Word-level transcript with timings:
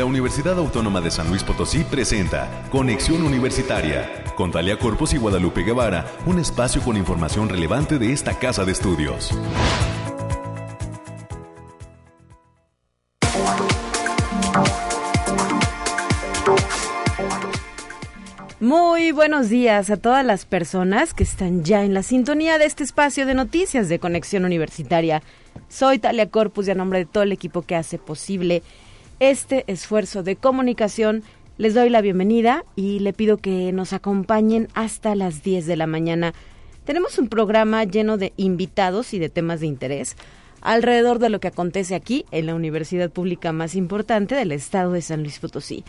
la 0.00 0.06
Universidad 0.06 0.58
Autónoma 0.58 1.02
de 1.02 1.10
San 1.10 1.28
Luis 1.28 1.44
Potosí 1.44 1.84
presenta 1.84 2.64
Conexión 2.70 3.22
Universitaria 3.22 4.24
con 4.34 4.50
Talia 4.50 4.78
Corpus 4.78 5.12
y 5.12 5.18
Guadalupe 5.18 5.62
Guevara, 5.62 6.06
un 6.24 6.38
espacio 6.38 6.80
con 6.80 6.96
información 6.96 7.50
relevante 7.50 7.98
de 7.98 8.10
esta 8.10 8.38
casa 8.38 8.64
de 8.64 8.72
estudios. 8.72 9.30
Muy 18.58 19.12
buenos 19.12 19.50
días 19.50 19.90
a 19.90 19.98
todas 19.98 20.24
las 20.24 20.46
personas 20.46 21.12
que 21.12 21.24
están 21.24 21.62
ya 21.62 21.84
en 21.84 21.92
la 21.92 22.02
sintonía 22.02 22.56
de 22.56 22.64
este 22.64 22.84
espacio 22.84 23.26
de 23.26 23.34
noticias 23.34 23.90
de 23.90 23.98
Conexión 23.98 24.46
Universitaria. 24.46 25.22
Soy 25.68 25.98
Talia 25.98 26.30
Corpus 26.30 26.68
y 26.68 26.70
a 26.70 26.74
nombre 26.74 27.00
de 27.00 27.04
todo 27.04 27.22
el 27.22 27.32
equipo 27.32 27.60
que 27.60 27.76
hace 27.76 27.98
posible 27.98 28.62
este 29.20 29.64
esfuerzo 29.66 30.22
de 30.22 30.34
comunicación, 30.34 31.22
les 31.58 31.74
doy 31.74 31.90
la 31.90 32.00
bienvenida 32.00 32.64
y 32.74 33.00
le 33.00 33.12
pido 33.12 33.36
que 33.36 33.70
nos 33.70 33.92
acompañen 33.92 34.68
hasta 34.74 35.14
las 35.14 35.42
10 35.42 35.66
de 35.66 35.76
la 35.76 35.86
mañana. 35.86 36.32
Tenemos 36.84 37.18
un 37.18 37.28
programa 37.28 37.84
lleno 37.84 38.16
de 38.16 38.32
invitados 38.38 39.12
y 39.12 39.18
de 39.18 39.28
temas 39.28 39.60
de 39.60 39.66
interés 39.66 40.16
alrededor 40.62 41.18
de 41.18 41.28
lo 41.28 41.38
que 41.38 41.48
acontece 41.48 41.94
aquí 41.94 42.24
en 42.30 42.46
la 42.46 42.54
universidad 42.54 43.10
pública 43.10 43.52
más 43.52 43.74
importante 43.74 44.34
del 44.34 44.52
estado 44.52 44.92
de 44.92 45.02
San 45.02 45.20
Luis 45.22 45.38
Potosí. 45.38 45.84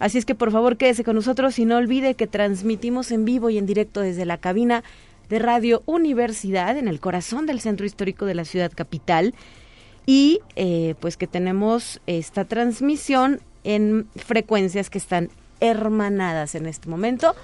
Así 0.00 0.18
es 0.18 0.24
que 0.24 0.34
por 0.34 0.50
favor 0.50 0.76
quédese 0.76 1.04
con 1.04 1.14
nosotros 1.14 1.58
y 1.60 1.64
no 1.64 1.76
olvide 1.76 2.14
que 2.14 2.26
transmitimos 2.26 3.12
en 3.12 3.24
vivo 3.24 3.50
y 3.50 3.58
en 3.58 3.66
directo 3.66 4.00
desde 4.00 4.24
la 4.24 4.38
cabina 4.38 4.82
de 5.28 5.38
Radio 5.38 5.82
Universidad 5.86 6.76
en 6.76 6.88
el 6.88 6.98
corazón 6.98 7.46
del 7.46 7.60
centro 7.60 7.86
histórico 7.86 8.26
de 8.26 8.34
la 8.34 8.44
ciudad 8.44 8.72
capital 8.74 9.34
y 10.06 10.40
eh, 10.56 10.94
pues 11.00 11.16
que 11.16 11.26
tenemos 11.26 12.00
esta 12.06 12.44
transmisión 12.44 13.40
en 13.64 14.08
frecuencias 14.16 14.90
que 14.90 14.98
están 14.98 15.30
hermanadas 15.60 16.54
en 16.54 16.66
este 16.66 16.88
momento, 16.88 17.34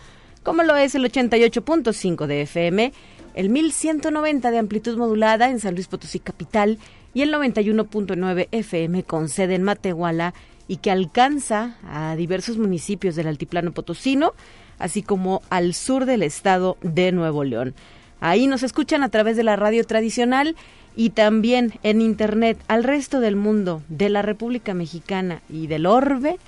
como 0.43 0.63
lo 0.63 0.77
es 0.77 0.95
el 0.95 1.05
88.5 1.05 2.27
de 2.27 2.43
FM, 2.43 2.93
el 3.35 3.51
1190 3.51 4.51
de 4.51 4.59
amplitud 4.59 4.97
modulada 4.97 5.51
en 5.51 5.61
San 5.61 5.75
Luis 5.75 5.87
Potosí 5.87 6.19
capital 6.19 6.79
y 7.15 7.23
el 7.23 7.33
91.9 7.33 8.49
FM 8.51 9.05
con 9.05 9.29
sede 9.29 9.55
en 9.55 9.63
Matehuala 9.63 10.35
y 10.67 10.79
que 10.79 10.91
alcanza 10.91 11.77
a 11.85 12.17
diversos 12.17 12.59
municipios 12.59 13.17
del 13.17 13.29
altiplano 13.29 13.73
potosino, 13.73 14.35
así 14.79 15.03
como 15.03 15.43
al 15.51 15.75
sur 15.75 16.05
del 16.05 16.23
estado 16.23 16.77
de 16.83 17.13
Nuevo 17.13 17.45
León. 17.45 17.75
Ahí 18.21 18.47
nos 18.47 18.63
escuchan 18.63 19.03
a 19.03 19.09
través 19.09 19.37
de 19.37 19.45
la 19.45 19.57
radio 19.57 19.85
tradicional 19.85 20.57
y 20.99 21.09
también 21.11 21.75
en 21.85 22.03
internet 22.03 22.59
al 22.67 22.83
resto 22.83 23.21
del 23.21 23.37
mundo, 23.37 23.83
de 23.89 24.09
la 24.09 24.21
República 24.21 24.75
Mexicana 24.75 25.43
y 25.49 25.69
del 25.69 25.87
orbe 25.87 26.41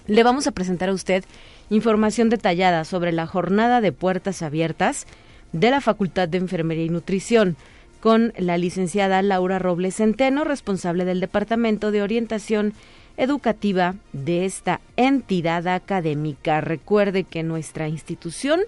le 0.08 0.24
vamos 0.24 0.48
a 0.48 0.52
presentar 0.52 0.90
a 0.90 0.94
usted 0.94 1.24
información 1.70 2.30
detallada 2.30 2.84
sobre 2.84 3.12
la 3.12 3.28
jornada 3.28 3.80
de 3.80 3.92
puertas 3.92 4.42
abiertas 4.42 5.06
de 5.52 5.70
la 5.70 5.82
Facultad 5.82 6.28
de 6.28 6.40
Enfermería 6.40 6.86
y 6.86 6.90
Nutrición 6.90 7.58
con 8.00 8.34
la 8.38 8.58
licenciada 8.58 9.22
Laura 9.22 9.60
Robles 9.60 9.98
Centeno, 9.98 10.46
responsable 10.46 11.06
del 11.06 11.20
Departamento 11.20 11.92
de 11.92 12.02
Orientación 12.02 12.74
Educativa 13.18 13.94
de 14.12 14.46
esta 14.46 14.82
entidad 14.96 15.68
académica. 15.68 16.60
Recuerde 16.60 17.24
que 17.24 17.44
nuestra 17.44 17.88
institución 17.88 18.62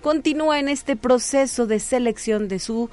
continúa 0.00 0.60
en 0.60 0.68
este 0.68 0.94
proceso 0.94 1.66
de 1.66 1.80
selección 1.80 2.46
de 2.46 2.60
su 2.60 2.88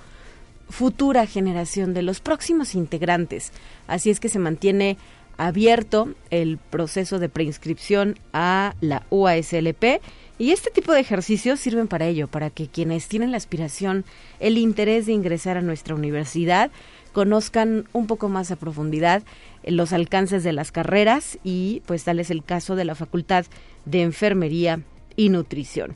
futura 0.71 1.25
generación, 1.27 1.93
de 1.93 2.01
los 2.01 2.19
próximos 2.19 2.75
integrantes. 2.75 3.51
Así 3.87 4.09
es 4.09 4.19
que 4.19 4.29
se 4.29 4.39
mantiene 4.39 4.97
abierto 5.37 6.13
el 6.29 6.57
proceso 6.57 7.19
de 7.19 7.29
preinscripción 7.29 8.17
a 8.33 8.75
la 8.81 9.03
UASLP 9.09 10.01
y 10.37 10.51
este 10.51 10.71
tipo 10.71 10.93
de 10.93 10.99
ejercicios 10.99 11.59
sirven 11.59 11.87
para 11.87 12.07
ello, 12.07 12.27
para 12.27 12.49
que 12.49 12.67
quienes 12.67 13.07
tienen 13.07 13.31
la 13.31 13.37
aspiración, 13.37 14.05
el 14.39 14.57
interés 14.57 15.05
de 15.05 15.13
ingresar 15.13 15.57
a 15.57 15.61
nuestra 15.61 15.95
universidad, 15.95 16.71
conozcan 17.13 17.85
un 17.93 18.07
poco 18.07 18.29
más 18.29 18.51
a 18.51 18.55
profundidad 18.55 19.23
los 19.63 19.93
alcances 19.93 20.43
de 20.43 20.53
las 20.53 20.71
carreras 20.71 21.37
y 21.43 21.81
pues 21.85 22.03
tal 22.03 22.19
es 22.19 22.31
el 22.31 22.43
caso 22.43 22.75
de 22.75 22.85
la 22.85 22.95
Facultad 22.95 23.45
de 23.85 24.01
Enfermería 24.01 24.81
y 25.15 25.29
Nutrición. 25.29 25.95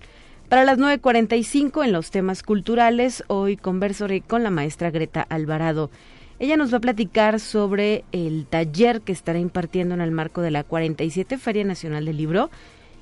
Para 0.55 0.63
las 0.63 0.79
9.45 0.79 1.83
en 1.83 1.91
los 1.91 2.11
temas 2.11 2.41
culturales, 2.41 3.25
hoy 3.27 3.57
conversaré 3.57 4.21
con 4.21 4.41
la 4.41 4.49
maestra 4.49 4.89
Greta 4.89 5.21
Alvarado. 5.27 5.91
Ella 6.39 6.55
nos 6.55 6.71
va 6.71 6.77
a 6.77 6.79
platicar 6.79 7.41
sobre 7.41 8.05
el 8.13 8.45
taller 8.45 9.01
que 9.01 9.11
estará 9.11 9.37
impartiendo 9.37 9.95
en 9.95 9.99
el 9.99 10.11
marco 10.11 10.39
de 10.39 10.51
la 10.51 10.63
47 10.63 11.37
Feria 11.39 11.65
Nacional 11.65 12.05
del 12.05 12.15
Libro 12.15 12.51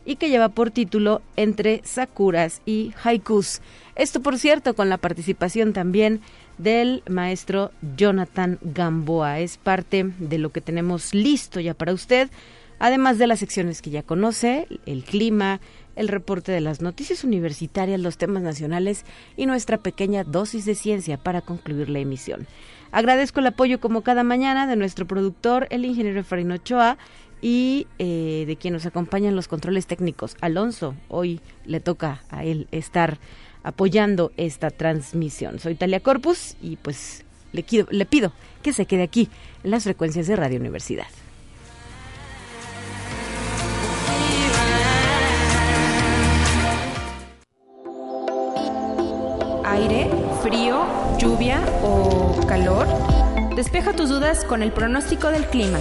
y 0.03 0.15
que 0.15 0.31
lleva 0.31 0.49
por 0.49 0.71
título 0.71 1.21
Entre 1.35 1.81
Sakuras 1.83 2.63
y 2.65 2.91
Haikus. 3.03 3.61
Esto, 3.95 4.23
por 4.23 4.39
cierto, 4.39 4.73
con 4.73 4.89
la 4.89 4.97
participación 4.97 5.73
también 5.73 6.21
del 6.57 7.03
maestro 7.07 7.69
Jonathan 7.95 8.57
Gamboa. 8.63 9.41
Es 9.41 9.57
parte 9.57 10.11
de 10.17 10.39
lo 10.39 10.51
que 10.51 10.61
tenemos 10.61 11.13
listo 11.13 11.59
ya 11.59 11.75
para 11.75 11.93
usted, 11.93 12.31
además 12.79 13.19
de 13.19 13.27
las 13.27 13.37
secciones 13.37 13.83
que 13.83 13.91
ya 13.91 14.01
conoce, 14.01 14.67
el 14.87 15.03
clima, 15.03 15.59
el 15.95 16.07
reporte 16.07 16.51
de 16.51 16.61
las 16.61 16.81
noticias 16.81 17.23
universitarias, 17.23 17.99
los 17.99 18.17
temas 18.17 18.43
nacionales 18.43 19.05
y 19.37 19.45
nuestra 19.45 19.77
pequeña 19.77 20.23
dosis 20.23 20.65
de 20.65 20.75
ciencia 20.75 21.17
para 21.17 21.41
concluir 21.41 21.89
la 21.89 21.99
emisión. 21.99 22.47
Agradezco 22.91 23.39
el 23.39 23.47
apoyo 23.47 23.79
como 23.79 24.01
cada 24.01 24.23
mañana 24.23 24.67
de 24.67 24.75
nuestro 24.75 25.07
productor, 25.07 25.67
el 25.71 25.85
ingeniero 25.85 26.19
Efraín 26.19 26.51
Ochoa, 26.51 26.97
y 27.41 27.87
eh, 27.99 28.45
de 28.47 28.55
quien 28.55 28.73
nos 28.73 28.85
acompaña 28.85 29.27
en 29.27 29.35
los 29.35 29.49
controles 29.49 29.85
técnicos. 29.85 30.37
Alonso, 30.39 30.95
hoy 31.09 31.41
le 31.65 31.81
toca 31.81 32.23
a 32.29 32.45
él 32.45 32.67
estar 32.71 33.17
apoyando 33.63 34.31
esta 34.37 34.69
transmisión. 34.69 35.59
Soy 35.59 35.75
Talia 35.75 35.99
Corpus 35.99 36.55
y 36.61 36.77
pues 36.77 37.25
le, 37.51 37.65
le 37.89 38.05
pido 38.05 38.31
que 38.61 38.71
se 38.71 38.85
quede 38.85 39.03
aquí 39.03 39.29
en 39.63 39.71
las 39.71 39.83
frecuencias 39.83 40.27
de 40.27 40.37
Radio 40.37 40.59
Universidad. 40.59 41.07
Aire, 49.73 50.07
frío, 50.43 50.85
lluvia 51.17 51.59
o 51.81 52.39
calor. 52.45 52.85
Despeja 53.55 53.91
tus 53.91 54.07
dudas 54.07 54.45
con 54.45 54.61
el 54.61 54.71
pronóstico 54.71 55.31
del 55.31 55.47
clima. 55.47 55.79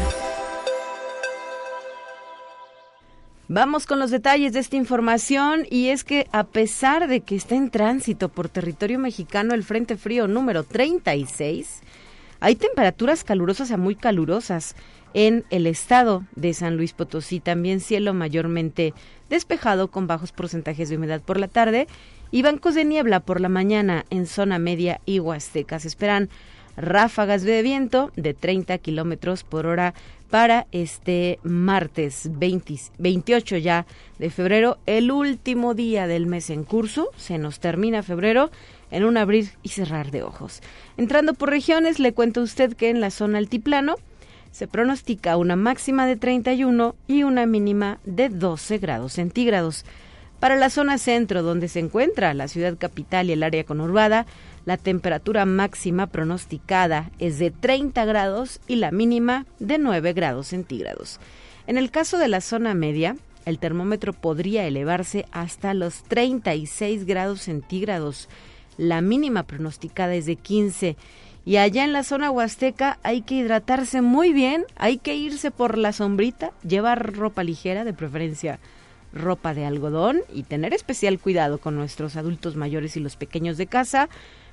Vamos 3.48 3.86
con 3.86 3.98
los 3.98 4.10
detalles 4.10 4.54
de 4.54 4.60
esta 4.60 4.76
información 4.76 5.66
y 5.68 5.88
es 5.88 6.04
que 6.04 6.26
a 6.32 6.44
pesar 6.44 7.06
de 7.06 7.20
que 7.20 7.36
está 7.36 7.54
en 7.54 7.68
tránsito 7.68 8.30
por 8.30 8.48
territorio 8.48 8.98
mexicano 8.98 9.52
el 9.52 9.62
Frente 9.62 9.98
Frío 9.98 10.26
número 10.26 10.64
36, 10.64 11.82
hay 12.40 12.56
temperaturas 12.56 13.24
calurosas 13.24 13.72
a 13.72 13.76
muy 13.76 13.94
calurosas 13.94 14.74
en 15.12 15.44
el 15.50 15.66
estado 15.66 16.24
de 16.34 16.54
San 16.54 16.78
Luis 16.78 16.94
Potosí, 16.94 17.40
también 17.40 17.80
cielo 17.80 18.14
mayormente 18.14 18.94
despejado 19.28 19.88
con 19.88 20.06
bajos 20.06 20.32
porcentajes 20.32 20.88
de 20.88 20.96
humedad 20.96 21.20
por 21.20 21.38
la 21.38 21.48
tarde 21.48 21.88
y 22.32 22.42
bancos 22.42 22.74
de 22.74 22.84
niebla 22.84 23.20
por 23.20 23.40
la 23.40 23.48
mañana 23.48 24.04
en 24.10 24.26
zona 24.26 24.58
media 24.58 25.00
y 25.06 25.20
huastecas. 25.20 25.84
esperan 25.84 26.30
ráfagas 26.76 27.42
de 27.42 27.62
viento 27.62 28.10
de 28.16 28.32
30 28.34 28.78
kilómetros 28.78 29.44
por 29.44 29.66
hora 29.66 29.92
para 30.30 30.66
este 30.72 31.38
martes 31.42 32.30
28 32.32 33.58
ya 33.58 33.84
de 34.18 34.30
febrero, 34.30 34.78
el 34.86 35.10
último 35.10 35.74
día 35.74 36.06
del 36.06 36.24
mes 36.24 36.48
en 36.48 36.64
curso. 36.64 37.10
Se 37.18 37.36
nos 37.36 37.60
termina 37.60 38.02
febrero 38.02 38.50
en 38.90 39.04
un 39.04 39.18
abrir 39.18 39.50
y 39.62 39.68
cerrar 39.68 40.10
de 40.10 40.22
ojos. 40.22 40.62
Entrando 40.96 41.34
por 41.34 41.50
regiones, 41.50 41.98
le 41.98 42.14
cuento 42.14 42.40
a 42.40 42.44
usted 42.44 42.74
que 42.74 42.88
en 42.88 43.02
la 43.02 43.10
zona 43.10 43.36
altiplano 43.36 43.96
se 44.52 44.66
pronostica 44.66 45.36
una 45.36 45.56
máxima 45.56 46.06
de 46.06 46.16
31 46.16 46.94
y 47.06 47.24
una 47.24 47.44
mínima 47.44 47.98
de 48.04 48.30
12 48.30 48.78
grados 48.78 49.12
centígrados. 49.12 49.84
Para 50.42 50.56
la 50.56 50.70
zona 50.70 50.98
centro, 50.98 51.44
donde 51.44 51.68
se 51.68 51.78
encuentra 51.78 52.34
la 52.34 52.48
ciudad 52.48 52.76
capital 52.76 53.30
y 53.30 53.32
el 53.32 53.44
área 53.44 53.62
conurbada, 53.62 54.26
la 54.64 54.76
temperatura 54.76 55.46
máxima 55.46 56.08
pronosticada 56.08 57.12
es 57.20 57.38
de 57.38 57.52
30 57.52 58.04
grados 58.06 58.58
y 58.66 58.74
la 58.74 58.90
mínima 58.90 59.46
de 59.60 59.78
9 59.78 60.12
grados 60.14 60.48
centígrados. 60.48 61.20
En 61.68 61.78
el 61.78 61.92
caso 61.92 62.18
de 62.18 62.26
la 62.26 62.40
zona 62.40 62.74
media, 62.74 63.16
el 63.44 63.60
termómetro 63.60 64.14
podría 64.14 64.66
elevarse 64.66 65.26
hasta 65.30 65.74
los 65.74 66.02
36 66.02 67.06
grados 67.06 67.42
centígrados. 67.42 68.28
La 68.76 69.00
mínima 69.00 69.44
pronosticada 69.44 70.16
es 70.16 70.26
de 70.26 70.34
15. 70.34 70.96
Y 71.44 71.58
allá 71.58 71.84
en 71.84 71.92
la 71.92 72.02
zona 72.02 72.32
huasteca 72.32 72.98
hay 73.04 73.22
que 73.22 73.36
hidratarse 73.36 74.02
muy 74.02 74.32
bien, 74.32 74.64
hay 74.74 74.98
que 74.98 75.14
irse 75.14 75.52
por 75.52 75.78
la 75.78 75.92
sombrita, 75.92 76.50
llevar 76.66 77.12
ropa 77.14 77.44
ligera, 77.44 77.84
de 77.84 77.92
preferencia 77.92 78.58
ropa 79.12 79.54
de 79.54 79.64
algodón, 79.64 80.20
y 80.32 80.44
tener 80.44 80.74
especial 80.74 81.18
cuidado 81.18 81.58
con 81.58 81.76
nuestros 81.76 82.16
adultos 82.16 82.56
mayores 82.56 82.96
y 82.96 83.00
los 83.00 83.16
pequeños 83.16 83.56
de 83.56 83.66
casa, 83.66 84.08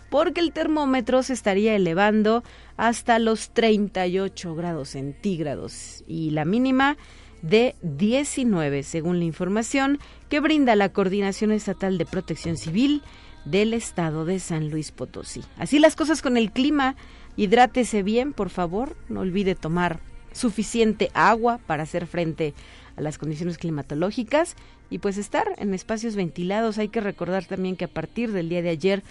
porque 0.10 0.42
el 0.42 0.52
termómetro 0.52 1.24
se 1.24 1.34
estaría 1.34 1.76
elevando 1.76 2.44
hasta 2.78 3.20
los 3.20 3.52
38 3.52 4.56
grados 4.56 4.90
centígrados 4.90 6.04
y 6.08 6.32
la 6.32 6.46
mínima 6.46 6.98
de 7.42 7.76
19, 7.82 8.84
según 8.84 9.20
la 9.20 9.26
información 9.26 10.00
que 10.30 10.40
brinda 10.40 10.76
la 10.76 10.90
Coordinación 10.90 11.52
Estatal 11.52 11.98
de 11.98 12.06
Protección 12.06 12.58
Civil 12.58 13.02
del 13.46 13.74
Estado 13.74 14.26
de 14.26 14.40
San 14.40 14.70
Luis 14.70 14.92
Potosí. 14.92 15.44
Así 15.58 15.80
las 15.80 15.96
cosas 15.96 16.22
con 16.22 16.38
el 16.38 16.52
clima. 16.52 16.96
Hidrátese 17.38 18.04
bien, 18.04 18.34
por 18.34 18.50
favor. 18.50 18.98
No 19.08 19.22
olvide 19.22 19.56
tomar 19.56 20.00
suficiente 20.34 21.10
agua 21.14 21.60
para 21.66 21.84
hacer 21.84 22.06
frente 22.06 22.50
a 22.50 22.54
las 23.00 23.18
condiciones 23.18 23.57
climatológicas 23.57 24.56
y 24.90 25.00
pues 25.00 25.18
estar 25.18 25.48
en 25.57 25.74
espacios 25.74 26.16
ventilados. 26.16 26.78
Hay 26.78 26.90
que 26.90 27.01
recordar 27.01 27.46
también 27.46 27.75
que 27.75 27.86
a 27.86 27.90
partir 27.90 28.31
del 28.31 28.50
día 28.50 28.62
de 28.62 28.69
ayer 28.69 29.04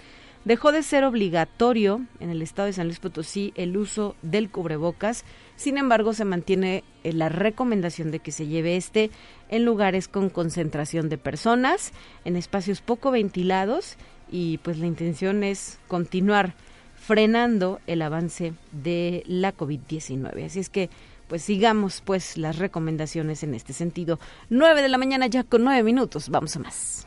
Dejó 0.45 0.73
de 0.73 0.83
ser 0.83 1.05
obligatorio 1.05 2.07
en 2.21 2.31
el 2.31 2.43
estado 2.43 2.67
de 2.67 2.73
San 2.73 2.87
Luis 2.87 3.01
Potosí 3.01 3.53
el 3.57 3.77
uso 3.77 4.15
del 4.23 4.51
cubrebocas, 4.51 5.25
sin 5.57 5.77
embargo 5.77 6.15
se 6.15 6.25
mantiene 6.25 6.85
eh, 7.05 7.13
la 7.13 7.29
recomendación 7.29 8.11
de 8.11 8.21
que 8.21 8.33
se 8.33 8.47
lleve 8.47 8.77
este 8.77 9.11
en 9.51 9.65
lugares 9.65 10.09
con 10.09 10.31
concentración 10.31 11.09
de 11.09 11.19
personas, 11.19 11.93
en 12.25 12.37
espacios 12.37 12.81
poco 12.81 13.11
ventilados 13.11 13.97
y 14.31 14.59
pues 14.59 14.79
la 14.79 14.87
intención 14.87 15.43
es 15.43 15.79
continuar 15.89 16.55
frenando 16.95 17.81
el 17.87 18.01
avance 18.01 18.55
de 18.71 19.25
la 19.27 19.55
COVID-19. 19.55 20.47
Así 20.47 20.61
es 20.61 20.71
que 20.71 20.89
pues 21.29 21.43
sigamos 21.43 22.03
pues 22.05 22.37
las 22.37 22.59
recomendaciones 22.59 23.43
en 23.43 23.55
este 23.55 23.73
sentido. 23.73 24.19
9 24.49 24.83
de 24.83 24.89
la 24.89 24.99
mañana 24.99 25.27
ya 25.27 25.45
con 25.45 25.63
nueve 25.65 25.83
minutos. 25.83 26.29
Vamos 26.31 26.57
a 26.57 26.59
más. 26.59 27.07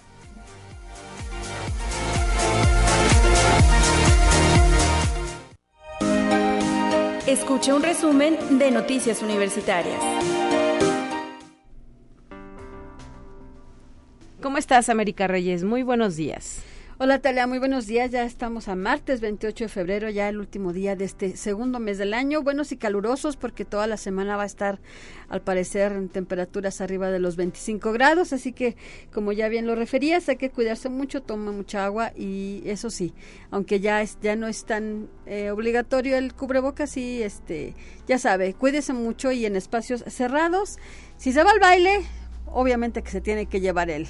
Escuche 7.27 7.71
un 7.71 7.81
resumen 7.81 8.59
de 8.59 8.71
Noticias 8.71 9.21
Universitarias. 9.21 10.01
¿Cómo 14.41 14.57
estás, 14.57 14.89
América 14.89 15.27
Reyes? 15.27 15.63
Muy 15.63 15.83
buenos 15.83 16.15
días. 16.15 16.63
Hola 17.03 17.17
Talia, 17.17 17.47
muy 17.47 17.57
buenos 17.57 17.87
días. 17.87 18.11
Ya 18.11 18.23
estamos 18.25 18.67
a 18.67 18.75
martes 18.75 19.21
28 19.21 19.63
de 19.63 19.69
febrero, 19.69 20.09
ya 20.11 20.29
el 20.29 20.37
último 20.37 20.71
día 20.71 20.95
de 20.95 21.05
este 21.05 21.35
segundo 21.35 21.79
mes 21.79 21.97
del 21.97 22.13
año. 22.13 22.43
Buenos 22.43 22.71
y 22.71 22.77
calurosos 22.77 23.37
porque 23.37 23.65
toda 23.65 23.87
la 23.87 23.97
semana 23.97 24.37
va 24.37 24.43
a 24.43 24.45
estar, 24.45 24.79
al 25.27 25.41
parecer, 25.41 25.93
en 25.93 26.09
temperaturas 26.09 26.79
arriba 26.79 27.09
de 27.09 27.17
los 27.17 27.37
25 27.37 27.91
grados. 27.91 28.33
Así 28.33 28.53
que, 28.53 28.75
como 29.11 29.31
ya 29.31 29.49
bien 29.49 29.65
lo 29.65 29.73
referías, 29.73 30.29
hay 30.29 30.35
que 30.35 30.51
cuidarse 30.51 30.89
mucho, 30.89 31.23
toma 31.23 31.51
mucha 31.51 31.85
agua 31.85 32.11
y 32.15 32.61
eso 32.65 32.91
sí, 32.91 33.15
aunque 33.49 33.79
ya, 33.79 34.03
es, 34.03 34.19
ya 34.21 34.35
no 34.35 34.47
es 34.47 34.65
tan 34.65 35.09
eh, 35.25 35.49
obligatorio 35.49 36.19
el 36.19 36.35
cubrebocas, 36.35 36.91
sí, 36.91 37.23
este, 37.23 37.73
ya 38.05 38.19
sabe, 38.19 38.53
cuídese 38.53 38.93
mucho 38.93 39.31
y 39.31 39.47
en 39.47 39.55
espacios 39.55 40.03
cerrados. 40.05 40.77
Si 41.17 41.33
se 41.33 41.43
va 41.43 41.49
al 41.49 41.59
baile, 41.59 42.05
obviamente 42.51 43.01
que 43.01 43.11
se 43.11 43.21
tiene 43.21 43.45
que 43.45 43.61
llevar 43.61 43.89
el, 43.89 44.07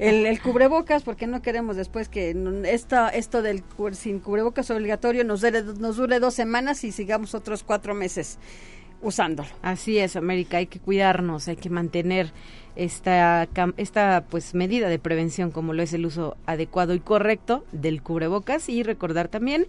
el, 0.00 0.40
cubrebocas 0.40 1.02
porque 1.02 1.26
no 1.26 1.42
queremos 1.42 1.76
después 1.76 2.08
que 2.08 2.36
esta, 2.64 3.08
esto 3.08 3.42
del 3.42 3.62
sin 3.92 4.20
cubrebocas 4.20 4.70
obligatorio 4.70 5.24
nos 5.24 5.40
dure, 5.40 5.62
nos 5.62 5.96
dure 5.96 6.20
dos 6.20 6.34
semanas 6.34 6.84
y 6.84 6.92
sigamos 6.92 7.34
otros 7.34 7.64
cuatro 7.64 7.94
meses 7.94 8.38
usándolo. 9.00 9.48
Así 9.62 9.98
es, 9.98 10.16
América, 10.16 10.58
hay 10.58 10.66
que 10.66 10.80
cuidarnos, 10.80 11.48
hay 11.48 11.56
que 11.56 11.70
mantener 11.70 12.32
esta, 12.76 13.48
esta 13.76 14.24
pues 14.28 14.54
medida 14.54 14.88
de 14.88 14.98
prevención 14.98 15.50
como 15.50 15.72
lo 15.72 15.82
es 15.82 15.92
el 15.92 16.06
uso 16.06 16.36
adecuado 16.46 16.94
y 16.94 17.00
correcto 17.00 17.64
del 17.72 18.02
cubrebocas 18.02 18.68
y 18.68 18.82
recordar 18.82 19.28
también 19.28 19.66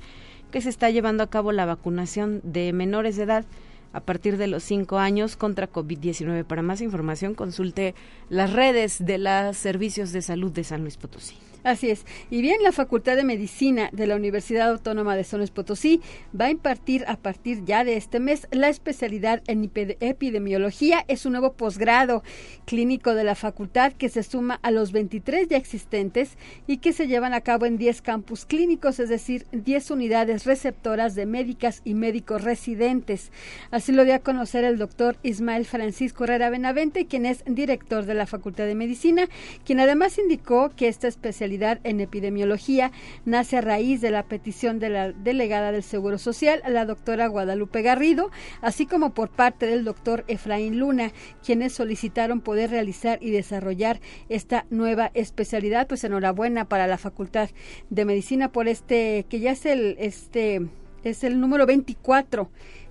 que 0.52 0.62
se 0.62 0.70
está 0.70 0.90
llevando 0.90 1.24
a 1.24 1.30
cabo 1.30 1.52
la 1.52 1.66
vacunación 1.66 2.42
de 2.44 2.74
menores 2.74 3.18
de 3.18 3.24
edad 3.24 3.46
a 3.94 4.02
partir 4.02 4.38
de 4.38 4.48
los 4.48 4.64
cinco 4.64 5.00
años 5.00 5.36
contra 5.36 5.72
COVID-19. 5.72 6.44
Para 6.44 6.62
más 6.62 6.82
información, 6.82 7.36
consulte 7.36 7.96
las 8.30 8.54
redes 8.54 9.04
de 9.04 9.18
los 9.18 9.58
servicios 9.58 10.12
de 10.12 10.22
salud 10.22 10.52
de 10.52 10.64
San 10.64 10.82
Luis 10.82 10.98
Potosí. 10.98 11.36
Así 11.64 11.90
es. 11.90 12.06
Y 12.30 12.42
bien, 12.42 12.64
la 12.64 12.72
Facultad 12.72 13.16
de 13.16 13.24
Medicina 13.24 13.90
de 13.92 14.08
la 14.08 14.16
Universidad 14.16 14.70
Autónoma 14.70 15.16
de 15.16 15.24
San 15.24 15.40
Potosí 15.54 16.02
va 16.40 16.46
a 16.46 16.50
impartir 16.50 17.06
a 17.08 17.18
partir 17.18 17.64
ya 17.66 17.84
de 17.84 17.98
este 17.98 18.20
mes 18.20 18.48
la 18.52 18.70
especialidad 18.70 19.42
en 19.48 19.70
epidemiología. 20.00 21.04
Es 21.08 21.26
un 21.26 21.34
nuevo 21.34 21.54
posgrado 21.54 22.24
clínico 22.66 23.14
de 23.14 23.24
la 23.24 23.36
facultad 23.36 23.94
que 23.94 24.10
se 24.10 24.24
suma 24.24 24.60
a 24.64 24.72
los 24.72 24.92
23 24.92 25.48
ya 25.50 25.58
existentes 25.58 26.38
y 26.68 26.78
que 26.78 26.94
se 26.94 27.08
llevan 27.08 27.34
a 27.34 27.42
cabo 27.42 27.66
en 27.66 27.78
10 27.78 28.02
campus 28.02 28.46
clínicos, 28.46 29.00
es 29.00 29.10
decir, 29.10 29.46
10 29.52 29.92
unidades 29.92 30.46
receptoras 30.46 31.16
de 31.16 31.26
médicas 31.26 31.82
y 31.84 31.94
médicos 31.94 32.44
residentes. 32.44 33.32
Así 33.72 33.92
lo 33.92 34.06
dio 34.06 34.16
a 34.16 34.20
conocer 34.20 34.64
el 34.64 34.78
doctor 34.78 35.18
Ismael 35.24 35.66
Francisco 35.66 36.24
Herrera 36.24 36.50
Benavente, 36.50 37.06
quien 37.06 37.26
es 37.26 37.44
director 37.46 38.06
de 38.06 38.14
la 38.14 38.28
Facultad 38.28 38.66
de 38.66 38.76
Medicina, 38.76 39.28
quien 39.66 39.80
además 39.80 40.18
indicó 40.18 40.70
que 40.76 40.88
esta 40.88 41.08
especialidad 41.08 41.49
en 41.84 42.00
epidemiología 42.00 42.92
nace 43.26 43.58
a 43.58 43.62
raíz 43.62 44.02
de 44.02 44.12
la 44.12 44.24
petición 44.24 44.80
de 44.80 44.90
la 44.90 45.12
delegada 45.12 45.72
del 45.72 45.84
Seguro 45.84 46.18
Social, 46.18 46.62
la 46.68 46.86
doctora 46.86 47.28
Guadalupe 47.28 47.82
Garrido, 47.82 48.32
así 48.62 48.86
como 48.86 49.14
por 49.14 49.30
parte 49.30 49.66
del 49.66 49.84
doctor 49.84 50.26
Efraín 50.28 50.80
Luna, 50.80 51.12
quienes 51.44 51.74
solicitaron 51.74 52.42
poder 52.42 52.70
realizar 52.70 53.20
y 53.22 53.32
desarrollar 53.32 54.00
esta 54.30 54.66
nueva 54.70 55.12
especialidad. 55.14 55.88
Pues 55.88 56.04
enhorabuena 56.04 56.66
para 56.66 56.88
la 56.88 56.98
Facultad 56.98 57.50
de 57.90 58.06
Medicina 58.06 58.52
por 58.52 58.68
este, 58.68 59.26
que 59.30 59.40
ya 59.40 59.52
es 59.52 59.66
el, 59.66 59.96
este, 60.00 60.68
es 61.04 61.24
el 61.24 61.40
número 61.40 61.66
24 61.66 62.50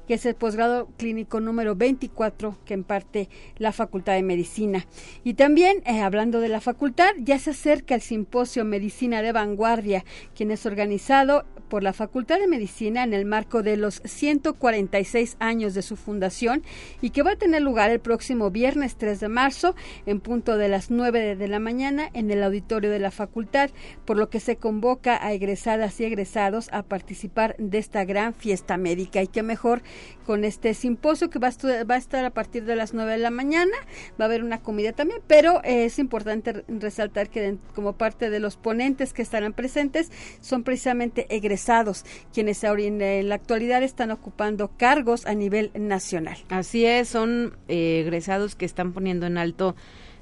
que 0.08 0.14
es 0.14 0.24
el 0.24 0.34
posgrado 0.34 0.88
clínico 0.96 1.38
número 1.38 1.76
24 1.76 2.56
que 2.64 2.72
imparte 2.72 3.28
la 3.58 3.72
Facultad 3.72 4.14
de 4.14 4.22
Medicina. 4.22 4.86
Y 5.22 5.34
también, 5.34 5.82
eh, 5.84 6.00
hablando 6.00 6.40
de 6.40 6.48
la 6.48 6.62
facultad, 6.62 7.10
ya 7.18 7.38
se 7.38 7.50
acerca 7.50 7.94
el 7.94 8.00
simposio 8.00 8.64
Medicina 8.64 9.20
de 9.20 9.32
Vanguardia, 9.32 10.06
quien 10.34 10.50
es 10.50 10.64
organizado 10.64 11.44
por 11.68 11.82
la 11.82 11.92
Facultad 11.92 12.38
de 12.38 12.48
Medicina 12.48 13.04
en 13.04 13.12
el 13.12 13.26
marco 13.26 13.62
de 13.62 13.76
los 13.76 14.00
146 14.02 15.36
años 15.40 15.74
de 15.74 15.82
su 15.82 15.96
fundación 15.96 16.62
y 17.02 17.10
que 17.10 17.22
va 17.22 17.32
a 17.32 17.36
tener 17.36 17.60
lugar 17.60 17.90
el 17.90 18.00
próximo 18.00 18.50
viernes 18.50 18.96
3 18.96 19.20
de 19.20 19.28
marzo 19.28 19.74
en 20.06 20.20
punto 20.20 20.56
de 20.56 20.68
las 20.68 20.90
9 20.90 21.36
de 21.36 21.48
la 21.48 21.58
mañana 21.58 22.08
en 22.14 22.30
el 22.30 22.42
auditorio 22.42 22.90
de 22.90 22.98
la 22.98 23.10
facultad, 23.10 23.68
por 24.06 24.16
lo 24.16 24.30
que 24.30 24.40
se 24.40 24.56
convoca 24.56 25.22
a 25.22 25.34
egresadas 25.34 26.00
y 26.00 26.04
egresados 26.04 26.70
a 26.72 26.82
participar 26.82 27.54
de 27.58 27.76
esta 27.76 28.06
gran 28.06 28.32
fiesta 28.32 28.78
médica. 28.78 29.20
Y 29.20 29.26
qué 29.26 29.42
mejor 29.42 29.82
con 30.26 30.44
este 30.44 30.74
simposio 30.74 31.30
que 31.30 31.38
va 31.38 31.48
a, 31.48 31.96
estar 31.96 32.24
a 32.24 32.30
partir 32.30 32.64
de 32.64 32.76
las 32.76 32.94
9 32.94 33.12
de 33.12 33.18
la 33.18 33.30
mañana. 33.30 33.76
Va 34.20 34.24
a 34.24 34.28
haber 34.28 34.44
una 34.44 34.60
comida 34.60 34.92
también, 34.92 35.20
pero 35.26 35.62
es 35.64 35.98
importante 35.98 36.64
resaltar 36.68 37.30
que 37.30 37.56
como 37.74 37.94
parte 37.94 38.30
de 38.30 38.40
los 38.40 38.56
ponentes 38.56 39.12
que 39.12 39.22
estarán 39.22 39.52
presentes 39.52 40.10
son 40.40 40.64
precisamente 40.64 41.26
egresados, 41.34 42.04
quienes 42.32 42.62
en 42.64 43.28
la 43.28 43.34
actualidad 43.34 43.82
están 43.82 44.10
ocupando 44.10 44.70
cargos 44.76 45.26
a 45.26 45.34
nivel 45.34 45.70
nacional. 45.74 46.36
Así 46.50 46.84
es, 46.84 47.08
son 47.08 47.56
eh, 47.68 48.02
egresados 48.04 48.54
que 48.54 48.64
están 48.64 48.92
poniendo 48.92 49.26
en 49.26 49.38
alto 49.38 49.74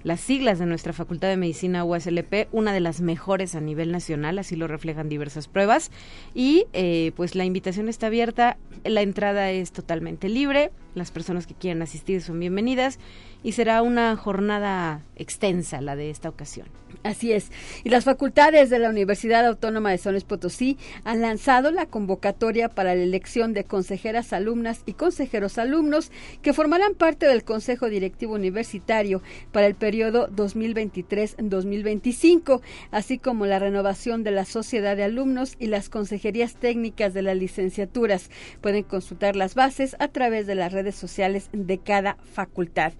las 0.07 0.21
siglas 0.21 0.61
de 0.61 0.67
nuestra 0.67 0.93
Facultad 0.93 1.27
de 1.27 1.37
Medicina 1.37 1.85
USLP, 1.85 2.47
una 2.53 2.73
de 2.73 2.79
las 2.79 3.01
mejores 3.01 3.57
a 3.57 3.61
nivel 3.61 3.91
nacional, 3.91 4.39
así 4.39 4.55
lo 4.55 4.69
reflejan 4.69 5.09
diversas 5.09 5.49
pruebas. 5.49 5.91
Y 6.33 6.67
eh, 6.75 7.11
pues 7.17 7.35
la 7.35 7.45
invitación 7.45 7.89
está 7.89 8.07
abierta, 8.07 8.57
la 8.85 9.03
entrada 9.03 9.51
es 9.51 9.73
totalmente 9.73 10.29
libre, 10.29 10.71
Las 10.97 11.11
personas 11.11 11.47
que 11.47 11.53
quieran 11.53 11.83
asistir 11.83 12.23
son 12.23 12.41
bienvenidas 12.41 12.99
y 13.43 13.53
será 13.53 13.83
una 13.83 14.17
jornada 14.17 15.03
extensa 15.15 15.83
la 15.83 15.95
de 15.95 16.09
esta 16.09 16.31
ocasión. 16.31 16.69
Así 17.03 17.33
es. 17.33 17.51
Y 17.85 17.91
las 17.91 18.05
facultades 18.05 18.71
de 18.71 18.79
la 18.79 18.89
Universidad 18.89 19.45
Autónoma 19.45 19.91
de 19.91 19.99
San 19.99 20.19
Potosí 20.27 20.79
han 21.05 21.21
lanzado 21.21 21.71
la 21.71 21.85
convocatoria 21.85 22.71
para 22.71 22.95
la 22.95 23.03
elección 23.03 23.53
de 23.53 23.65
consejeras 23.65 24.33
alumnas 24.33 24.81
y 24.87 24.95
consejeros 24.95 25.59
alumnos 25.59 26.11
que 26.41 26.55
formarán 26.55 26.95
parte 26.95 27.27
del 27.27 27.45
Consejo 27.45 27.91
Directivo 27.91 28.35
Universitario 28.35 29.21
para 29.53 29.67
el 29.67 29.75
periodo 29.75 30.31
2023-2025, 30.31 32.63
así 32.91 33.19
como 33.19 33.45
la 33.45 33.59
renovación 33.59 34.25
de 34.25 34.31
la 34.31 34.47
sociedad 34.47 34.97
de 34.97 35.05
alumnos 35.05 35.57
y 35.59 35.67
las 35.67 35.91
consejerías 35.91 36.55
técnicas 36.55 37.13
de 37.13 37.21
las 37.21 37.37
licenciaturas. 37.37 38.31
Pueden 38.63 38.85
consultar 38.85 39.37
las 39.37 39.55
bases 39.55 39.95
a 39.99 40.09
través 40.09 40.47
de 40.47 40.55
las 40.55 40.73
redes 40.73 40.86
sociales 40.95 41.49
de 41.53 41.79
cada 41.79 42.17
facultad. 42.33 42.93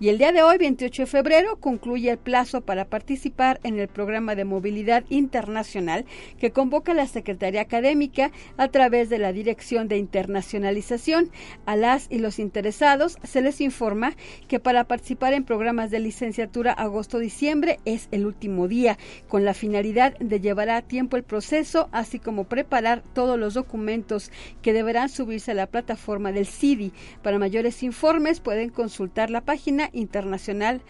Y 0.00 0.10
el 0.10 0.18
día 0.18 0.30
de 0.30 0.44
hoy, 0.44 0.58
28 0.58 1.02
de 1.02 1.06
febrero, 1.06 1.56
concluye 1.56 2.08
el 2.08 2.18
plazo 2.18 2.60
para 2.60 2.84
participar 2.84 3.58
en 3.64 3.80
el 3.80 3.88
programa 3.88 4.36
de 4.36 4.44
movilidad 4.44 5.02
internacional 5.08 6.04
que 6.38 6.52
convoca 6.52 6.94
la 6.94 7.08
Secretaría 7.08 7.62
Académica 7.62 8.30
a 8.58 8.68
través 8.68 9.08
de 9.08 9.18
la 9.18 9.32
Dirección 9.32 9.88
de 9.88 9.96
Internacionalización. 9.96 11.32
A 11.66 11.74
las 11.74 12.06
y 12.10 12.20
los 12.20 12.38
interesados 12.38 13.18
se 13.24 13.40
les 13.40 13.60
informa 13.60 14.14
que 14.46 14.60
para 14.60 14.84
participar 14.84 15.32
en 15.32 15.42
programas 15.42 15.90
de 15.90 15.98
licenciatura 15.98 16.72
agosto-diciembre 16.74 17.80
es 17.84 18.06
el 18.12 18.24
último 18.24 18.68
día, 18.68 18.98
con 19.26 19.44
la 19.44 19.52
finalidad 19.52 20.16
de 20.18 20.40
llevar 20.40 20.70
a 20.70 20.82
tiempo 20.82 21.16
el 21.16 21.24
proceso, 21.24 21.88
así 21.90 22.20
como 22.20 22.44
preparar 22.44 23.02
todos 23.14 23.36
los 23.36 23.54
documentos 23.54 24.30
que 24.62 24.72
deberán 24.72 25.08
subirse 25.08 25.50
a 25.50 25.54
la 25.54 25.66
plataforma 25.66 26.30
del 26.30 26.46
CIDI. 26.46 26.92
Para 27.20 27.40
mayores 27.40 27.82
informes 27.82 28.38
pueden 28.38 28.70
consultar 28.70 29.30
la 29.30 29.40
página 29.40 29.87
internacional 29.92 30.82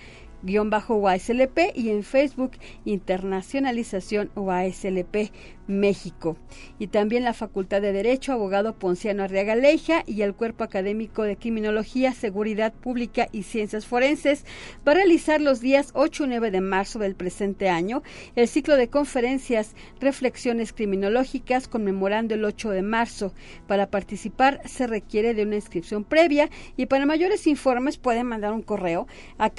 guion 0.42 0.70
bajo 0.70 0.94
UASLP 0.94 1.58
y 1.74 1.90
en 1.90 2.02
Facebook 2.02 2.52
Internacionalización 2.84 4.30
UASLP. 4.34 5.30
México. 5.68 6.36
Y 6.78 6.88
también 6.88 7.22
la 7.22 7.34
Facultad 7.34 7.80
de 7.80 7.92
Derecho, 7.92 8.32
abogado 8.32 8.74
Ponciano 8.74 9.22
Arriaga 9.22 9.54
Leija 9.54 10.02
y 10.06 10.22
el 10.22 10.34
Cuerpo 10.34 10.64
Académico 10.64 11.22
de 11.22 11.36
Criminología, 11.36 12.12
Seguridad 12.12 12.72
Pública 12.72 13.28
y 13.30 13.44
Ciencias 13.44 13.86
Forenses 13.86 14.44
va 14.86 14.92
a 14.92 14.96
realizar 14.96 15.40
los 15.40 15.60
días 15.60 15.90
8 15.94 16.24
y 16.24 16.28
9 16.28 16.50
de 16.50 16.60
marzo 16.60 16.98
del 16.98 17.14
presente 17.14 17.68
año 17.68 18.02
el 18.34 18.48
ciclo 18.48 18.76
de 18.76 18.88
conferencias 18.88 19.76
Reflexiones 20.00 20.72
Criminológicas 20.72 21.68
conmemorando 21.68 22.34
el 22.34 22.44
8 22.44 22.70
de 22.70 22.82
marzo. 22.82 23.32
Para 23.66 23.90
participar 23.90 24.60
se 24.64 24.86
requiere 24.86 25.34
de 25.34 25.42
una 25.42 25.56
inscripción 25.56 26.04
previa 26.04 26.48
y 26.76 26.86
para 26.86 27.06
mayores 27.06 27.46
informes 27.46 27.98
pueden 27.98 28.26
mandar 28.26 28.52
un 28.52 28.62
correo 28.62 29.06
a 29.36 29.50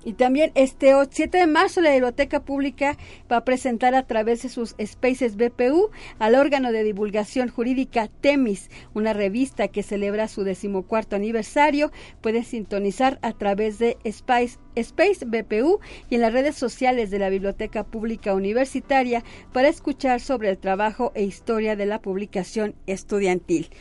Y 0.05 0.13
también 0.13 0.51
este 0.53 0.93
7 1.09 1.35
de 1.35 1.47
marzo 1.47 1.81
la 1.81 1.91
Biblioteca 1.91 2.39
Pública 2.39 2.95
va 3.29 3.37
a 3.37 3.43
presentar 3.43 3.95
a 3.95 4.05
través 4.05 4.43
de 4.43 4.49
sus 4.49 4.75
Spaces 4.79 5.35
BPU 5.35 5.89
al 6.19 6.35
órgano 6.35 6.71
de 6.71 6.83
divulgación 6.83 7.49
jurídica 7.49 8.07
TEMIS, 8.21 8.69
una 8.93 9.13
revista 9.13 9.67
que 9.67 9.81
celebra 9.81 10.27
su 10.27 10.43
decimocuarto 10.43 11.15
aniversario. 11.15 11.91
Puede 12.21 12.43
sintonizar 12.43 13.17
a 13.23 13.31
través 13.31 13.79
de 13.79 13.97
Space, 14.03 14.59
Space 14.75 15.25
BPU 15.25 15.79
y 16.07 16.15
en 16.15 16.21
las 16.21 16.33
redes 16.33 16.55
sociales 16.55 17.09
de 17.09 17.17
la 17.17 17.29
Biblioteca 17.29 17.83
Pública 17.83 18.35
Universitaria 18.35 19.23
para 19.53 19.69
escuchar 19.69 20.21
sobre 20.21 20.49
el 20.49 20.59
trabajo 20.59 21.13
e 21.15 21.23
historia 21.23 21.75
de 21.75 21.87
la 21.87 21.99
publicación 21.99 22.75
estudiantil. 22.85 23.71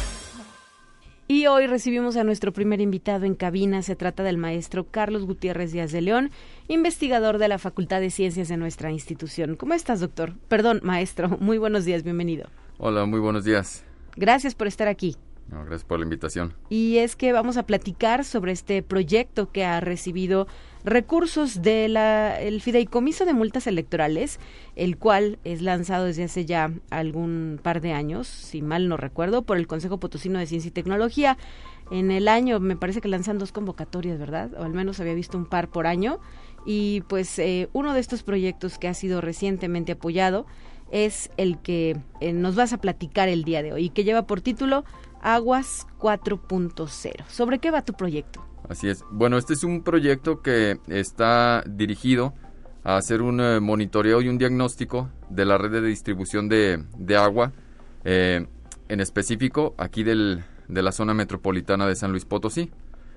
Y 1.31 1.47
hoy 1.47 1.69
recibimos 1.69 2.17
a 2.17 2.25
nuestro 2.25 2.53
primer 2.53 2.81
invitado 2.81 3.25
en 3.25 3.37
cabina. 3.37 3.83
Se 3.83 3.95
trata 3.95 4.25
del 4.25 4.37
maestro 4.37 4.89
Carlos 4.91 5.27
Gutiérrez 5.27 5.71
Díaz 5.71 5.93
de 5.93 6.01
León, 6.01 6.33
investigador 6.67 7.39
de 7.39 7.47
la 7.47 7.59
Facultad 7.59 8.01
de 8.01 8.11
Ciencias 8.11 8.49
de 8.49 8.57
nuestra 8.57 8.91
institución. 8.91 9.55
¿Cómo 9.55 9.75
estás, 9.75 10.01
doctor? 10.01 10.35
Perdón, 10.49 10.81
maestro. 10.83 11.29
Muy 11.41 11.57
buenos 11.57 11.85
días, 11.85 12.03
bienvenido. 12.03 12.49
Hola, 12.79 13.07
muy 13.07 13.21
buenos 13.21 13.45
días. 13.45 13.85
Gracias 14.17 14.57
por 14.57 14.67
estar 14.67 14.89
aquí. 14.89 15.15
gracias 15.49 15.85
por 15.85 16.01
la 16.01 16.05
invitación. 16.05 16.53
Y 16.69 16.97
es 16.97 17.15
que 17.15 17.33
vamos 17.33 17.57
a 17.59 17.63
platicar 17.63 18.25
sobre 18.25 18.51
este 18.51 18.83
proyecto 18.83 19.53
que 19.53 19.65
ha 19.65 19.79
recibido 19.79 20.49
recursos 20.85 21.63
del 21.63 21.97
el 21.97 22.61
fideicomiso 22.61 23.25
de 23.25 23.35
multas 23.35 23.67
electorales, 23.67 24.39
el 24.77 24.97
cual 24.97 25.39
es 25.45 25.63
lanzado 25.63 26.07
desde 26.07 26.25
hace 26.25 26.45
ya 26.45 26.73
algún 26.91 27.61
par 27.63 27.81
de 27.81 27.93
años, 27.93 28.27
si 28.27 28.63
mal 28.63 28.89
no 28.89 28.97
recuerdo, 28.97 29.43
por 29.43 29.57
el 29.57 29.67
Consejo 29.67 29.99
Potosino 29.99 30.39
de 30.39 30.47
Ciencia 30.47 30.69
y 30.69 30.73
Tecnología. 30.73 31.37
En 31.91 32.11
el 32.11 32.29
año 32.29 32.61
me 32.61 32.77
parece 32.77 33.01
que 33.01 33.09
lanzan 33.09 33.39
dos 33.39 33.53
convocatorias, 33.53 34.19
¿verdad? 34.19 34.53
O 34.59 34.63
al 34.63 34.73
menos 34.73 35.01
había 35.01 35.15
visto 35.15 35.37
un 35.37 35.47
par 35.47 35.69
por 35.69 35.87
año. 35.87 36.21
Y 36.65 37.03
pues 37.09 37.39
eh, 37.39 37.69
uno 37.73 37.95
de 37.95 38.01
estos 38.01 38.23
proyectos 38.23 38.79
que 38.79 38.89
ha 38.89 38.95
sido 38.95 39.21
recientemente 39.21 39.93
apoyado 39.93 40.47
es 40.91 41.31
el 41.37 41.59
que 41.59 41.97
eh, 42.21 42.33
nos 42.33 42.55
vas 42.55 42.73
a 42.73 42.79
platicar 42.79 43.29
el 43.29 43.45
día 43.45 43.63
de 43.63 43.73
hoy 43.73 43.91
que 43.91 44.05
lleva 44.05 44.27
por 44.27 44.41
título 44.41 44.85
Aguas 45.23 45.87
4.0. 45.99 47.27
¿Sobre 47.29 47.59
qué 47.59 47.71
va 47.71 47.85
tu 47.85 47.95
proyecto? 47.95 48.45
Así 48.71 48.89
es. 48.89 49.05
Bueno, 49.11 49.37
este 49.37 49.55
es 49.55 49.65
un 49.65 49.83
proyecto 49.83 50.43
que 50.43 50.79
está 50.87 51.65
dirigido 51.67 52.35
a 52.85 52.99
hacer 52.99 53.21
un 53.21 53.41
eh, 53.41 53.59
monitoreo 53.59 54.23
y 54.23 54.29
un 54.29 54.39
diagnóstico 54.39 55.11
de 55.29 55.45
la 55.45 55.59
red 55.59 55.73
de 55.73 55.83
distribución 55.83 56.49
de, 56.49 56.87
agua, 57.19 57.51
eh, 58.05 58.47
en 58.89 59.01
específico 59.01 59.75
aquí 59.77 60.05
del, 60.05 60.45
de 60.69 60.83
la 60.83 60.93
zona 60.93 61.15
metropolitana 61.15 61.89
de 61.89 61.97
San 61.97 62.13
Luis 62.13 62.25
Potosí. 62.25 62.71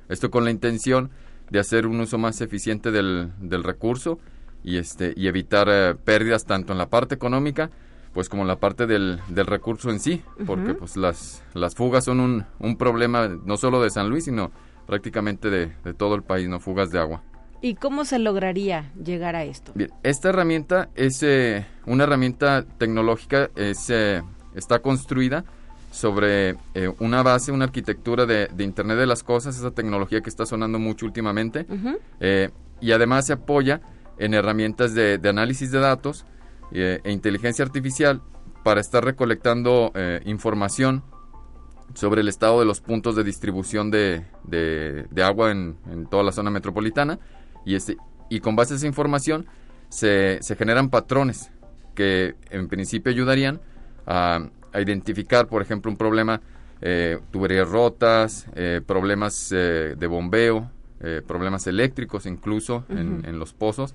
Esto 0.10 0.32
con 0.32 0.44
la 0.44 0.50
intención 0.50 1.12
de 1.52 1.60
hacer 1.60 1.86
un 1.86 2.00
uso 2.00 2.18
más 2.18 2.42
eficiente 2.42 2.90
del, 2.90 3.32
del 3.40 3.64
recurso 3.64 4.18
y, 4.64 4.78
este, 4.78 5.14
y 5.16 5.28
evitar 5.28 5.68
eh, 5.70 5.94
pérdidas 6.04 6.46
tanto 6.46 6.74
en 6.74 6.80
la 6.80 6.90
parte 6.90 7.14
económica 7.14 7.70
pues 8.12 8.28
como 8.30 8.44
en 8.44 8.48
la 8.48 8.60
parte 8.60 8.86
del, 8.86 9.20
del 9.28 9.48
recurso 9.48 9.90
en 9.90 10.00
sí, 10.00 10.22
porque 10.46 10.76
pues 10.76 10.98
las, 10.98 11.44
las 11.56 11.74
fugas 11.74 12.06
son 12.06 12.20
un, 12.20 12.46
un 12.60 12.78
problema 12.78 13.28
no 13.28 13.58
solo 13.58 13.82
de 13.82 13.90
San 13.90 14.08
Luis, 14.08 14.26
sino 14.26 14.52
prácticamente 14.86 15.50
de, 15.50 15.94
todo 15.94 16.16
el 16.16 16.24
país, 16.24 16.48
¿no? 16.48 16.60
Fugas 16.60 16.90
de 16.92 17.00
agua. 17.00 17.24
¿Y 17.62 17.76
cómo 17.76 18.04
se 18.04 18.20
lograría 18.20 18.92
llegar 19.02 19.36
a 19.36 19.44
esto? 19.44 19.72
Bien, 19.74 19.90
esta 20.04 20.30
herramienta 20.30 20.90
es 20.96 21.24
eh, 21.24 21.66
una 21.86 22.04
herramienta 22.04 22.66
tecnológica, 22.78 23.50
es, 23.56 23.90
eh, 23.90 24.22
está 24.54 24.80
construida 24.80 25.46
sobre 25.90 26.58
eh, 26.74 26.92
una 27.00 27.24
base, 27.24 27.52
una 27.52 27.66
arquitectura 27.66 28.26
de, 28.26 28.50
Internet 28.60 28.98
de 28.98 29.06
las 29.06 29.24
Cosas, 29.24 29.58
esa 29.58 29.72
tecnología 29.72 30.22
que 30.22 30.30
está 30.30 30.46
sonando 30.46 30.80
mucho 30.80 31.06
últimamente, 31.06 31.66
y 32.82 32.92
además 32.92 33.28
se 33.28 33.34
apoya 33.34 33.82
en 34.18 34.34
herramientas 34.34 34.94
de, 34.94 35.18
de 35.18 35.30
análisis 35.30 35.72
de 35.72 35.80
datos 35.80 36.26
e 36.72 37.00
inteligencia 37.06 37.64
artificial 37.64 38.22
para 38.64 38.82
estar 38.82 39.06
recolectando 39.06 39.94
información 40.26 41.04
sobre 41.94 42.22
el 42.22 42.28
estado 42.28 42.60
de 42.60 42.66
los 42.66 42.82
puntos 42.82 43.16
de 43.16 43.24
distribución 43.24 43.92
de, 43.92 44.26
de, 44.44 45.24
agua 45.24 45.52
en, 45.52 45.78
en, 45.92 46.08
toda 46.08 46.24
la 46.24 46.32
zona 46.32 46.50
metropolitana 46.50 47.20
y, 47.66 47.76
este, 47.76 47.98
y 48.30 48.40
con 48.40 48.56
base 48.56 48.74
a 48.74 48.78
esa 48.78 48.88
información 48.88 49.46
se, 49.90 50.40
se 50.42 50.56
generan 50.56 50.90
patrones 50.90 51.52
que 51.96 52.36
en 52.50 52.68
principio 52.68 53.12
ayudarían 53.12 53.62
a, 54.08 54.48
a 54.72 54.82
identificar, 54.82 55.48
por 55.48 55.62
ejemplo, 55.62 55.92
un 55.92 55.98
problema, 55.98 56.42
eh, 56.82 57.20
tuberías 57.32 57.70
rotas, 57.70 58.48
eh, 58.56 58.82
problemas 58.86 59.52
eh, 59.52 59.96
de 59.98 60.08
bombeo, 60.08 60.72
eh, 61.00 61.22
problemas 61.26 61.68
eléctricos 61.68 62.26
incluso 62.26 62.86
en, 62.90 63.24
en, 63.26 63.38
los 63.38 63.54
pozos 63.54 63.94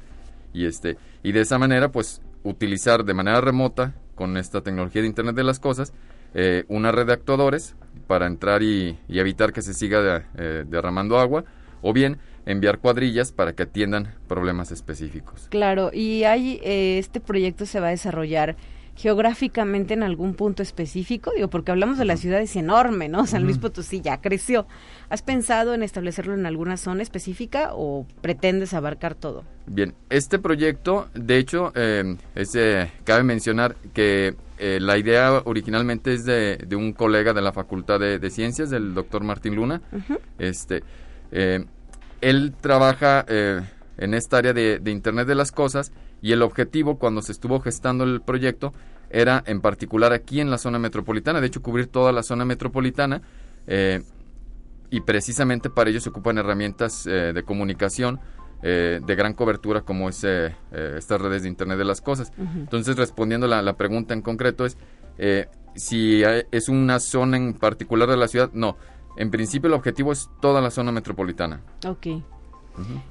y 0.53 0.67
este 0.67 0.99
y 1.23 1.33
de 1.33 1.41
esa 1.41 1.59
manera 1.59 1.91
pues 1.91 2.21
utilizar 2.43 3.03
de 3.03 3.15
manera 3.15 3.41
remota 3.41 3.95
con 4.15 4.37
esta 4.37 4.61
tecnología 4.61 5.01
de 5.01 5.09
Internet 5.09 5.35
de 5.35 5.45
las 5.45 5.59
Cosas 5.59 5.95
eh, 6.35 6.65
una 6.69 6.93
red 6.93 7.07
de 7.07 7.13
actuadores 7.13 7.75
para 8.07 8.27
entrar 8.27 8.63
y, 8.63 8.99
evitar 9.09 9.53
que 9.53 9.63
se 9.63 9.75
siga 9.75 10.27
eh, 10.37 10.65
derramando 10.67 11.19
agua, 11.19 11.45
o 11.83 11.93
bien 11.93 12.19
enviar 12.47 12.79
cuadrillas 12.79 13.31
para 13.33 13.53
que 13.53 13.65
atiendan 13.65 14.15
problemas 14.27 14.73
específicos. 14.73 15.47
Claro, 15.51 15.91
y 15.93 16.25
hay, 16.25 16.61
eh, 16.65 16.99
este 16.99 17.21
proyecto 17.21 17.67
se 17.67 17.79
va 17.79 17.89
a 17.89 17.91
desarrollar 17.91 18.57
geográficamente 18.99 19.95
en 19.95 20.03
algún 20.03 20.35
punto 20.35 20.63
específico? 20.63 21.31
Digo, 21.35 21.49
porque 21.49 21.71
hablamos 21.71 21.99
de 21.99 22.05
la 22.05 22.17
ciudad 22.17 22.41
es 22.41 22.57
enorme, 22.57 23.09
¿no? 23.09 23.27
San 23.27 23.45
Luis 23.45 23.59
Potosí 23.59 24.01
ya 24.01 24.21
creció. 24.21 24.67
¿Has 25.09 25.23
pensado 25.23 25.73
en 25.73 25.85
establecerlo 25.85 26.35
en 26.35 26.47
alguna 26.47 26.77
zona 26.77 27.03
específica 27.03 27.71
o 27.75 28.07
pretendes 28.21 28.75
abarcar 28.75 29.15
todo? 29.15 29.45
Bien, 29.67 29.95
este 30.11 30.41
proyecto, 30.41 31.09
de 31.15 31.39
hecho, 31.39 31.73
eh, 31.77 32.17
cabe 33.05 33.23
mencionar 33.23 33.77
que 33.95 34.35
eh, 34.59 34.79
la 34.81 34.99
idea 34.99 35.43
originalmente 35.45 36.13
es 36.13 36.25
de, 36.25 36.67
un 36.73 36.93
colega 36.93 37.33
de 37.33 37.43
la 37.43 37.53
Facultad 37.53 38.01
de, 38.01 38.31
Ciencias, 38.31 38.69
del 38.69 38.95
doctor 38.95 39.23
Martín 39.23 39.55
Luna. 39.55 39.81
Este, 40.41 40.83
eh, 41.31 41.65
él 42.21 42.53
trabaja 42.61 43.25
en 43.99 44.15
esta 44.15 44.39
área 44.39 44.53
de, 44.53 44.81
Internet 44.87 45.29
de 45.29 45.37
las 45.37 45.53
Cosas 45.53 45.93
y 46.21 46.33
el 46.33 46.43
objetivo 46.43 46.99
cuando 46.99 47.23
se 47.23 47.33
estuvo 47.33 47.61
gestando 47.61 48.05
el 48.05 48.21
proyecto 48.21 48.73
era 49.11 49.43
en 49.47 49.61
particular 49.61 50.13
aquí 50.13 50.41
en 50.41 50.51
la 50.51 50.59
zona 50.59 50.79
metropolitana, 50.79 51.41
de 51.41 51.47
hecho 51.47 51.63
cubrir 51.63 51.87
toda 51.87 52.13
la 52.13 52.23
zona 52.23 52.45
metropolitana 52.45 53.23
eh, 53.67 54.03
y 54.91 55.01
precisamente 55.01 55.71
para 55.71 55.91
ello 55.91 56.01
se 56.01 56.11
ocupan 56.11 56.39
herramientas 56.39 57.07
eh, 57.07 57.33
de 57.35 57.43
comunicación 57.43 58.21
eh, 58.63 59.01
de 59.05 59.15
gran 59.15 59.35
cobertura 59.35 59.83
como 59.83 60.09
es 60.09 60.25
estas 60.25 61.21
redes 61.21 61.43
de 61.43 61.49
Internet 61.49 61.79
de 61.79 61.85
las 61.85 62.01
Cosas. 62.01 62.33
Entonces 62.39 62.97
respondiendo 62.97 63.47
a 63.47 63.51
la, 63.51 63.63
la, 63.63 63.77
pregunta 63.77 64.15
en 64.15 64.23
concreto 64.23 64.67
es 64.67 64.77
si 65.75 66.23
es 66.51 66.69
una 66.69 66.99
zona 66.99 67.37
en 67.37 67.55
particular 67.55 68.09
de 68.09 68.17
la 68.17 68.29
ciudad, 68.29 68.51
no. 68.53 68.77
En 69.17 69.31
principio 69.31 69.69
el 69.69 69.75
objetivo 69.75 70.13
es 70.13 70.29
toda 70.41 70.61
la 70.61 70.71
zona 70.71 70.93
metropolitana. 70.93 71.61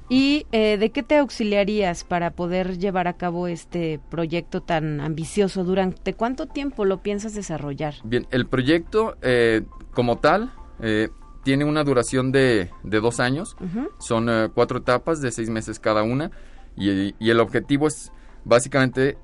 ¿Y 0.08 0.46
eh, 0.52 0.76
de 0.78 0.90
qué 0.90 1.02
te 1.02 1.18
auxiliarías 1.18 2.04
para 2.04 2.30
poder 2.30 2.78
llevar 2.78 3.08
a 3.08 3.14
cabo 3.14 3.48
este 3.48 4.00
proyecto 4.10 4.62
tan 4.62 5.00
ambicioso? 5.00 5.64
¿Durante 5.64 6.14
cuánto 6.14 6.46
tiempo 6.46 6.84
lo 6.84 7.02
piensas 7.02 7.34
desarrollar? 7.34 7.94
Bien, 8.04 8.26
el 8.30 8.46
proyecto 8.46 9.16
eh, 9.22 9.62
como 9.92 10.18
tal 10.18 10.52
eh, 10.80 11.08
tiene 11.44 11.64
una 11.64 11.84
duración 11.84 12.32
de, 12.32 12.70
dos 12.82 13.20
años. 13.20 13.56
Son 13.98 14.28
cuatro 14.54 14.78
etapas 14.78 15.20
de 15.20 15.30
seis 15.30 15.50
meses 15.50 15.78
cada 15.78 16.02
una. 16.02 16.30
Y, 16.76 17.14
el 17.28 17.40
objetivo 17.40 17.88
es 17.88 18.12
básicamente 18.44 19.16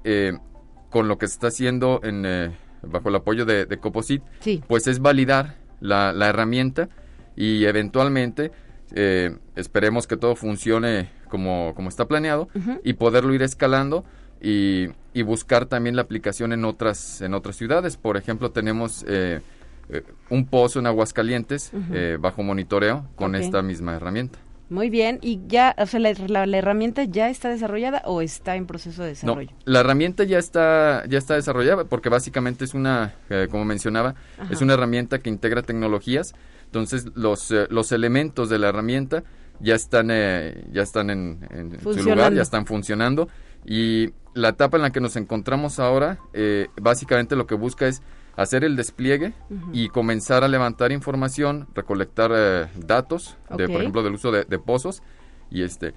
con 0.91 1.09
lo 1.09 1.19
que 1.19 1.27
se 1.27 1.35
está 1.35 1.49
haciendo 1.49 2.01
en, 2.03 2.55
bajo 2.83 3.09
el 3.09 3.17
apoyo 3.17 3.45
de, 3.45 3.67
de 3.67 3.79
Coposit, 3.79 4.23
pues 4.69 4.87
es 4.87 5.01
validar 5.01 5.57
la, 5.81 6.13
la 6.13 6.29
herramienta 6.29 6.89
y 7.37 7.65
eventualmente 7.65 8.53
eh, 8.97 9.37
esperemos 9.57 10.07
que 10.07 10.17
todo 10.17 10.37
funcione 10.37 11.11
como, 11.29 11.75
como 11.75 11.89
está 11.89 12.07
planeado 12.07 12.49
y 12.85 12.93
poderlo 12.93 13.35
ir 13.35 13.43
escalando 13.43 14.05
y, 14.41 14.87
y, 15.13 15.23
buscar 15.23 15.67
también 15.67 15.97
la 15.97 16.03
aplicación 16.03 16.53
en 16.53 16.65
otras, 16.65 17.21
en 17.21 17.35
otras 17.35 17.57
ciudades. 17.57 17.97
Por 17.97 18.17
ejemplo, 18.17 18.53
tenemos 18.53 19.05
eh, 19.09 19.41
eh, 19.89 20.03
un 20.31 20.47
pozo 20.47 20.79
en 20.79 20.87
Aguascalientes 20.87 21.73
bajo 22.21 22.45
monitoreo 22.45 23.09
con 23.17 23.35
esta 23.35 23.63
misma 23.63 23.97
herramienta. 23.97 24.39
Muy 24.71 24.91
bien, 24.91 25.19
y 25.23 25.41
ya, 25.47 25.75
o 25.77 25.87
sea, 25.87 25.99
la, 26.01 26.45
herramienta 26.57 27.05
ya 27.05 27.29
está 27.29 27.49
desarrollada 27.49 28.03
o 28.05 28.23
está 28.23 28.55
en 28.55 28.67
proceso 28.67 29.03
de 29.03 29.09
desarrollo. 29.11 29.51
No, 29.51 29.73
la 29.73 29.81
herramienta 29.81 30.25
ya 30.25 30.39
está, 30.39 31.05
ya 31.09 31.19
está 31.19 31.35
desarrollada 31.35 31.85
porque 31.85 32.09
básicamente 32.09 32.65
es 32.65 32.75
una, 32.75 33.15
como 33.51 33.65
mencionaba, 33.65 34.15
es 34.51 34.63
una 34.63 34.75
herramienta 34.75 35.19
que 35.19 35.31
integra 35.31 35.63
tecnologías 35.63 36.35
entonces 36.75 37.07
los, 37.15 37.53
eh, 37.53 37.69
los 37.71 37.93
elementos 37.93 38.49
de 38.49 38.59
la 38.59 38.71
herramienta 38.71 39.23
ya 39.61 39.77
están, 39.77 40.09
eh, 40.11 40.67
ya 40.73 40.83
están 40.83 41.09
en, 41.09 41.79
su 41.81 42.03
lugar, 42.03 42.35
ya 42.35 42.43
están 42.43 42.67
funcionando. 42.67 43.29
Y 43.65 44.11
la 44.35 44.49
etapa 44.49 44.77
en 44.77 44.83
la 44.83 44.91
que 44.91 45.01
nos 45.01 45.15
encontramos 45.15 45.79
ahora, 45.79 46.19
eh, 46.33 46.67
básicamente 46.81 47.37
lo 47.37 47.47
que 47.47 47.55
busca 47.55 47.87
es 47.87 48.03
hacer 48.35 48.65
el 48.65 48.75
despliegue 48.75 49.33
y 49.73 49.89
comenzar 49.89 50.43
a 50.43 50.49
levantar 50.49 50.91
información, 50.91 51.69
recolectar 51.77 52.69
datos, 52.75 53.37
de, 53.57 53.69
por 53.69 53.81
ejemplo, 53.81 54.03
del 54.03 54.15
uso 54.15 54.33
de, 54.33 54.43
de 54.43 54.59
pozos, 54.59 55.05
y 55.53 55.63
este, 55.63 55.95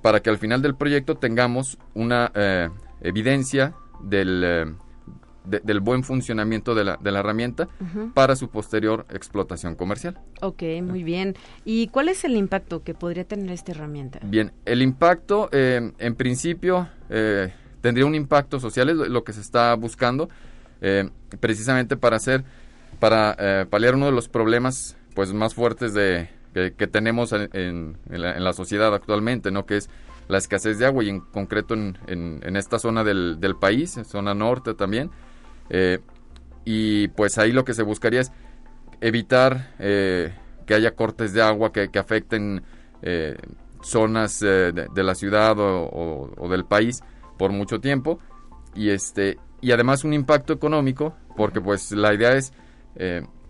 para 0.00 0.20
que 0.20 0.30
al 0.30 0.38
final 0.38 0.62
del 0.62 0.74
proyecto 0.74 1.16
tengamos 1.16 1.76
una 1.92 2.32
evidencia 3.02 3.74
del 4.02 4.76
del 5.44 5.80
buen 5.80 6.04
funcionamiento 6.04 6.74
de 6.74 6.84
la, 6.84 6.96
de 6.96 7.10
la 7.10 7.20
herramienta 7.20 7.68
para 8.14 8.36
su 8.36 8.48
posterior 8.48 9.06
explotación 9.10 9.74
comercial. 9.74 10.18
Ok, 10.40 10.62
muy 10.82 11.02
bien. 11.02 11.34
¿Y 11.64 11.88
cuál 11.88 12.08
es 12.08 12.24
el 12.24 12.36
impacto 12.36 12.82
que 12.82 12.94
podría 12.94 13.24
tener 13.24 13.50
esta 13.50 13.72
herramienta? 13.72 14.20
Bien, 14.22 14.52
el 14.64 14.82
impacto, 14.82 15.48
eh, 15.52 15.92
en 15.98 16.14
principio, 16.14 16.88
eh, 17.10 17.52
tendría 17.80 18.06
un 18.06 18.14
impacto 18.14 18.60
social, 18.60 18.88
es 18.90 18.96
lo 18.96 19.24
que 19.24 19.32
se 19.32 19.40
está 19.40 19.74
buscando, 19.74 20.28
eh, 20.80 21.10
precisamente 21.40 21.96
para 21.96 22.16
hacer, 22.16 22.44
para 23.00 23.66
paliar 23.68 23.96
uno 23.96 24.06
de 24.06 24.12
los 24.12 24.28
problemas 24.28 24.96
pues 25.14 25.32
más 25.32 25.54
fuertes 25.54 25.92
de, 25.92 26.28
que, 26.54 26.86
tenemos 26.86 27.32
en, 27.32 27.98
la, 28.08 28.52
sociedad 28.52 28.94
actualmente, 28.94 29.50
¿no? 29.50 29.66
Que 29.66 29.78
es 29.78 29.90
la 30.28 30.38
escasez 30.38 30.78
de 30.78 30.86
agua 30.86 31.02
y 31.02 31.08
en 31.08 31.20
concreto 31.20 31.74
en, 31.74 31.98
en 32.06 32.56
esta 32.56 32.78
zona 32.78 33.02
del, 33.02 33.40
del 33.40 33.56
país, 33.56 33.98
zona 34.04 34.34
norte 34.34 34.74
también, 34.74 35.10
eh, 35.72 36.00
y 36.66 37.08
pues 37.08 37.38
ahí 37.38 37.50
lo 37.50 37.64
que 37.64 37.72
se 37.72 37.82
buscaría 37.82 38.20
es 38.20 38.30
evitar 39.00 39.74
eh, 39.78 40.32
que 40.66 40.74
haya 40.74 40.94
cortes 40.94 41.32
de 41.32 41.42
agua 41.42 41.72
que, 41.72 41.88
afecten 41.98 42.62
eh, 43.00 43.36
zonas 43.82 44.38
de, 44.40 44.88
la 44.94 45.14
ciudad 45.14 45.56
o, 45.58 46.48
del 46.48 46.64
país 46.66 47.02
por 47.38 47.50
mucho 47.50 47.80
tiempo. 47.80 48.20
Y 48.76 48.90
este 48.90 49.38
y 49.60 49.72
además 49.72 50.04
un 50.04 50.12
impacto 50.12 50.52
económico 50.52 51.14
porque 51.36 51.60
pues 51.60 51.90
la 51.92 52.14
idea 52.14 52.32
es 52.32 52.52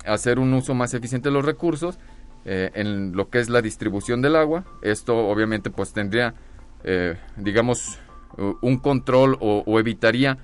hacer 0.06 0.38
un 0.38 0.54
uso 0.54 0.74
más 0.74 0.94
eficiente 0.94 1.28
de 1.28 1.34
los 1.34 1.44
recursos 1.44 1.98
en 2.44 3.14
lo 3.14 3.28
que 3.28 3.40
es 3.40 3.50
la 3.50 3.60
distribución 3.60 4.22
del 4.22 4.36
agua. 4.36 4.64
Esto 4.80 5.16
obviamente 5.28 5.70
pues 5.70 5.92
tendría 5.92 6.34
digamos 7.36 7.98
un 8.62 8.78
control 8.78 9.36
o 9.40 9.78
evitaría 9.78 10.38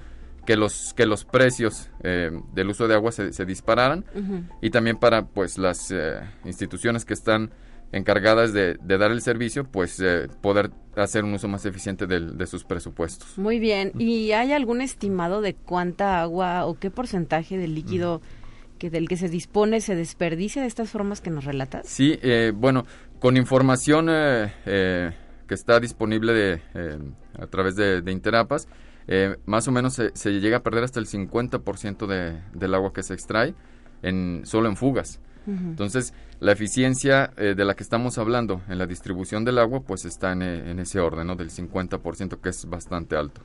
que 0.48 0.56
los 0.56 0.94
que 0.94 1.04
los 1.04 1.26
precios 1.26 1.90
eh, 2.02 2.30
del 2.54 2.70
uso 2.70 2.88
de 2.88 2.94
agua 2.94 3.12
se, 3.12 3.44
dispararan 3.44 4.06
y 4.62 4.70
también 4.70 4.96
para 4.96 5.26
pues 5.26 5.58
las 5.58 5.90
eh, 5.90 6.20
instituciones 6.46 7.04
que 7.04 7.12
están 7.12 7.50
encargadas 7.92 8.54
de, 8.54 8.78
dar 8.82 9.10
el 9.10 9.20
servicio, 9.20 9.64
pues 9.64 10.00
eh, 10.00 10.26
poder 10.40 10.70
hacer 10.96 11.24
un 11.24 11.34
uso 11.34 11.48
más 11.48 11.66
eficiente 11.66 12.06
de 12.06 12.46
sus 12.46 12.64
presupuestos. 12.64 13.36
Muy 13.36 13.58
bien. 13.58 13.92
¿Y 13.98 14.32
hay 14.32 14.52
algún 14.52 14.80
estimado 14.80 15.42
de 15.42 15.52
cuánta 15.52 16.22
agua 16.22 16.64
o 16.64 16.78
qué 16.78 16.90
porcentaje 16.90 17.58
de 17.58 17.68
líquido 17.68 18.22
que 18.78 18.88
del 18.88 19.06
que 19.06 19.18
se 19.18 19.28
dispone 19.28 19.82
se 19.82 19.96
desperdicia 19.96 20.62
de 20.62 20.68
estas 20.68 20.88
formas 20.88 21.20
que 21.20 21.28
nos 21.28 21.44
relatas? 21.44 21.86
Sí, 21.86 22.18
bueno, 22.54 22.86
con 23.18 23.36
información 23.36 24.06
que 24.06 25.12
está 25.50 25.78
disponible 25.78 26.32
de, 26.32 26.62
a 27.38 27.46
través 27.48 27.76
de, 27.76 28.00
de 28.00 28.12
Interapas, 28.12 28.66
eh, 29.08 29.36
más 29.46 29.66
o 29.66 29.72
menos 29.72 29.94
se, 29.94 30.30
llega 30.40 30.58
a 30.58 30.62
perder 30.62 30.84
hasta 30.84 31.00
el 31.00 31.06
50% 31.06 32.06
de, 32.06 32.40
del 32.52 32.74
agua 32.74 32.92
que 32.92 33.02
se 33.02 33.14
extrae 33.14 33.54
en, 34.02 34.42
solo 34.44 34.68
en 34.68 34.76
fugas. 34.76 35.20
Entonces, 35.46 36.12
la 36.40 36.52
eficiencia 36.52 37.32
eh, 37.38 37.54
de 37.56 37.64
la 37.64 37.74
que 37.74 37.82
estamos 37.82 38.18
hablando 38.18 38.60
en 38.68 38.76
la 38.76 38.86
distribución 38.86 39.46
del 39.46 39.58
agua, 39.58 39.80
pues 39.80 40.04
está 40.04 40.32
en, 40.32 40.42
eh, 40.42 40.70
en 40.70 40.78
ese 40.78 41.00
orden, 41.00 41.26
¿no? 41.26 41.36
Del 41.36 41.48
50%, 41.48 42.38
que 42.38 42.50
es 42.50 42.66
bastante 42.68 43.16
alto. 43.16 43.40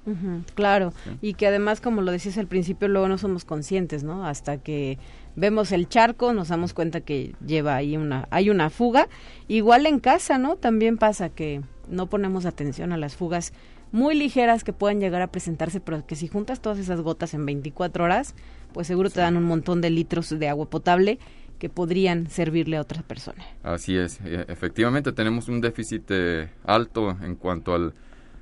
claro, 0.53 0.91
y 1.21 1.35
que 1.35 1.47
además, 1.47 1.79
como 1.79 2.01
lo 2.01 2.11
decías 2.11 2.37
al 2.37 2.47
principio, 2.47 2.89
luego 2.89 3.07
no 3.07 3.17
somos 3.17 3.45
conscientes, 3.45 4.03
¿no? 4.03 4.25
Hasta 4.25 4.57
que 4.57 4.99
vemos 5.37 5.71
el 5.71 5.87
charco, 5.87 6.33
nos 6.33 6.49
damos 6.49 6.73
cuenta 6.73 6.99
que 6.99 7.35
lleva 7.45 7.77
ahí 7.77 7.95
una, 7.95 8.27
hay 8.31 8.49
una 8.49 8.69
fuga. 8.69 9.07
Igual 9.47 9.85
en 9.85 9.99
casa, 9.99 10.37
¿no? 10.37 10.57
También 10.57 10.97
pasa 10.97 11.29
que 11.29 11.61
no 11.87 12.07
ponemos 12.07 12.45
atención 12.45 12.91
a 12.91 12.97
las 12.97 13.15
fugas 13.15 13.53
muy 13.93 14.15
ligeras 14.15 14.63
que 14.63 14.73
puedan 14.73 14.99
llegar 14.99 15.21
a 15.21 15.27
presentarse, 15.27 15.79
pero 15.79 16.05
que 16.05 16.15
si 16.15 16.27
juntas 16.27 16.61
todas 16.61 16.79
esas 16.79 16.99
gotas 16.99 17.35
en 17.35 17.45
24 17.45 18.03
horas, 18.03 18.33
pues 18.73 18.87
seguro 18.87 19.11
te 19.11 19.21
dan 19.21 19.37
un 19.37 19.43
montón 19.43 19.81
de 19.81 19.91
litros 19.91 20.29
de 20.37 20.49
agua 20.49 20.67
potable 20.67 21.19
que 21.59 21.69
podrían 21.69 22.27
servirle 22.27 22.77
a 22.77 22.81
otra 22.81 23.03
persona. 23.03 23.45
Así 23.61 23.95
es, 23.95 24.19
e, 24.25 24.45
efectivamente 24.47 25.11
tenemos 25.11 25.47
un 25.47 25.61
déficit 25.61 26.05
eh, 26.09 26.49
alto 26.65 27.11
en 27.21 27.35
cuanto 27.35 27.75
al, 27.75 27.93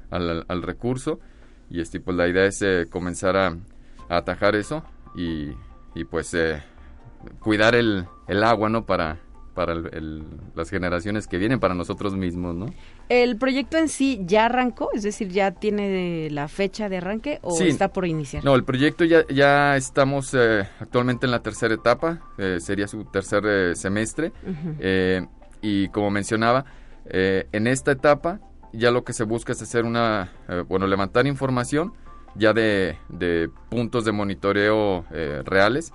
al, 0.10 0.64
recurso 0.64 1.20
y 1.70 1.82
este, 1.82 2.00
pues 2.00 2.16
la 2.16 2.30
idea 2.30 2.46
es 2.46 2.62
eh, 2.62 2.86
comenzar 2.90 3.36
a, 3.36 3.58
atajar 4.08 4.56
eso 4.56 4.86
y, 5.16 5.50
y 5.96 6.06
pues 6.06 6.34
eh, 6.34 6.64
cuidar 7.42 7.76
el, 7.76 8.06
el 8.30 8.44
agua, 8.46 8.70
¿no? 8.70 8.86
Para, 8.86 9.20
para 9.54 9.76
las 10.56 10.70
generaciones 10.70 11.28
que 11.28 11.38
vienen, 11.38 11.60
para 11.60 11.76
nosotros 11.76 12.16
mismos, 12.16 12.56
¿no? 12.56 12.68
¿El 13.12 13.36
proyecto 13.36 13.78
en 13.78 13.90
sí 13.90 14.22
ya 14.24 14.46
arrancó? 14.46 14.90
Es 14.94 15.04
decir, 15.04 15.28
¿ya 15.28 15.52
tiene 15.52 16.30
la 16.32 16.48
fecha 16.48 16.88
de 16.88 16.96
arranque 16.96 17.40
o 17.42 17.60
está 17.60 17.92
por 17.92 18.06
iniciar? 18.06 18.46
No, 18.46 18.56
el 18.56 18.64
proyecto 18.64 19.04
ya, 19.04 19.28
ya 19.28 19.76
estamos 19.76 20.34
eh, 20.34 20.66
actualmente 20.80 21.26
en 21.26 21.32
la 21.32 21.44
tercera 21.44 21.74
etapa, 21.74 22.22
eh, 22.38 22.60
sería 22.62 22.88
su 22.88 23.04
tercer 23.04 23.44
eh, 23.46 23.76
semestre, 23.76 24.32
y 25.62 25.90
como 25.90 26.10
mencionaba, 26.10 26.64
en 27.04 27.68
esta 27.68 27.92
etapa 27.92 28.40
ya 28.72 28.92
lo 28.92 29.04
que 29.04 29.12
se 29.12 29.26
busca 29.26 29.52
es 29.52 29.62
hacer 29.62 29.84
una, 29.84 30.32
bueno, 30.70 30.88
levantar 30.88 31.28
información, 31.28 31.92
ya 32.36 32.54
de, 32.54 32.98
puntos 33.70 34.06
de 34.06 34.12
monitoreo 34.12 35.06
eh, 35.12 35.42
reales. 35.46 35.94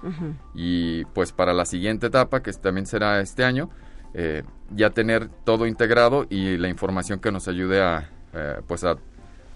Y 0.54 1.04
pues 1.06 1.32
para 1.32 1.52
la 1.52 1.64
siguiente 1.64 2.08
etapa 2.08 2.42
que 2.42 2.52
también 2.52 2.86
será 2.86 3.20
este 3.20 3.44
año 3.44 3.70
eh, 4.14 4.42
ya 4.74 4.90
tener 4.90 5.28
todo 5.44 5.66
integrado 5.66 6.26
y 6.28 6.56
la 6.56 6.68
información 6.68 7.20
que 7.20 7.30
nos 7.32 7.48
ayude 7.48 7.82
a 7.82 8.10
eh, 8.34 8.60
pues 8.66 8.84
a, 8.84 8.96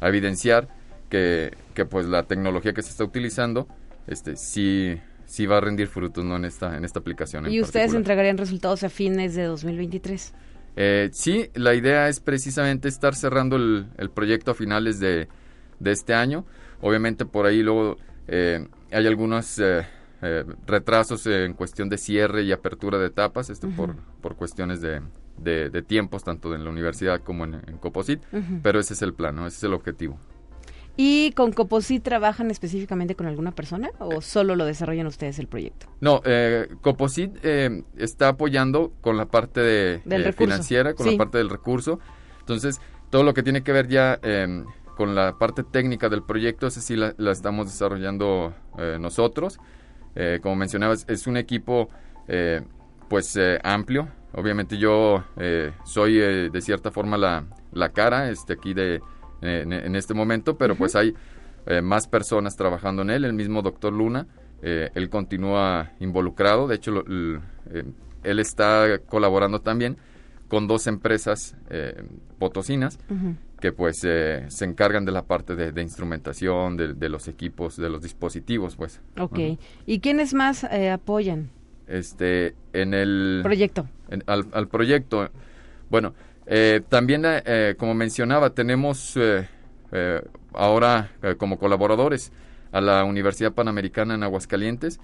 evidenciar 0.01 0.69
que, 1.11 1.55
que, 1.75 1.85
pues 1.85 2.07
la 2.07 2.23
tecnología 2.23 2.73
que 2.73 2.83
se 2.83 2.91
está 2.91 3.05
utilizando 3.05 3.69
este 4.07 4.37
sí 4.37 4.99
sí 5.27 5.47
va 5.47 5.59
a 5.59 5.61
rendir 5.61 5.89
frutos 5.89 6.25
no 6.25 6.37
en 6.37 6.45
esta 6.47 6.77
en 6.77 6.85
esta 6.85 7.01
aplicación 7.01 7.51
y 7.51 7.61
ustedes 7.61 7.93
entregarían 7.93 8.39
resultados 8.39 8.83
a 8.83 8.89
fines 8.89 9.35
de 9.35 9.45
2023 9.45 10.33
sí 11.13 11.51
la 11.55 11.75
idea 11.75 12.09
es 12.09 12.21
precisamente 12.21 12.89
estar 12.89 13.15
cerrando 13.15 13.57
el, 13.57 13.89
el 13.99 14.11
proyecto 14.11 14.53
a 14.53 14.55
finales 14.55 14.99
de, 15.01 15.29
de 15.81 15.91
este 15.91 16.15
año. 16.15 16.45
Obviamente 16.81 17.25
por 17.25 17.47
ahí 17.47 17.63
luego 17.63 17.97
eh, 18.29 18.65
hay 18.93 19.07
algunos 19.07 19.59
eh, 19.59 19.85
eh, 20.23 20.45
retrasos 20.67 21.27
en 21.27 21.55
cuestión 21.55 21.89
de 21.89 21.99
cierre 21.99 22.43
y 22.43 22.53
apertura 22.53 22.99
de 22.99 23.07
etapas, 23.07 23.51
esto 23.51 23.69
por, 23.71 23.97
por 24.21 24.37
cuestiones 24.37 24.81
de, 24.81 25.01
de, 25.39 25.83
tiempos, 25.83 26.25
tanto 26.25 26.55
en 26.55 26.65
la 26.65 26.71
universidad 26.71 27.21
como 27.23 27.45
en, 27.45 27.55
en 27.55 27.79
Coposit, 27.79 28.21
pero 28.63 28.81
ese 28.81 28.95
es 28.95 29.03
el 29.03 29.15
plan, 29.15 29.39
ese 29.39 29.57
es 29.57 29.65
el 29.65 29.75
objetivo. 29.75 30.19
¿Y 30.97 31.33
con 31.33 31.53
Coposit 31.53 32.03
trabajan 32.03 32.51
específicamente 32.51 33.15
con 33.15 33.27
alguna 33.27 33.53
persona 33.53 33.91
o 33.99 34.21
solo 34.21 34.57
lo 34.57 34.67
desarrollan 34.67 35.07
ustedes 35.07 35.39
el 35.39 35.47
proyecto? 35.47 35.87
No, 36.01 36.21
eh, 36.25 36.69
Coposit 36.83 37.39
eh, 37.43 37.85
está 37.97 38.29
apoyando 38.29 38.93
con 39.01 39.17
la 39.17 39.27
parte 39.27 39.61
de, 39.61 40.03
eh, 40.05 40.33
financiera, 40.33 40.93
con 40.95 41.11
la 41.11 41.17
parte 41.17 41.39
del 41.39 41.49
recurso. 41.49 42.01
Entonces, 42.41 42.83
todo 43.09 43.23
lo 43.23 43.33
que 43.33 43.43
tiene 43.43 43.63
que 43.63 43.73
ver 43.73 43.89
ya 43.89 44.21
con 44.95 45.15
la 45.15 45.39
parte 45.39 45.63
técnica 45.63 46.11
del 46.11 46.23
proyecto, 46.23 46.67
ese 46.67 46.83
sí 46.83 46.97
la, 46.97 47.15
estamos 47.31 47.67
desarrollando 47.67 48.53
eh, 50.15 50.41
como 50.43 50.57
mencionabas, 50.57 51.05
es 51.09 51.27
un 51.27 51.37
equipo 51.37 51.89
pues 53.09 53.37
amplio. 53.65 54.09
Obviamente 54.35 54.79
yo 54.79 55.25
soy 55.85 56.15
de 56.15 56.61
cierta 56.61 56.93
forma 56.93 57.17
la, 57.17 57.45
la 57.73 57.89
cara 57.89 58.31
este, 58.31 58.53
aquí 58.53 58.73
de 58.73 59.01
en, 59.43 59.97
este 59.97 60.15
momento, 60.15 60.57
pero 60.57 60.77
pues 60.77 60.97
hay 60.97 61.15
eh, 61.67 61.83
más 61.83 62.07
personas 62.07 62.57
trabajando 62.57 63.03
en 63.03 63.11
él. 63.11 63.25
El 63.25 63.33
mismo 63.33 63.63
doctor 63.63 63.93
Luna, 63.93 64.27
eh, 64.63 64.91
él 64.95 65.09
continúa 65.09 65.93
involucrado. 66.01 66.69
De 66.69 66.77
hecho, 66.77 67.05
eh, 67.09 67.85
él 68.23 68.39
está 68.39 68.99
colaborando 69.07 69.61
también 69.61 69.97
con 70.49 70.67
dos 70.67 70.89
empresas 70.89 71.57
potosinas 72.41 72.99
que 73.61 73.73
pues 73.73 73.99
se 73.99 74.65
encargan 74.65 75.05
de 75.05 75.13
la 75.13 75.23
parte 75.23 75.55
de, 75.55 75.83
instrumentación, 75.83 76.77
de, 76.77 77.09
los 77.09 77.29
equipos, 77.29 77.77
de 77.77 77.89
los 77.89 78.03
dispositivos, 78.03 78.77
pues. 78.77 79.01
Ok. 79.19 79.39
¿Y 79.87 80.01
quiénes 80.01 80.35
más 80.35 80.65
apoyan? 80.65 81.51
Este, 81.87 82.55
en 82.73 82.95
el... 82.95 83.41
Proyecto. 83.43 83.89
al, 84.27 84.47
al 84.53 84.69
proyecto. 84.69 85.29
Bueno, 85.91 86.15
eh, 86.53 86.81
también, 86.89 87.23
eh, 87.25 87.77
como 87.79 87.95
mencionaba, 87.95 88.51
tenemos 88.51 89.17
eh, 89.17 89.47
ahora 90.53 91.13
como 91.39 91.59
colaboradores 91.61 92.33
a 92.73 92.81
la 92.81 93.05
Universidad 93.05 93.53
Panamericana 93.53 94.15
en 94.15 94.25
Aguascalientes. 94.25 95.01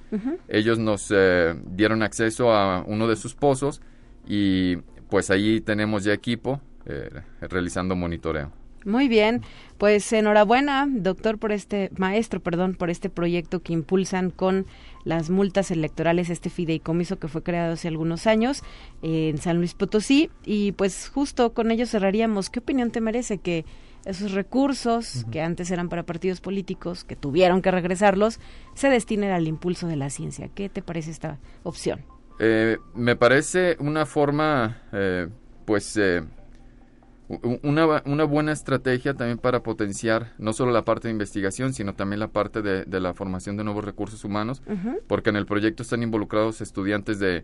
Ellos 0.49 0.81
nos 0.81 1.13
dieron 1.67 2.03
acceso 2.03 2.53
a 2.53 2.83
uno 2.85 3.07
de 3.07 3.15
sus 3.15 3.35
pozos 3.35 3.81
y 4.27 4.77
pues 5.09 5.31
ahí 5.31 5.61
tenemos 5.61 6.03
ya 6.03 6.13
equipo 6.13 6.61
realizando 7.41 7.97
monitoreo. 7.97 8.53
Muy 8.87 9.09
bien, 9.09 9.43
pues 9.79 10.13
enhorabuena, 10.13 10.87
doctor, 10.89 11.39
por 11.39 11.51
este 11.51 11.91
maestro, 11.97 12.39
perdón, 12.39 12.77
por 12.77 12.89
este 12.89 13.11
proyecto 13.11 13.61
que 13.61 13.73
impulsan 13.73 14.31
con 14.31 14.65
las 15.03 15.29
multas 15.29 15.73
electorales, 15.73 16.31
este 16.31 16.51
fideicomiso 16.51 17.19
que 17.19 17.27
fue 17.27 17.43
creado 17.43 17.73
hace 17.73 17.89
algunos 17.89 18.29
años 18.29 18.63
eh, 19.03 19.31
en 19.31 19.39
San 19.39 19.57
Luis 19.57 19.75
Potosí. 19.75 20.31
Y 20.45 20.71
pues 20.71 21.09
justo 21.13 21.53
con 21.53 21.73
ello 21.73 21.85
cerraríamos. 21.85 22.49
¿Qué 22.49 22.61
opinión 22.61 22.93
te 22.93 23.01
merece 23.01 23.39
que 23.39 23.65
esos 24.05 24.31
recursos 24.31 25.27
que 25.33 25.43
antes 25.43 25.73
eran 25.73 25.89
para 25.89 26.05
partidos 26.05 26.41
políticos, 26.41 27.03
que 27.03 27.17
tuvieron 27.17 27.63
que 27.63 27.73
regresarlos, 27.73 28.39
se 28.75 28.89
destinen 28.89 29.33
al 29.33 29.49
impulso 29.49 29.89
de 29.89 29.97
la 29.97 30.11
ciencia? 30.11 30.49
¿Qué 30.55 30.69
te 30.69 30.81
parece 30.81 31.11
esta 31.11 31.41
opción? 31.65 32.05
Eh, 32.39 32.79
me 32.95 33.17
parece 33.17 33.77
una 33.81 34.07
forma, 34.07 34.83
eh, 34.93 35.27
pues, 35.65 35.99
una, 37.29 38.03
una, 38.05 38.25
buena 38.25 38.53
estrategia 38.53 39.15
también 39.15 39.39
para 39.39 39.63
potenciar 39.63 40.33
no 40.39 40.53
solo 40.53 40.71
la 40.71 40.85
parte 40.85 41.09
de 41.09 41.13
investigación, 41.13 41.73
sino 41.73 41.95
también 41.95 42.21
la 42.21 42.29
parte 42.29 42.63
de, 42.63 43.01
la 43.01 43.15
formación 43.15 43.57
de 43.57 43.65
nuevos 43.65 43.85
recursos 43.85 44.25
humanos, 44.25 44.63
porque 45.09 45.31
en 45.31 45.37
el 45.37 45.47
proyecto 45.47 45.83
están 45.83 46.03
involucrados 46.03 46.61
estudiantes 46.61 47.19
de, 47.19 47.43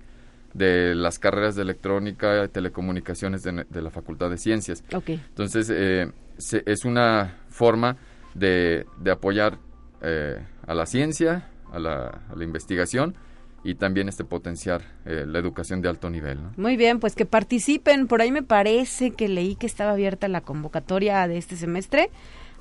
de 0.54 0.94
las 0.94 1.18
carreras 1.18 1.56
de 1.56 1.62
electrónica 1.62 2.44
y 2.44 2.48
telecomunicaciones 2.48 3.42
de, 3.42 3.82
la 3.82 3.90
Facultad 3.90 4.30
de 4.30 4.38
Ciencias. 4.38 4.84
Entonces, 5.06 5.68
eh, 5.70 6.10
es 6.36 6.84
una 6.84 7.38
forma 7.48 7.96
de, 8.34 8.86
de 8.98 9.10
apoyar 9.10 9.58
eh, 10.00 10.40
a 10.66 10.74
la 10.74 10.86
ciencia, 10.86 11.48
a 11.72 11.78
la, 11.78 12.22
a 12.30 12.36
la 12.36 12.44
investigación, 12.44 13.16
y 13.64 13.74
también 13.76 14.08
este 14.08 14.24
potenciar 14.24 14.82
eh, 15.04 15.24
la 15.26 15.38
educación 15.38 15.80
de 15.82 15.88
alto 15.88 16.10
nivel. 16.10 16.38
Muy 16.56 16.76
bien, 16.76 17.00
pues 17.00 17.14
que 17.14 17.26
participen. 17.26 18.08
Por 18.08 18.20
ahí 18.20 18.32
me 18.32 18.42
parece 18.42 19.12
que 19.12 19.28
leí 19.28 19.56
que 19.56 19.66
estaba 19.66 19.92
abierta 19.92 20.28
la 20.28 20.40
convocatoria 20.40 21.26
de 21.28 21.38
este 21.38 21.56
semestre, 21.56 22.10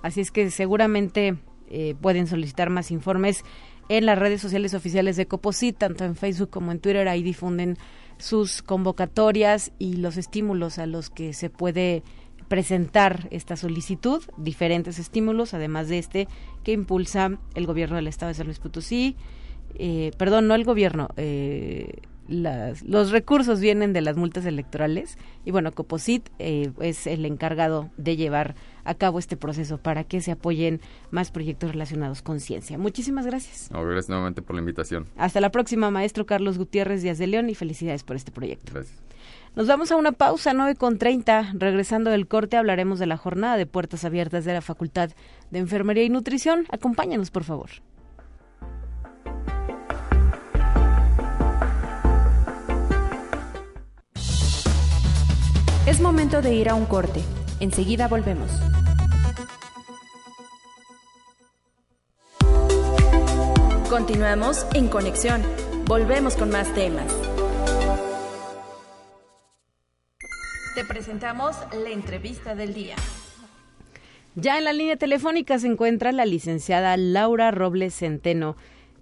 así 0.04 0.22
es 0.22 0.32
que 0.32 0.50
seguramente 0.52 1.38
eh, 1.70 1.96
pueden 2.00 2.28
solicitar 2.28 2.70
más 2.70 2.92
informes 2.92 3.44
en 3.90 4.06
las 4.06 4.18
redes 4.18 4.42
sociales 4.42 4.74
oficiales 4.74 5.18
de 5.18 5.26
Coposit, 5.26 5.78
tanto 5.78 6.06
en 6.06 6.16
Facebook 6.16 6.50
como 6.50 6.72
en 6.72 6.80
Twitter. 6.80 7.08
Ahí 7.08 7.24
difunden 7.24 7.78
sus 8.18 8.62
convocatorias 8.62 9.72
y 9.80 9.98
los 9.98 10.18
estímulos 10.18 10.78
a 10.78 10.86
los 10.86 11.10
que 11.10 11.34
se 11.34 11.50
puede 11.50 12.04
presentar 12.48 13.28
esta 13.32 13.56
solicitud, 13.56 14.22
diferentes 14.38 15.00
estímulos, 15.00 15.54
además 15.54 15.88
de 15.88 16.00
este 16.00 16.28
que 16.64 16.74
impulsa 16.74 17.40
el 17.56 17.66
gobierno 17.66 17.96
del 17.96 18.08
Estado 18.08 18.30
de 18.30 18.36
San 18.36 18.48
Luis 18.48 18.60
Potosí, 18.60 19.16
eh, 19.76 20.12
perdón, 20.18 20.48
no 20.48 20.56
el 20.56 20.64
gobierno, 20.64 21.10
eh, 21.18 22.02
los 22.32 23.12
recursos 23.12 23.60
vienen 23.60 23.94
de 23.94 24.02
las 24.02 24.16
multas 24.16 24.46
electorales 24.46 25.18
y 25.44 25.52
bueno, 25.52 25.72
Coposit 25.72 26.30
eh, 26.40 26.72
es 26.80 27.08
el 27.08 27.26
encargado 27.26 27.90
de 27.98 28.16
llevar 28.16 28.56
a 28.86 28.94
cabo 28.94 29.20
este 29.20 29.36
proceso 29.38 29.78
para 29.78 30.04
que 30.04 30.22
se 30.22 30.32
apoyen 30.32 30.80
más 31.12 31.32
proyectos 31.32 31.72
relacionados 31.72 32.22
con 32.22 32.40
ciencia. 32.40 32.78
Muchísimas 32.78 33.26
gracias. 33.26 33.70
gracias 33.70 34.10
nuevamente 34.10 34.42
por 34.42 34.56
la 34.56 34.62
invitación. 34.62 35.08
Hasta 35.18 35.42
la 35.42 35.52
próxima, 35.52 35.92
maestro 35.92 36.26
Carlos 36.26 36.58
Gutiérrez 36.58 37.02
Díaz 37.02 37.18
de 37.18 37.28
León 37.28 37.50
y 37.50 37.56
felicidades 37.56 38.04
por 38.04 38.16
este 38.16 38.32
proyecto. 38.32 38.72
Gracias. 38.74 38.98
Nos 39.54 39.68
vamos 39.68 39.92
a 39.92 39.98
una 39.98 40.14
pausa, 40.14 40.54
9 40.54 40.76
con 40.76 40.98
30. 40.98 41.54
Regresando 41.56 42.10
del 42.10 42.28
corte 42.28 42.56
hablaremos 42.56 43.00
de 43.00 43.06
la 43.06 43.18
jornada 43.18 43.58
de 43.58 43.66
puertas 43.66 44.06
abiertas 44.06 44.46
de 44.46 44.54
la 44.54 44.62
Facultad 44.62 45.12
de 45.52 45.60
Enfermería 45.60 46.04
y 46.04 46.10
Nutrición. 46.10 46.66
Acompáñanos, 46.72 47.32
por 47.32 47.44
favor. 47.44 47.70
Es 55.92 56.00
momento 56.00 56.42
de 56.42 56.54
ir 56.54 56.70
a 56.70 56.74
un 56.74 56.86
corte. 56.86 57.22
Enseguida 57.60 58.08
volvemos. 58.08 58.50
Continuamos 63.90 64.66
en 64.74 64.88
conexión. 64.88 65.42
Volvemos 65.84 66.38
con 66.38 66.50
más 66.50 66.74
temas. 66.74 67.14
Te 70.76 70.86
presentamos 70.86 71.58
la 71.74 71.90
entrevista 71.90 72.56
del 72.56 72.74
día. 72.74 72.96
Ya 74.36 74.58
en 74.60 74.64
la 74.64 74.72
línea 74.72 74.96
telefónica 74.96 75.60
se 75.60 75.68
encuentra 75.68 76.14
la 76.14 76.24
licenciada 76.24 76.96
Laura 76.96 77.52
Robles 77.52 77.94
Centeno. 77.94 78.56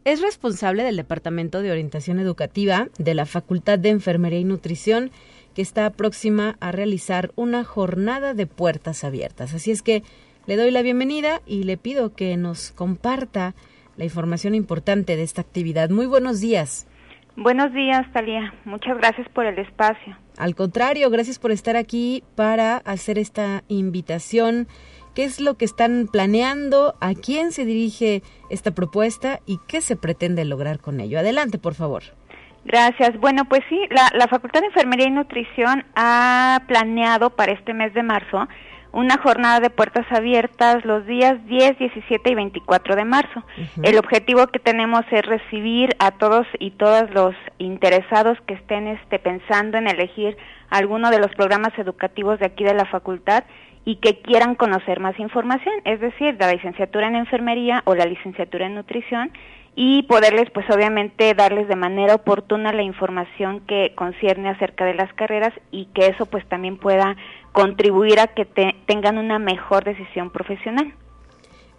Es 0.05 0.21
responsable 0.21 0.81
del 0.81 0.95
Departamento 0.95 1.61
de 1.61 1.69
Orientación 1.69 2.17
Educativa 2.17 2.87
de 2.97 3.13
la 3.13 3.27
Facultad 3.27 3.77
de 3.77 3.89
Enfermería 3.89 4.39
y 4.39 4.43
Nutrición 4.43 5.11
que 5.53 5.61
está 5.61 5.89
próxima 5.91 6.57
a 6.59 6.71
realizar 6.71 7.31
una 7.35 7.63
jornada 7.63 8.33
de 8.33 8.47
puertas 8.47 9.03
abiertas. 9.03 9.53
Así 9.53 9.71
es 9.71 9.81
que 9.81 10.03
le 10.45 10.55
doy 10.55 10.71
la 10.71 10.81
bienvenida 10.81 11.41
y 11.45 11.63
le 11.63 11.77
pido 11.77 12.13
que 12.13 12.35
nos 12.37 12.71
comparta 12.71 13.55
la 13.97 14.05
información 14.05 14.55
importante 14.55 15.15
de 15.15 15.23
esta 15.23 15.41
actividad. 15.41 15.89
Muy 15.89 16.05
buenos 16.05 16.39
días. 16.39 16.87
Buenos 17.35 17.73
días, 17.73 18.11
Talía. 18.11 18.53
Muchas 18.65 18.97
gracias 18.97 19.27
por 19.29 19.45
el 19.45 19.57
espacio. 19.59 20.17
Al 20.37 20.55
contrario, 20.55 21.09
gracias 21.09 21.39
por 21.39 21.51
estar 21.51 21.75
aquí 21.77 22.23
para 22.35 22.77
hacer 22.77 23.17
esta 23.17 23.63
invitación. 23.67 24.67
¿Qué 25.15 25.23
es 25.23 25.39
lo 25.39 25.55
que 25.55 25.65
están 25.65 26.07
planeando? 26.11 26.95
¿A 27.01 27.13
quién 27.13 27.51
se 27.51 27.65
dirige 27.65 28.23
esta 28.49 28.71
propuesta? 28.71 29.41
¿Y 29.45 29.59
qué 29.67 29.81
se 29.81 29.95
pretende 29.95 30.45
lograr 30.45 30.79
con 30.79 30.99
ello? 30.99 31.19
Adelante, 31.19 31.57
por 31.59 31.75
favor. 31.75 32.03
Gracias. 32.69 33.19
Bueno, 33.19 33.45
pues 33.45 33.61
sí, 33.67 33.79
la, 33.89 34.27
Facultad 34.27 34.61
de 34.61 34.67
Enfermería 34.67 35.07
y 35.07 35.11
Nutrición 35.11 35.85
ha 35.95 36.61
planeado 36.67 37.31
para 37.31 37.51
este 37.51 37.73
mes 37.73 37.95
de 37.95 38.03
marzo 38.03 38.47
una 38.91 39.17
jornada 39.17 39.59
de 39.59 39.71
puertas 39.71 40.05
abiertas 40.11 40.85
los 40.85 41.05
días 41.07 41.43
10, 41.47 41.79
17 41.79 42.29
y 42.29 42.35
24 42.35 42.95
de 42.95 43.05
marzo. 43.05 43.43
El 43.81 43.97
objetivo 43.97 44.45
que 44.47 44.59
tenemos 44.59 45.01
es 45.11 45.25
recibir 45.25 45.95
a 45.97 46.11
todos 46.11 46.45
y 46.59 46.71
todas 46.71 47.09
los 47.11 47.35
interesados 47.57 48.37
que 48.45 48.53
estén 48.53 48.87
este, 48.87 49.17
pensando 49.17 49.79
en 49.79 49.87
elegir 49.87 50.37
alguno 50.69 51.09
de 51.09 51.19
los 51.19 51.31
programas 51.35 51.73
educativos 51.77 52.39
de 52.39 52.47
aquí 52.47 52.63
de 52.63 52.75
la 52.75 52.85
facultad 52.85 53.45
y 53.83 53.95
que 53.95 54.21
quieran 54.21 54.53
conocer 54.53 54.99
más 54.99 55.19
información, 55.19 55.73
es 55.85 55.99
decir, 55.99 56.35
la 56.39 56.51
licenciatura 56.51 57.07
en 57.07 57.15
enfermería 57.15 57.81
o 57.85 57.95
la 57.95 58.05
licenciatura 58.05 58.67
en 58.67 58.75
nutrición 58.75 59.31
y 59.81 60.03
poderles 60.03 60.49
pues 60.53 60.69
obviamente 60.69 61.33
darles 61.33 61.69
de 61.69 61.77
manera 61.77 62.15
oportuna 62.15 62.73
la 62.73 62.83
información 62.83 63.61
que 63.61 63.93
concierne 63.95 64.49
acerca 64.49 64.83
de 64.83 64.93
las 64.93 65.13
carreras 65.13 65.53
y 65.71 65.85
que 65.95 66.07
eso 66.07 66.25
pues 66.25 66.45
también 66.49 66.75
pueda 66.75 67.15
contribuir 67.53 68.19
a 68.19 68.27
que 68.27 68.43
tengan 68.43 69.17
una 69.17 69.39
mejor 69.39 69.85
decisión 69.85 70.31
profesional. 70.31 70.93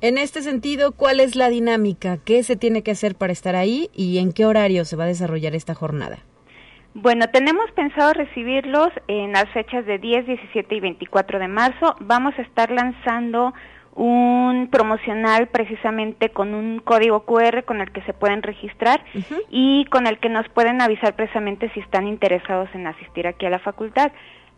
En 0.01 0.17
este 0.17 0.41
sentido, 0.41 0.93
¿cuál 0.93 1.21
es 1.21 1.37
la 1.37 1.51
dinámica? 1.51 2.17
¿Qué 2.25 2.43
se 2.43 2.57
tiene 2.57 2.83
que 2.83 2.93
hacer 2.93 3.17
para 3.17 3.35
estar 3.35 3.55
ahí 3.55 3.91
y 3.93 4.17
en 4.17 4.33
qué 4.33 4.47
horario 4.47 4.87
se 4.87 4.97
va 4.97 5.05
a 5.05 5.09
desarrollar 5.09 5.55
esta 5.55 5.75
jornada? 5.75 6.21
Bueno, 6.95 7.27
tenemos 7.29 7.71
pensado 7.73 8.15
recibirlos 8.15 8.89
en 9.09 9.33
las 9.33 9.51
fechas 9.51 9.85
de 9.85 9.99
10, 9.99 10.27
17 10.27 10.75
y 10.75 10.81
24 10.81 11.39
de 11.39 11.49
marzo. 11.49 11.97
Vamos 12.01 12.33
a 12.39 12.43
estar 12.43 12.71
lanzando 12.71 13.53
un 13.95 14.69
promocional 14.71 15.49
precisamente 15.49 16.31
con 16.31 16.55
un 16.55 16.81
código 16.81 17.25
QR 17.25 17.65
con 17.65 17.81
el 17.81 17.91
que 17.91 18.03
se 18.03 18.13
pueden 18.13 18.43
registrar 18.43 19.05
y 19.51 19.85
con 19.87 20.07
el 20.07 20.19
que 20.19 20.29
nos 20.29 20.49
pueden 20.49 20.81
avisar 20.81 21.17
precisamente 21.17 21.71
si 21.75 21.81
están 21.81 22.07
interesados 22.07 22.69
en 22.75 22.87
asistir 22.87 23.27
aquí 23.27 23.47
a 23.47 23.51
la 23.51 23.59
facultad. 23.59 24.13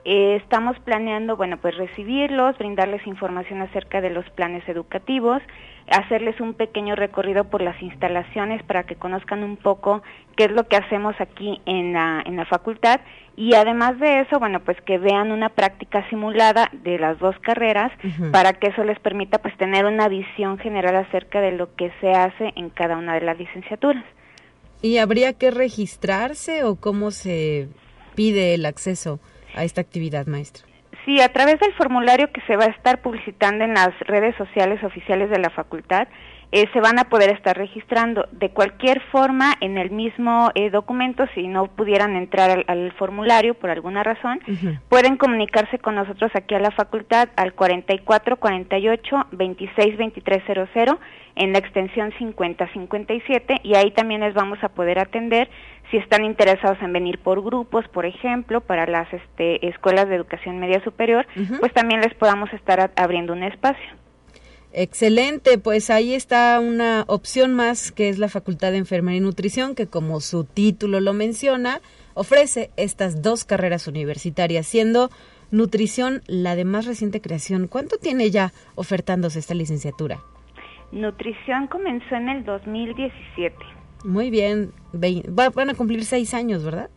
Eh, 0.04 0.36
estamos 0.42 0.76
planeando, 0.80 1.36
bueno, 1.36 1.58
pues 1.58 1.76
recibirlos, 1.76 2.58
brindarles 2.58 3.06
información 3.06 3.62
acerca 3.62 4.00
de 4.00 4.10
los 4.10 4.28
planes 4.30 4.68
educativos, 4.68 5.40
hacerles 5.88 6.40
un 6.40 6.54
pequeño 6.54 6.96
recorrido 6.96 7.44
por 7.44 7.62
las 7.62 7.80
instalaciones 7.80 8.62
para 8.64 8.82
que 8.82 8.96
conozcan 8.96 9.44
un 9.44 9.56
poco 9.56 10.02
qué 10.36 10.44
es 10.44 10.50
lo 10.50 10.66
que 10.66 10.76
hacemos 10.76 11.14
aquí 11.20 11.60
en 11.66 11.92
la, 11.92 12.22
en 12.26 12.36
la 12.36 12.46
facultad 12.46 13.00
y 13.36 13.54
además 13.54 13.98
de 13.98 14.20
eso, 14.20 14.38
bueno, 14.38 14.60
pues 14.60 14.76
que 14.82 14.98
vean 14.98 15.32
una 15.32 15.48
práctica 15.48 16.08
simulada 16.10 16.68
de 16.72 16.98
las 16.98 17.18
dos 17.18 17.38
carreras 17.40 17.92
para 18.30 18.52
que 18.54 18.68
eso 18.68 18.84
les 18.84 18.98
permita 18.98 19.38
pues 19.38 19.56
tener 19.56 19.86
una 19.86 20.08
visión 20.08 20.58
general 20.58 20.96
acerca 20.96 21.40
de 21.40 21.52
lo 21.52 21.74
que 21.74 21.92
se 22.00 22.10
hace 22.10 22.52
en 22.56 22.70
cada 22.70 22.96
una 22.98 23.14
de 23.14 23.22
las 23.22 23.38
licenciaturas. 23.38 24.04
¿Y 24.82 24.98
habría 24.98 25.32
que 25.32 25.50
registrarse 25.50 26.64
o 26.64 26.76
cómo 26.76 27.10
se 27.10 27.68
pide 28.14 28.54
el 28.54 28.66
acceso? 28.66 29.20
A 29.54 29.64
esta 29.64 29.80
actividad, 29.80 30.26
maestra? 30.26 30.64
Sí, 31.04 31.20
a 31.20 31.32
través 31.32 31.58
del 31.58 31.72
formulario 31.74 32.30
que 32.32 32.40
se 32.42 32.56
va 32.56 32.64
a 32.64 32.68
estar 32.68 33.02
publicitando 33.02 33.64
en 33.64 33.74
las 33.74 33.98
redes 34.00 34.36
sociales 34.36 34.82
oficiales 34.84 35.30
de 35.30 35.38
la 35.38 35.50
facultad, 35.50 36.06
eh, 36.52 36.68
se 36.74 36.80
van 36.80 36.98
a 36.98 37.04
poder 37.04 37.30
estar 37.30 37.56
registrando. 37.56 38.28
De 38.30 38.50
cualquier 38.50 39.00
forma, 39.10 39.54
en 39.60 39.78
el 39.78 39.90
mismo 39.90 40.50
eh, 40.54 40.68
documento, 40.68 41.24
si 41.34 41.48
no 41.48 41.66
pudieran 41.66 42.14
entrar 42.14 42.64
al, 42.66 42.92
formulario 42.92 43.54
por 43.54 43.70
alguna 43.70 44.02
razón, 44.02 44.38
pueden 44.90 45.16
comunicarse 45.16 45.78
con 45.78 45.94
nosotros 45.94 46.30
aquí 46.34 46.54
a 46.54 46.60
la 46.60 46.70
facultad 46.70 47.30
al 47.36 47.54
44 47.54 48.36
48 48.36 49.26
26 49.32 49.96
23 49.96 50.42
00 50.74 50.98
en 51.36 51.52
la 51.52 51.58
extensión 51.58 52.12
5057 52.18 53.60
y 53.62 53.74
ahí 53.74 53.90
también 53.92 54.20
les 54.20 54.34
vamos 54.34 54.62
a 54.62 54.68
poder 54.68 54.98
atender 54.98 55.48
si 55.92 55.98
están 55.98 56.24
interesados 56.24 56.78
en 56.80 56.92
venir 56.92 57.18
por 57.18 57.44
grupos, 57.44 57.86
por 57.88 58.06
ejemplo, 58.06 58.62
para 58.62 58.86
las 58.86 59.12
este, 59.12 59.68
escuelas 59.68 60.08
de 60.08 60.16
educación 60.16 60.58
media 60.58 60.82
superior, 60.82 61.26
pues 61.60 61.72
también 61.74 62.00
les 62.00 62.14
podamos 62.14 62.50
estar 62.54 62.90
abriendo 62.96 63.34
un 63.34 63.42
espacio. 63.42 63.84
Excelente, 64.72 65.58
pues 65.58 65.90
ahí 65.90 66.14
está 66.14 66.58
una 66.60 67.04
opción 67.08 67.52
más 67.52 67.92
que 67.92 68.08
es 68.08 68.18
la 68.18 68.30
Facultad 68.30 68.72
de 68.72 68.78
Enfermería 68.78 69.18
y 69.18 69.20
Nutrición, 69.20 69.74
que 69.74 69.86
como 69.86 70.20
su 70.20 70.44
título 70.44 70.98
lo 71.00 71.12
menciona, 71.12 71.82
ofrece 72.14 72.70
estas 72.78 73.20
dos 73.20 73.44
carreras 73.44 73.86
universitarias, 73.86 74.66
siendo 74.66 75.10
nutrición 75.50 76.22
la 76.26 76.56
de 76.56 76.64
más 76.64 76.86
reciente 76.86 77.20
creación. 77.20 77.68
¿Cuánto 77.68 77.98
tiene 77.98 78.30
ya 78.30 78.52
ofertándose 78.76 79.40
esta 79.40 79.52
licenciatura? 79.52 80.20
Nutrición 80.90 81.66
comenzó 81.66 82.14
en 82.14 82.30
el 82.30 82.44
2017. 82.46 83.81
Muy 84.04 84.30
bien, 84.30 84.72
van 84.92 85.70
a 85.70 85.74
cumplir 85.74 86.04
seis 86.04 86.34
años, 86.34 86.64
¿verdad? 86.64 86.90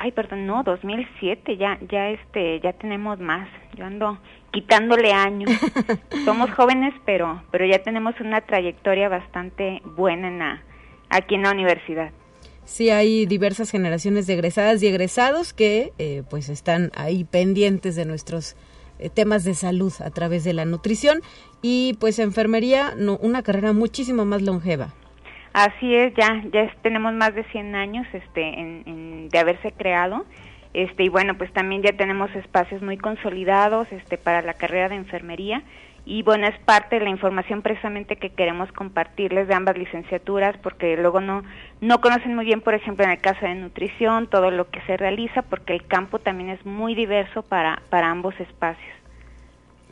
Ay, 0.00 0.12
perdón, 0.12 0.46
no, 0.46 0.62
2007, 0.62 1.56
ya, 1.56 1.76
ya, 1.90 2.10
este, 2.10 2.60
ya 2.60 2.72
tenemos 2.72 3.18
más. 3.18 3.48
Yo 3.76 3.84
ando 3.84 4.18
quitándole 4.52 5.12
años. 5.12 5.50
Somos 6.24 6.50
jóvenes, 6.52 6.94
pero, 7.04 7.42
pero 7.50 7.66
ya 7.66 7.82
tenemos 7.82 8.14
una 8.20 8.40
trayectoria 8.40 9.08
bastante 9.08 9.82
buena 9.96 10.28
en 10.28 10.60
aquí 11.10 11.34
en 11.34 11.42
la 11.42 11.50
universidad. 11.50 12.12
Sí, 12.64 12.90
hay 12.90 13.26
diversas 13.26 13.70
generaciones 13.70 14.26
de 14.26 14.34
egresadas 14.34 14.82
y 14.82 14.86
egresados 14.86 15.52
que, 15.52 15.92
eh, 15.98 16.22
pues, 16.30 16.48
están 16.48 16.92
ahí 16.94 17.24
pendientes 17.24 17.96
de 17.96 18.04
nuestros 18.04 18.56
eh, 19.00 19.08
temas 19.10 19.42
de 19.42 19.54
salud 19.54 19.92
a 20.00 20.10
través 20.10 20.44
de 20.44 20.52
la 20.52 20.64
nutrición 20.64 21.22
y, 21.60 21.96
pues, 21.98 22.18
enfermería, 22.18 22.94
no, 22.96 23.16
una 23.16 23.42
carrera 23.42 23.72
muchísimo 23.72 24.24
más 24.24 24.42
longeva. 24.42 24.94
Así 25.58 25.92
es, 25.92 26.14
ya 26.14 26.40
ya 26.52 26.72
tenemos 26.82 27.12
más 27.14 27.34
de 27.34 27.42
100 27.42 27.74
años 27.74 28.06
este 28.12 28.60
en, 28.60 29.28
de 29.28 29.38
haberse 29.40 29.72
creado. 29.72 30.24
Este 30.72 31.02
y 31.02 31.08
bueno, 31.08 31.36
pues 31.36 31.52
también 31.52 31.82
ya 31.82 31.92
tenemos 31.94 32.32
espacios 32.36 32.80
muy 32.80 32.96
consolidados 32.96 33.90
este 33.90 34.18
para 34.18 34.40
la 34.40 34.54
carrera 34.54 34.88
de 34.88 34.94
enfermería 34.94 35.64
y 36.04 36.22
bueno, 36.22 36.46
es 36.46 36.56
parte 36.60 37.00
de 37.00 37.04
la 37.04 37.10
información 37.10 37.62
precisamente 37.62 38.14
que 38.14 38.30
queremos 38.30 38.70
compartirles 38.70 39.48
de 39.48 39.54
ambas 39.54 39.76
licenciaturas 39.76 40.56
porque 40.58 40.96
luego 40.96 41.20
no 41.20 41.42
no 41.80 42.00
conocen 42.00 42.36
muy 42.36 42.44
bien, 42.44 42.60
por 42.60 42.74
ejemplo, 42.74 43.04
en 43.04 43.10
el 43.10 43.20
caso 43.20 43.44
de 43.44 43.56
nutrición, 43.56 44.28
todo 44.28 44.52
lo 44.52 44.70
que 44.70 44.80
se 44.82 44.96
realiza 44.96 45.42
porque 45.42 45.72
el 45.72 45.84
campo 45.88 46.20
también 46.20 46.50
es 46.50 46.64
muy 46.64 46.94
diverso 46.94 47.42
para 47.42 47.82
para 47.90 48.08
ambos 48.12 48.38
espacios. 48.38 48.94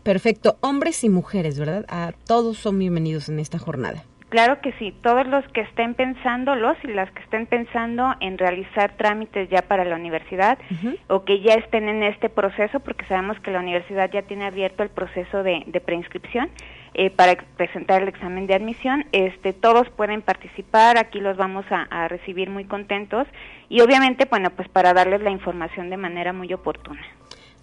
Perfecto, 0.05 0.59
hombres 0.61 1.02
y 1.02 1.09
mujeres, 1.09 1.59
¿verdad? 1.59 1.85
A 1.88 2.12
todos 2.24 2.57
son 2.57 2.79
bienvenidos 2.79 3.29
en 3.29 3.40
esta 3.40 3.59
jornada. 3.59 4.05
Claro 4.28 4.60
que 4.60 4.72
sí, 4.72 4.92
todos 5.02 5.24
los 5.28 5.46
que 5.52 5.60
estén 5.60 5.94
pensando, 5.94 6.56
los 6.56 6.76
y 6.82 6.88
las 6.88 7.08
que 7.12 7.22
estén 7.22 7.46
pensando 7.46 8.12
en 8.18 8.38
realizar 8.38 8.96
trámites 8.96 9.48
ya 9.50 9.62
para 9.62 9.84
la 9.84 9.94
universidad 9.94 10.58
o 11.06 11.24
que 11.24 11.40
ya 11.42 11.54
estén 11.54 11.88
en 11.88 12.02
este 12.02 12.28
proceso, 12.28 12.80
porque 12.80 13.06
sabemos 13.06 13.38
que 13.38 13.52
la 13.52 13.60
universidad 13.60 14.10
ya 14.10 14.22
tiene 14.22 14.46
abierto 14.46 14.82
el 14.82 14.88
proceso 14.88 15.44
de, 15.44 15.80
preinscripción 15.84 16.50
eh, 16.94 17.10
para 17.10 17.36
presentar 17.56 18.02
el 18.02 18.08
examen 18.08 18.48
de 18.48 18.54
admisión, 18.54 19.04
este, 19.12 19.52
todos 19.52 19.88
pueden 19.90 20.22
participar, 20.22 20.98
aquí 20.98 21.20
los 21.20 21.36
vamos 21.36 21.64
a, 21.70 21.82
a 21.82 22.08
recibir 22.08 22.50
muy 22.50 22.64
contentos 22.64 23.28
y 23.68 23.80
obviamente, 23.80 24.26
bueno, 24.28 24.50
pues 24.50 24.68
para 24.68 24.92
darles 24.92 25.20
la 25.20 25.30
información 25.30 25.88
de 25.88 25.98
manera 25.98 26.32
muy 26.32 26.52
oportuna. 26.52 27.02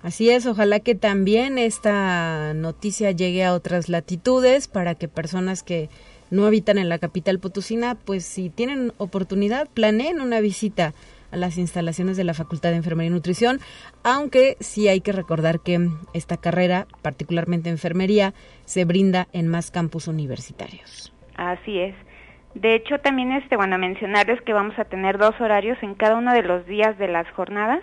Así 0.01 0.29
es, 0.29 0.45
ojalá 0.45 0.81
que 0.81 0.95
también 0.95 1.57
esta 1.57 2.53
noticia 2.53 3.11
llegue 3.11 3.45
a 3.45 3.53
otras 3.53 3.87
latitudes 3.87 4.67
para 4.67 4.95
que 4.95 5.07
personas 5.07 5.63
que 5.63 5.89
no 6.33 6.45
habitan 6.47 6.77
en 6.77 6.89
la 6.89 6.97
capital 6.97 7.39
potosina, 7.39 7.95
pues 7.95 8.25
si 8.25 8.49
tienen 8.49 8.91
oportunidad, 8.97 9.69
planeen 9.69 10.19
una 10.19 10.39
visita 10.39 10.93
a 11.31 11.37
las 11.37 11.57
instalaciones 11.57 12.17
de 12.17 12.23
la 12.23 12.33
Facultad 12.33 12.71
de 12.71 12.77
Enfermería 12.77 13.11
y 13.11 13.13
Nutrición, 13.13 13.59
aunque 14.03 14.57
sí 14.59 14.87
hay 14.87 15.01
que 15.01 15.11
recordar 15.11 15.59
que 15.59 15.89
esta 16.13 16.37
carrera, 16.37 16.87
particularmente 17.01 17.69
enfermería, 17.69 18.33
se 18.65 18.83
brinda 18.83 19.27
en 19.31 19.47
más 19.47 19.71
campus 19.71 20.07
universitarios. 20.07 21.13
Así 21.35 21.79
es. 21.79 21.95
De 22.55 22.75
hecho, 22.75 22.99
también 22.99 23.31
este, 23.31 23.55
bueno, 23.55 23.79
mencionarles 23.79 24.39
que 24.41 24.53
vamos 24.53 24.77
a 24.77 24.85
tener 24.85 25.17
dos 25.17 25.33
horarios 25.41 25.77
en 25.81 25.95
cada 25.95 26.17
uno 26.17 26.33
de 26.33 26.43
los 26.43 26.65
días 26.67 26.97
de 26.99 27.07
las 27.07 27.27
jornadas. 27.31 27.79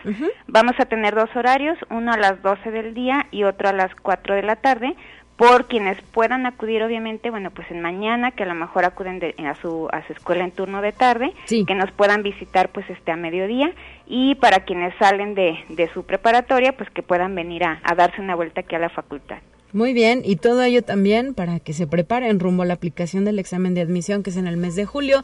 Vamos 0.47 0.75
a 0.79 0.85
tener 0.85 1.15
dos 1.15 1.29
horarios, 1.35 1.77
uno 1.91 2.13
a 2.13 2.17
las 2.17 2.41
12 2.43 2.71
del 2.71 2.95
día 2.95 3.27
y 3.33 3.43
otro 3.43 3.69
a 3.69 3.73
las 3.73 3.93
4 3.97 4.37
de 4.37 4.43
la 4.43 4.57
tarde, 4.57 4.95
por 5.41 5.69
quienes 5.69 5.97
puedan 6.13 6.45
acudir 6.45 6.83
obviamente 6.83 7.31
bueno 7.31 7.51
pues 7.51 7.71
en 7.71 7.81
mañana 7.81 8.33
que 8.33 8.43
a 8.43 8.47
lo 8.47 8.55
mejor 8.55 8.85
acuden 8.85 9.23
a 9.39 9.55
su 9.55 9.89
a 9.91 10.07
su 10.07 10.13
escuela 10.13 10.45
en 10.45 10.51
turno 10.51 10.83
de 10.83 10.93
tarde 10.93 11.33
que 11.49 11.75
nos 11.75 11.91
puedan 11.93 12.23
visitar 12.23 12.69
pues 12.69 12.85
este 12.91 13.11
a 13.11 13.17
mediodía 13.17 13.73
y 14.07 14.35
para 14.35 14.67
quienes 14.67 14.93
salen 14.99 15.35
de, 15.35 15.59
de 15.71 15.91
su 15.95 16.05
preparatoria 16.05 16.77
pues 16.77 16.91
que 16.91 17.03
puedan 17.03 17.35
venir 17.35 17.65
a, 17.65 17.81
darse 17.97 18.21
una 18.21 18.35
vuelta 18.35 18.61
aquí 18.61 18.75
a 18.75 18.81
la 18.81 18.91
facultad 18.91 19.39
muy 19.73 19.95
bien, 19.95 20.21
y 20.25 20.37
todo 20.37 20.63
ello 20.63 20.83
también 20.83 21.33
para 21.33 21.59
que 21.59 21.73
se 21.73 21.87
preparen 21.87 22.39
rumbo 22.39 22.65
a 22.65 22.67
la 22.67 22.75
aplicación 22.75 23.25
del 23.25 23.39
examen 23.39 23.73
de 23.73 23.81
admisión 23.81 24.23
que 24.23 24.31
es 24.31 24.37
en 24.37 24.49
el 24.49 24.57
mes 24.57 24.75
de 24.75 24.85
julio. 24.85 25.23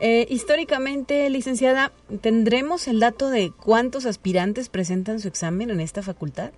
Eh, 0.00 0.26
históricamente, 0.30 1.28
licenciada, 1.28 1.90
¿tendremos 2.20 2.86
el 2.86 3.00
dato 3.00 3.30
de 3.30 3.50
cuántos 3.50 4.06
aspirantes 4.06 4.68
presentan 4.68 5.18
su 5.18 5.26
examen 5.26 5.70
en 5.70 5.80
esta 5.80 6.02
facultad? 6.02 6.52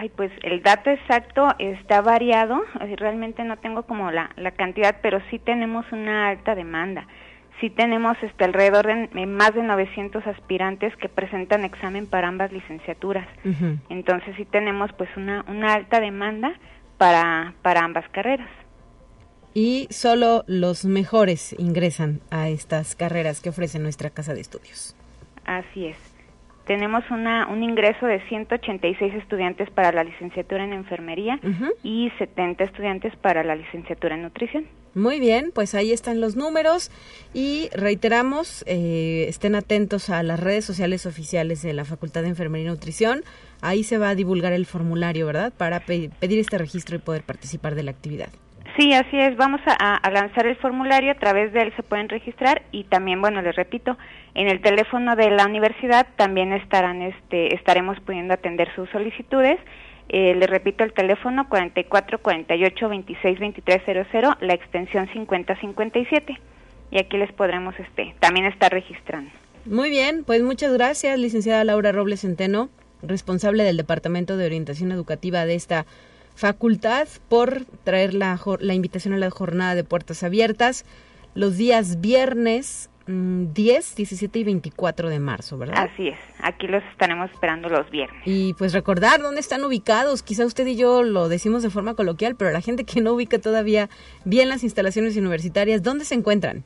Ay, 0.00 0.10
pues 0.10 0.30
el 0.44 0.62
dato 0.62 0.90
exacto 0.90 1.48
está 1.58 2.02
variado, 2.02 2.62
realmente 2.98 3.42
no 3.42 3.56
tengo 3.56 3.82
como 3.82 4.12
la, 4.12 4.30
la 4.36 4.52
cantidad, 4.52 4.94
pero 5.02 5.20
sí 5.28 5.40
tenemos 5.40 5.90
una 5.90 6.28
alta 6.28 6.54
demanda. 6.54 7.08
Sí 7.60 7.68
tenemos 7.68 8.16
este, 8.22 8.44
alrededor 8.44 8.86
de 8.86 9.26
más 9.26 9.56
de 9.56 9.64
900 9.64 10.24
aspirantes 10.24 10.94
que 10.98 11.08
presentan 11.08 11.64
examen 11.64 12.06
para 12.06 12.28
ambas 12.28 12.52
licenciaturas. 12.52 13.26
Entonces 13.88 14.36
sí 14.36 14.44
tenemos 14.44 14.92
pues 14.92 15.10
una, 15.16 15.44
una 15.48 15.74
alta 15.74 15.98
demanda 15.98 16.52
para, 16.96 17.54
para 17.62 17.80
ambas 17.80 18.08
carreras. 18.10 18.48
Y 19.52 19.88
solo 19.90 20.44
los 20.46 20.84
mejores 20.84 21.56
ingresan 21.58 22.20
a 22.30 22.50
estas 22.50 22.94
carreras 22.94 23.40
que 23.40 23.48
ofrece 23.48 23.80
nuestra 23.80 24.10
casa 24.10 24.32
de 24.32 24.42
estudios. 24.42 24.94
Así 25.44 25.86
es 25.86 26.07
tenemos 26.68 27.02
una, 27.10 27.48
un 27.48 27.62
ingreso 27.62 28.06
de 28.06 28.20
186 28.28 29.14
estudiantes 29.14 29.70
para 29.70 29.90
la 29.90 30.04
licenciatura 30.04 30.64
en 30.64 30.74
enfermería 30.74 31.40
y 31.82 32.12
70 32.18 32.62
estudiantes 32.62 33.16
para 33.16 33.42
la 33.42 33.56
licenciatura 33.56 34.14
en 34.14 34.22
nutrición. 34.22 34.66
Muy 34.94 35.18
bien, 35.18 35.50
pues 35.54 35.74
ahí 35.74 35.92
están 35.92 36.20
los 36.20 36.36
números 36.36 36.90
y 37.32 37.70
reiteramos, 37.72 38.64
eh, 38.66 39.24
estén 39.28 39.54
atentos 39.54 40.10
a 40.10 40.22
las 40.22 40.38
redes 40.38 40.66
sociales 40.66 41.06
oficiales 41.06 41.62
de 41.62 41.72
la 41.72 41.86
Facultad 41.86 42.22
de 42.22 42.28
Enfermería 42.28 42.66
y 42.66 42.70
Nutrición. 42.70 43.22
Ahí 43.62 43.82
se 43.82 43.96
va 43.96 44.10
a 44.10 44.14
divulgar 44.14 44.52
el 44.52 44.66
formulario, 44.66 45.24
¿verdad? 45.26 45.52
Para 45.56 45.80
pedir 45.80 46.38
este 46.38 46.58
registro 46.58 46.96
y 46.96 46.98
poder 46.98 47.22
participar 47.22 47.76
de 47.76 47.82
la 47.82 47.92
actividad. 47.92 48.28
Sí, 48.78 48.92
así 48.92 49.18
es. 49.18 49.36
Vamos 49.36 49.60
a, 49.66 50.08
lanzar 50.08 50.46
el 50.46 50.54
formulario, 50.54 51.10
a 51.10 51.16
través 51.16 51.52
de 51.52 51.62
él 51.62 51.72
se 51.74 51.82
pueden 51.82 52.08
registrar 52.08 52.62
y 52.70 52.84
también, 52.84 53.20
bueno, 53.20 53.42
les 53.42 53.56
repito, 53.56 53.98
en 54.34 54.46
el 54.46 54.62
teléfono 54.62 55.16
de 55.16 55.30
la 55.30 55.46
universidad 55.46 56.06
también 56.14 56.52
estarán, 56.52 57.02
este, 57.02 57.56
estaremos 57.56 57.98
pudiendo 57.98 58.34
atender 58.34 58.72
sus 58.76 58.88
solicitudes. 58.90 59.58
Eh, 60.10 60.36
les 60.36 60.48
repito 60.48 60.84
el 60.84 60.92
teléfono 60.92 61.48
44 61.48 62.20
48 62.20 62.88
26 62.88 63.40
23 63.40 63.82
00, 64.12 64.36
la 64.42 64.54
extensión 64.54 65.08
5057 65.12 66.38
y 66.92 66.98
aquí 67.00 67.18
les 67.18 67.32
podremos, 67.32 67.74
este, 67.80 68.14
también 68.20 68.46
estar 68.46 68.70
registrando. 68.70 69.28
Muy 69.64 69.90
bien, 69.90 70.22
pues 70.22 70.44
muchas 70.44 70.72
gracias, 70.72 71.18
licenciada 71.18 71.64
Laura 71.64 71.90
Robles 71.90 72.20
Centeno, 72.20 72.68
responsable 73.02 73.64
del 73.64 73.76
Departamento 73.76 74.36
de 74.36 74.46
Orientación 74.46 74.92
Educativa 74.92 75.46
de 75.46 75.56
esta 75.56 75.84
facultad 76.38 77.08
por 77.28 77.64
traer 77.82 78.14
la, 78.14 78.38
la 78.60 78.74
invitación 78.74 79.12
a 79.12 79.16
la 79.16 79.28
jornada 79.28 79.74
de 79.74 79.82
puertas 79.82 80.22
abiertas 80.22 80.86
los 81.34 81.56
días 81.56 82.00
viernes 82.00 82.90
10, 83.08 83.08
mm, 83.08 83.96
17 83.96 84.38
y 84.38 84.44
24 84.44 85.08
de 85.08 85.18
marzo, 85.18 85.58
¿verdad? 85.58 85.88
Así 85.90 86.08
es, 86.08 86.18
aquí 86.40 86.68
los 86.68 86.84
estaremos 86.92 87.28
esperando 87.32 87.68
los 87.68 87.90
viernes. 87.90 88.22
Y 88.24 88.54
pues 88.54 88.72
recordar 88.72 89.20
dónde 89.20 89.40
están 89.40 89.64
ubicados, 89.64 90.22
quizá 90.22 90.46
usted 90.46 90.64
y 90.68 90.76
yo 90.76 91.02
lo 91.02 91.28
decimos 91.28 91.64
de 91.64 91.70
forma 91.70 91.94
coloquial, 91.94 92.36
pero 92.36 92.52
la 92.52 92.60
gente 92.60 92.84
que 92.84 93.00
no 93.00 93.14
ubica 93.14 93.40
todavía 93.40 93.88
bien 94.24 94.48
las 94.48 94.62
instalaciones 94.62 95.16
universitarias, 95.16 95.82
¿dónde 95.82 96.04
se 96.04 96.14
encuentran? 96.14 96.62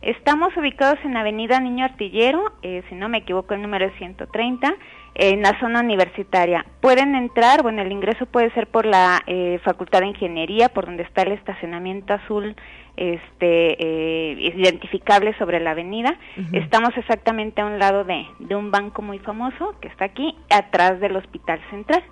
Estamos 0.00 0.56
ubicados 0.56 0.98
en 1.04 1.16
Avenida 1.16 1.58
Niño 1.58 1.84
Artillero, 1.84 2.52
eh, 2.62 2.84
si 2.88 2.94
no 2.94 3.08
me 3.08 3.18
equivoco 3.18 3.54
el 3.54 3.62
número 3.62 3.86
es 3.86 3.98
130, 3.98 4.76
en 5.14 5.42
la 5.42 5.58
zona 5.60 5.80
universitaria. 5.80 6.64
Pueden 6.80 7.14
entrar, 7.14 7.62
bueno, 7.62 7.82
el 7.82 7.92
ingreso 7.92 8.26
puede 8.26 8.52
ser 8.52 8.66
por 8.68 8.86
la 8.86 9.22
eh, 9.26 9.60
Facultad 9.64 10.00
de 10.00 10.08
Ingeniería, 10.08 10.68
por 10.68 10.86
donde 10.86 11.02
está 11.02 11.22
el 11.22 11.32
estacionamiento 11.32 12.14
azul 12.14 12.56
este 12.96 13.76
eh, 13.78 14.52
identificable 14.56 15.36
sobre 15.38 15.60
la 15.60 15.70
avenida. 15.70 16.18
Estamos 16.52 16.96
exactamente 16.96 17.60
a 17.60 17.66
un 17.66 17.78
lado 17.78 18.04
de, 18.04 18.26
de 18.40 18.56
un 18.56 18.72
banco 18.72 19.02
muy 19.02 19.20
famoso 19.20 19.76
que 19.80 19.88
está 19.88 20.06
aquí, 20.06 20.36
atrás 20.50 20.98
del 21.00 21.16
Hospital 21.16 21.60
Central. 21.70 22.02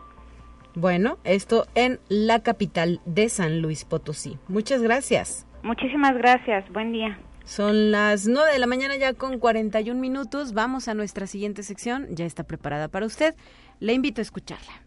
Bueno, 0.74 1.16
esto 1.24 1.64
en 1.74 1.98
la 2.08 2.42
capital 2.42 3.00
de 3.04 3.28
San 3.30 3.62
Luis 3.62 3.84
Potosí. 3.84 4.38
Muchas 4.46 4.82
gracias. 4.82 5.46
Muchísimas 5.62 6.16
gracias. 6.16 6.70
Buen 6.70 6.92
día. 6.92 7.18
Son 7.46 7.92
las 7.92 8.26
9 8.26 8.52
de 8.52 8.58
la 8.58 8.66
mañana 8.66 8.96
ya 8.96 9.14
con 9.14 9.38
41 9.38 10.00
minutos. 10.00 10.52
Vamos 10.52 10.88
a 10.88 10.94
nuestra 10.94 11.28
siguiente 11.28 11.62
sección. 11.62 12.08
Ya 12.10 12.26
está 12.26 12.42
preparada 12.42 12.88
para 12.88 13.06
usted. 13.06 13.36
Le 13.78 13.92
invito 13.92 14.20
a 14.20 14.22
escucharla. 14.22 14.82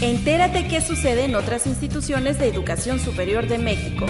Entérate 0.00 0.66
qué 0.66 0.80
sucede 0.80 1.24
en 1.24 1.36
otras 1.36 1.66
instituciones 1.66 2.38
de 2.40 2.48
educación 2.48 2.98
superior 2.98 3.46
de 3.46 3.58
México. 3.58 4.06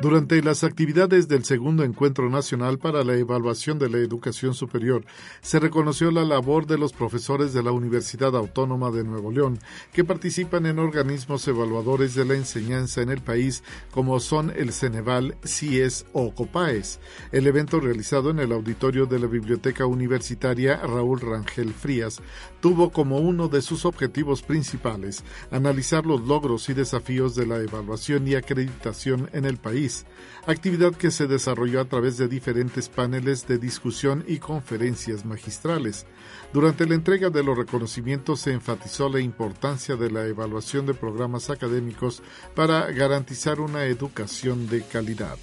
Durante 0.00 0.40
las 0.42 0.62
actividades 0.62 1.26
del 1.26 1.44
segundo 1.44 1.82
encuentro 1.82 2.30
nacional 2.30 2.78
para 2.78 3.02
la 3.02 3.16
evaluación 3.16 3.80
de 3.80 3.90
la 3.90 3.98
educación 3.98 4.54
superior, 4.54 5.04
se 5.40 5.58
reconoció 5.58 6.12
la 6.12 6.22
labor 6.22 6.68
de 6.68 6.78
los 6.78 6.92
profesores 6.92 7.52
de 7.52 7.64
la 7.64 7.72
Universidad 7.72 8.36
Autónoma 8.36 8.92
de 8.92 9.02
Nuevo 9.02 9.32
León, 9.32 9.58
que 9.92 10.04
participan 10.04 10.66
en 10.66 10.78
organismos 10.78 11.48
evaluadores 11.48 12.14
de 12.14 12.24
la 12.24 12.34
enseñanza 12.34 13.02
en 13.02 13.10
el 13.10 13.22
país, 13.22 13.64
como 13.90 14.20
son 14.20 14.52
el 14.54 14.72
Ceneval, 14.72 15.36
CIES 15.44 16.06
o 16.12 16.32
COPAES. 16.32 17.00
El 17.32 17.48
evento 17.48 17.80
realizado 17.80 18.30
en 18.30 18.38
el 18.38 18.52
auditorio 18.52 19.06
de 19.06 19.18
la 19.18 19.26
Biblioteca 19.26 19.84
Universitaria 19.84 20.76
Raúl 20.76 21.20
Rangel 21.20 21.74
Frías 21.74 22.22
tuvo 22.60 22.90
como 22.90 23.18
uno 23.18 23.48
de 23.48 23.62
sus 23.62 23.84
objetivos 23.84 24.42
principales 24.42 25.24
analizar 25.50 26.06
los 26.06 26.22
logros 26.22 26.68
y 26.68 26.74
desafíos 26.74 27.34
de 27.34 27.46
la 27.46 27.58
evaluación 27.58 28.26
y 28.28 28.34
acreditación 28.34 29.28
en 29.32 29.44
el 29.44 29.56
país 29.56 30.04
actividad 30.46 30.94
que 30.94 31.10
se 31.10 31.26
desarrolló 31.26 31.80
a 31.80 31.84
través 31.84 32.16
de 32.16 32.26
diferentes 32.26 32.88
paneles 32.88 33.46
de 33.46 33.58
discusión 33.58 34.24
y 34.26 34.38
conferencias 34.38 35.24
magistrales. 35.24 36.06
Durante 36.52 36.86
la 36.86 36.94
entrega 36.94 37.28
de 37.28 37.42
los 37.42 37.56
reconocimientos 37.56 38.40
se 38.40 38.52
enfatizó 38.52 39.08
la 39.08 39.20
importancia 39.20 39.96
de 39.96 40.10
la 40.10 40.24
evaluación 40.24 40.86
de 40.86 40.94
programas 40.94 41.50
académicos 41.50 42.22
para 42.54 42.90
garantizar 42.90 43.60
una 43.60 43.84
educación 43.84 44.68
de 44.68 44.82
calidad. 44.82 45.36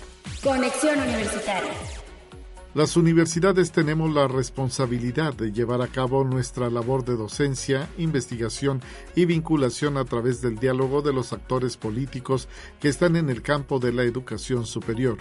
Conexión 0.44 1.00
Universitaria. 1.00 2.05
Las 2.76 2.98
universidades 2.98 3.72
tenemos 3.72 4.14
la 4.14 4.28
responsabilidad 4.28 5.34
de 5.34 5.54
llevar 5.54 5.82
a 5.82 5.88
cabo 5.88 6.26
nuestra 6.26 6.70
labor 6.70 7.06
de 7.06 7.16
docencia, 7.16 7.88
investigación 7.98 8.82
y 9.16 9.24
vinculación 9.24 9.96
a 9.96 10.04
través 10.04 10.42
del 10.42 10.58
diálogo 10.58 11.02
de 11.02 11.14
los 11.14 11.32
actores 11.32 11.78
políticos 11.78 12.50
que 12.82 12.90
están 12.90 13.16
en 13.16 13.30
el 13.30 13.42
campo 13.42 13.80
de 13.80 13.94
la 13.94 14.04
educación 14.04 14.66
superior. 14.66 15.20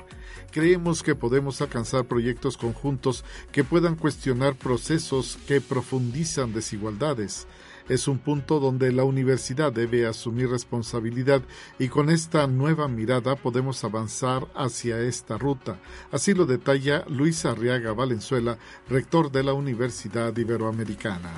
Creemos 0.50 1.05
que 1.05 1.14
podemos 1.14 1.61
alcanzar 1.61 2.07
proyectos 2.07 2.57
conjuntos 2.57 3.24
que 3.52 3.62
puedan 3.62 3.94
cuestionar 3.94 4.57
procesos 4.57 5.38
que 5.46 5.61
profundizan 5.61 6.52
desigualdades 6.52 7.46
es 7.89 8.09
un 8.09 8.18
punto 8.18 8.61
donde 8.61 8.93
la 8.93 9.05
universidad 9.05 9.72
debe 9.72 10.07
asumir 10.07 10.49
responsabilidad 10.49 11.43
y 11.78 11.89
con 11.89 12.11
esta 12.11 12.47
nueva 12.47 12.89
mirada 12.89 13.37
podemos 13.37 13.85
avanzar 13.85 14.47
hacia 14.55 15.01
esta 15.01 15.39
ruta. 15.39 15.78
Así 16.11 16.35
lo 16.35 16.47
detalla 16.47 17.05
Luis 17.09 17.45
Arriaga 17.45 17.93
Valenzuela, 17.93 18.59
rector 18.89 19.30
de 19.30 19.45
la 19.45 19.53
Universidad 19.53 20.37
Iberoamericana. 20.37 21.30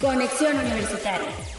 Conexión 0.00 0.58
Universitaria. 0.58 1.55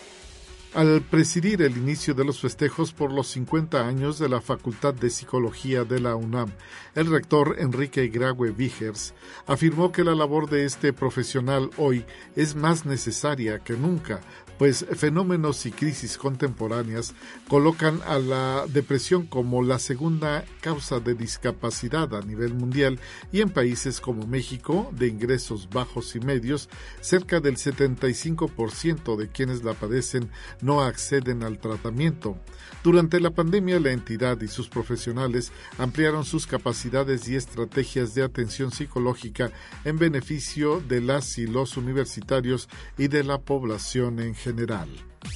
Al 0.73 1.01
presidir 1.01 1.61
el 1.61 1.77
inicio 1.77 2.13
de 2.13 2.25
los 2.25 2.41
festejos 2.41 2.91
por 2.91 3.11
los 3.11 3.27
50 3.29 3.87
años 3.87 4.19
de 4.19 4.29
la 4.29 4.41
Facultad 4.41 4.93
de 4.93 5.09
Psicología 5.09 5.85
de 5.85 5.99
la 5.99 6.15
UNAM, 6.15 6.51
el 6.93 7.09
rector 7.09 7.55
Enrique 7.57 8.07
Graue 8.09 8.51
Vigers 8.51 9.13
afirmó 9.47 9.91
que 9.91 10.03
la 10.03 10.13
labor 10.13 10.49
de 10.49 10.65
este 10.65 10.91
profesional 10.93 11.69
hoy 11.77 12.05
es 12.35 12.55
más 12.55 12.85
necesaria 12.85 13.59
que 13.59 13.73
nunca, 13.73 14.19
pues 14.57 14.85
fenómenos 14.95 15.65
y 15.65 15.71
crisis 15.71 16.17
contemporáneas 16.17 17.13
colocan 17.47 18.01
a 18.05 18.17
la 18.19 18.65
depresión 18.67 19.27
como 19.27 19.61
la 19.61 19.79
segunda 19.79 20.45
causa 20.61 20.99
de 20.99 21.13
discapacidad 21.13 22.13
a 22.15 22.21
nivel 22.21 22.53
mundial 22.53 22.99
y 23.31 23.41
en 23.41 23.49
países 23.49 24.01
como 24.01 24.25
México, 24.25 24.89
de 24.93 25.07
ingresos 25.07 25.69
bajos 25.69 26.15
y 26.15 26.19
medios, 26.19 26.69
cerca 27.01 27.39
del 27.39 27.57
75% 27.57 29.15
de 29.15 29.29
quienes 29.29 29.63
la 29.63 29.73
padecen 29.73 30.29
no 30.61 30.81
acceden 30.81 31.43
al 31.43 31.59
tratamiento. 31.59 32.37
Durante 32.83 33.19
la 33.19 33.31
pandemia, 33.31 33.79
la 33.79 33.91
entidad 33.91 34.39
y 34.41 34.47
sus 34.47 34.69
profesionales 34.69 35.51
ampliaron 35.77 36.25
sus 36.25 36.47
capacidades 36.47 37.27
y 37.27 37.35
estrategias 37.35 38.13
de 38.15 38.23
atención 38.23 38.71
psicológica 38.71 39.51
en 39.83 39.97
beneficio 39.97 40.79
de 40.79 41.01
las 41.01 41.37
y 41.37 41.47
los 41.47 41.77
universitarios 41.77 42.69
y 42.97 43.07
de 43.07 43.23
la 43.23 43.39
población 43.39 44.19
en 44.19 44.35
general. 44.35 44.46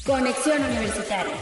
Conexión 0.05 0.63
Universitaria. 0.63 1.35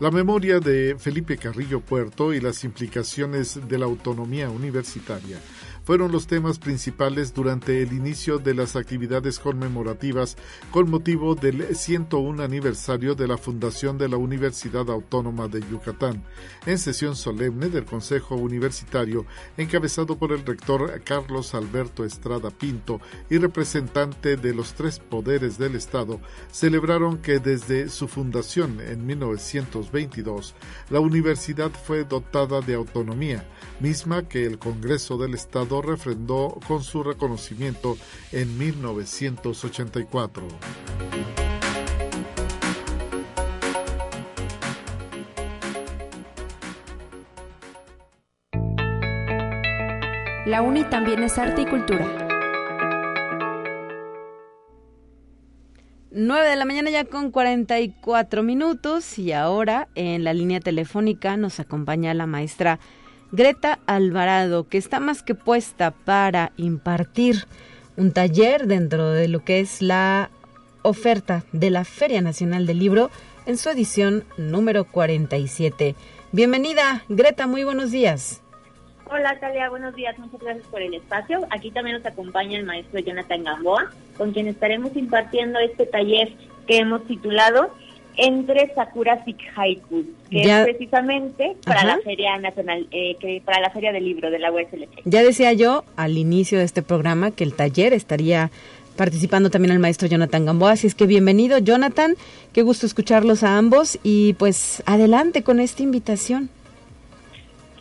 La 0.00 0.10
memoria 0.10 0.58
de 0.58 0.96
Felipe 0.98 1.38
Carrillo 1.38 1.80
Puerto 1.80 2.34
y 2.34 2.40
las 2.40 2.64
implicaciones 2.64 3.68
de 3.68 3.78
la 3.78 3.86
autonomía 3.86 4.50
universitaria 4.50 5.38
fueron 5.84 6.10
los 6.10 6.26
temas 6.26 6.58
principales 6.58 7.34
durante 7.34 7.82
el 7.82 7.92
inicio 7.92 8.38
de 8.38 8.54
las 8.54 8.74
actividades 8.74 9.38
conmemorativas 9.38 10.36
con 10.70 10.90
motivo 10.90 11.34
del 11.34 11.76
101 11.76 12.42
aniversario 12.42 13.14
de 13.14 13.28
la 13.28 13.36
fundación 13.36 13.98
de 13.98 14.08
la 14.08 14.16
Universidad 14.16 14.88
Autónoma 14.90 15.46
de 15.48 15.60
Yucatán, 15.60 16.24
en 16.66 16.78
sesión 16.78 17.14
solemne 17.16 17.68
del 17.68 17.84
Consejo 17.84 18.34
Universitario 18.36 19.26
encabezado 19.56 20.16
por 20.16 20.32
el 20.32 20.44
rector 20.44 21.02
Carlos 21.04 21.54
Alberto 21.54 22.04
Estrada 22.04 22.50
Pinto 22.50 23.00
y 23.28 23.38
representante 23.38 24.36
de 24.36 24.54
los 24.54 24.74
tres 24.74 24.98
poderes 24.98 25.58
del 25.58 25.76
Estado, 25.76 26.20
celebraron 26.50 27.18
que 27.18 27.38
desde 27.38 27.88
su 27.88 28.08
fundación 28.08 28.80
en 28.80 29.04
1922, 29.04 30.54
la 30.90 31.00
universidad 31.00 31.70
fue 31.70 32.04
dotada 32.04 32.60
de 32.60 32.74
autonomía, 32.74 33.46
misma 33.80 34.28
que 34.28 34.46
el 34.46 34.58
Congreso 34.58 35.18
del 35.18 35.34
Estado 35.34 35.82
refrendó 35.82 36.58
con 36.66 36.82
su 36.82 37.02
reconocimiento 37.02 37.96
en 38.32 38.56
1984. 38.58 40.46
La 50.46 50.60
UNI 50.60 50.84
también 50.84 51.22
es 51.22 51.38
arte 51.38 51.62
y 51.62 51.66
cultura. 51.66 52.28
9 56.16 56.48
de 56.48 56.54
la 56.56 56.64
mañana 56.64 56.90
ya 56.90 57.04
con 57.06 57.32
44 57.32 58.44
minutos 58.44 59.18
y 59.18 59.32
ahora 59.32 59.88
en 59.96 60.22
la 60.22 60.32
línea 60.32 60.60
telefónica 60.60 61.36
nos 61.36 61.58
acompaña 61.58 62.14
la 62.14 62.26
maestra 62.26 62.78
Greta 63.36 63.80
Alvarado, 63.86 64.68
que 64.68 64.78
está 64.78 65.00
más 65.00 65.24
que 65.24 65.34
puesta 65.34 65.90
para 65.90 66.52
impartir 66.56 67.46
un 67.96 68.12
taller 68.12 68.68
dentro 68.68 69.10
de 69.10 69.26
lo 69.26 69.44
que 69.44 69.58
es 69.58 69.82
la 69.82 70.30
oferta 70.82 71.42
de 71.50 71.70
la 71.70 71.84
Feria 71.84 72.20
Nacional 72.20 72.64
del 72.64 72.78
Libro 72.78 73.10
en 73.46 73.56
su 73.56 73.70
edición 73.70 74.22
número 74.36 74.84
47. 74.84 75.96
Bienvenida, 76.30 77.02
Greta, 77.08 77.48
muy 77.48 77.64
buenos 77.64 77.90
días. 77.90 78.40
Hola, 79.06 79.36
Talia, 79.40 79.68
buenos 79.68 79.96
días, 79.96 80.16
muchas 80.16 80.40
gracias 80.40 80.66
por 80.68 80.80
el 80.80 80.94
espacio. 80.94 81.44
Aquí 81.50 81.72
también 81.72 81.96
nos 81.96 82.06
acompaña 82.06 82.56
el 82.56 82.64
maestro 82.64 83.00
Jonathan 83.00 83.42
Gamboa, 83.42 83.90
con 84.16 84.30
quien 84.32 84.46
estaremos 84.46 84.94
impartiendo 84.94 85.58
este 85.58 85.86
taller 85.86 86.32
que 86.68 86.78
hemos 86.78 87.04
titulado 87.08 87.74
Entre 88.16 88.72
Sakuras 88.74 89.26
y 89.26 89.36
Haiku, 89.56 90.04
que 90.30 90.42
es 90.42 90.64
precisamente 90.64 91.56
para 91.64 91.84
la 91.84 91.98
Feria 91.98 92.38
Nacional, 92.38 92.86
eh, 92.90 93.16
que 93.18 93.42
para 93.44 93.60
la 93.60 93.70
Feria 93.70 93.92
del 93.92 94.04
Libro 94.04 94.30
de 94.30 94.38
la 94.38 94.52
USLP. 94.52 95.02
Ya 95.04 95.22
decía 95.22 95.52
yo 95.52 95.84
al 95.96 96.16
inicio 96.16 96.58
de 96.58 96.64
este 96.64 96.82
programa 96.82 97.30
que 97.30 97.44
el 97.44 97.54
taller 97.54 97.92
estaría 97.92 98.50
participando 98.96 99.50
también 99.50 99.72
el 99.72 99.78
maestro 99.80 100.08
Jonathan 100.08 100.46
Gamboa. 100.46 100.72
Así 100.72 100.86
es 100.86 100.94
que 100.94 101.06
bienvenido, 101.06 101.58
Jonathan. 101.58 102.14
Qué 102.52 102.62
gusto 102.62 102.86
escucharlos 102.86 103.42
a 103.42 103.58
ambos 103.58 103.98
y 104.02 104.34
pues 104.34 104.82
adelante 104.86 105.42
con 105.42 105.60
esta 105.60 105.82
invitación. 105.82 106.50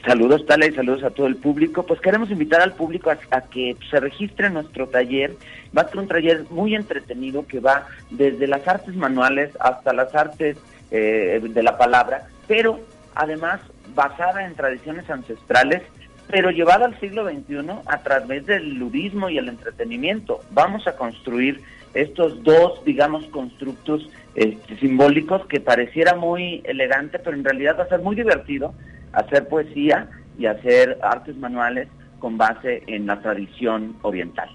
Saludos, 0.06 0.46
Tala, 0.46 0.66
y 0.66 0.74
saludos 0.74 1.04
a 1.04 1.12
todo 1.12 1.28
el 1.28 1.38
público. 1.38 1.84
Pues 1.84 2.02
queremos 2.02 2.30
invitar 2.30 2.62
al 2.62 2.74
público 2.74 3.10
a, 3.10 3.42
que 3.42 3.78
se 3.90 4.00
registre 4.02 4.48
en 4.48 4.56
nuestro 4.56 4.88
taller. 4.88 5.34
Va 5.76 5.84
a 5.84 5.88
ser 5.88 6.00
un 6.00 6.08
taller 6.10 6.46
muy 6.50 6.76
entretenido 6.76 7.48
que 7.48 7.62
va 7.62 7.88
desde 8.10 8.48
las 8.48 8.68
artes 8.68 8.96
manuales 8.96 9.52
hasta 9.62 9.94
las 9.94 10.14
artes 10.14 10.58
eh, 10.92 11.40
de 11.42 11.64
la 11.64 11.78
palabra, 11.78 12.28
pero 12.48 12.82
además 13.16 13.62
basada 13.96 14.46
en 14.46 14.56
tradiciones 14.56 15.10
ancestrales 15.10 15.84
pero 16.30 16.52
llevada 16.52 16.86
al 16.86 17.00
siglo 17.00 17.30
XXI 17.30 17.60
a 17.86 17.98
través 18.00 18.46
del 18.46 18.76
ludismo 18.76 19.30
y 19.30 19.38
el 19.38 19.50
entretenimiento. 19.50 20.40
Vamos 20.52 20.88
a 20.88 20.96
construir 20.96 21.62
estos 21.94 22.42
dos, 22.44 22.84
digamos, 22.86 23.26
constructos 23.26 24.10
este, 24.34 24.78
simbólicos 24.78 25.46
que 25.46 25.60
pareciera 25.60 26.16
muy 26.16 26.62
elegante, 26.64 27.20
pero 27.20 27.36
en 27.36 27.44
realidad 27.44 27.78
va 27.78 27.84
a 27.84 27.90
ser 27.90 28.00
muy 28.00 28.16
divertido 28.16 28.74
hacer 29.14 29.48
poesía 29.48 30.10
y 30.38 30.46
hacer 30.46 30.98
artes 31.02 31.38
manuales 31.38 31.88
con 32.20 32.38
base 32.38 32.84
en 32.88 33.06
la 33.06 33.22
tradición 33.22 33.96
oriental. 34.02 34.50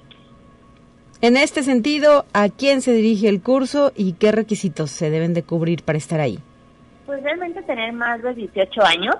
En 1.21 1.37
este 1.37 1.63
sentido, 1.63 2.27
¿a 2.33 2.49
quién 2.49 2.81
se 2.81 2.93
dirige 2.93 3.29
el 3.29 3.43
curso 3.43 3.93
y 3.97 4.13
qué 4.13 4.31
requisitos 4.31 4.91
se 4.91 5.11
deben 5.11 5.35
de 5.35 5.43
cubrir 5.43 5.83
para 5.83 5.99
estar 5.99 6.21
ahí? 6.21 6.39
Pues 7.07 7.23
realmente 7.23 7.63
tener 7.63 7.93
más 7.93 8.23
de 8.23 8.35
18 8.35 8.83
años 8.85 9.17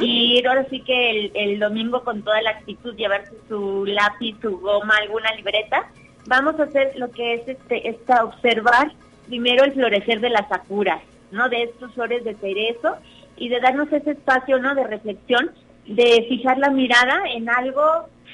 y 0.00 0.44
ahora 0.46 0.64
sí 0.70 0.80
que 0.80 1.30
el, 1.34 1.58
domingo 1.58 2.04
con 2.04 2.22
toda 2.22 2.40
la 2.40 2.50
actitud 2.50 2.94
llevarse 2.94 3.32
su 3.48 3.84
lápiz, 3.84 4.36
su 4.40 4.58
goma, 4.58 4.94
alguna 4.96 5.32
libreta. 5.34 5.90
Vamos 6.26 6.58
a 6.60 6.64
hacer 6.64 6.92
lo 6.96 7.10
que 7.10 7.34
es 7.34 7.48
este, 7.48 7.88
esta 7.88 8.24
observar 8.24 8.92
primero 9.26 9.64
el 9.64 9.72
florecer 9.72 10.20
de 10.20 10.30
las 10.30 10.48
sakuras, 10.48 11.02
¿no? 11.32 11.48
De 11.48 11.64
estos 11.64 11.92
flores 11.94 12.24
de 12.24 12.34
cerezo 12.34 12.96
y 13.42 13.48
de 13.48 13.58
darnos 13.58 13.92
ese 13.92 14.12
espacio, 14.12 14.60
¿no? 14.60 14.72
De 14.76 14.84
reflexión, 14.84 15.50
de 15.84 16.26
fijar 16.28 16.58
la 16.58 16.70
mirada 16.70 17.22
en 17.34 17.50
algo 17.50 17.82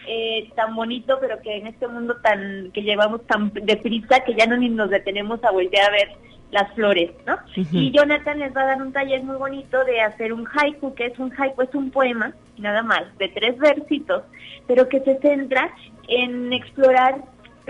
eh, 0.07 0.51
tan 0.55 0.77
bonito, 0.77 1.17
pero 1.19 1.41
que 1.41 1.57
en 1.57 1.67
este 1.67 1.89
mundo 1.89 2.17
tan 2.23 2.71
que 2.73 2.83
llevamos 2.83 3.27
tan 3.27 3.51
deprisa 3.55 4.21
que 4.21 4.35
ya 4.35 4.45
no 4.45 4.59
ni 4.59 4.69
nos 4.69 4.91
detenemos 4.91 5.43
a 5.45 5.51
voltear 5.51 5.89
a 5.89 5.93
ver 5.93 6.09
las 6.51 6.71
flores, 6.75 7.11
¿no? 7.27 7.39
Y 7.55 7.91
Jonathan 7.91 8.39
les 8.39 8.55
va 8.55 8.65
a 8.65 8.67
dar 8.67 8.83
un 8.83 8.93
taller 8.93 9.23
muy 9.23 9.37
bonito 9.37 9.83
de 9.85 10.03
hacer 10.03 10.35
un 10.35 10.47
haiku, 10.47 10.95
que 10.95 11.07
es 11.07 11.19
un 11.19 11.33
haiku, 11.33 11.63
es 11.63 11.75
un 11.75 11.91
poema, 11.91 12.35
nada 12.59 12.83
más, 12.83 13.05
de 13.17 13.29
tres 13.29 13.57
versitos, 13.59 14.25
pero 14.67 14.91
que 14.91 15.01
se 15.01 15.19
centra 15.21 15.71
en 16.07 16.53
explorar 16.53 17.17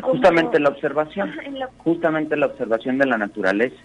justamente 0.03 0.59
la 0.59 0.71
observación, 0.71 1.33
justamente 1.79 2.37
la 2.37 2.47
observación 2.47 2.99
de 2.99 3.07
la 3.07 3.17
naturaleza. 3.17 3.77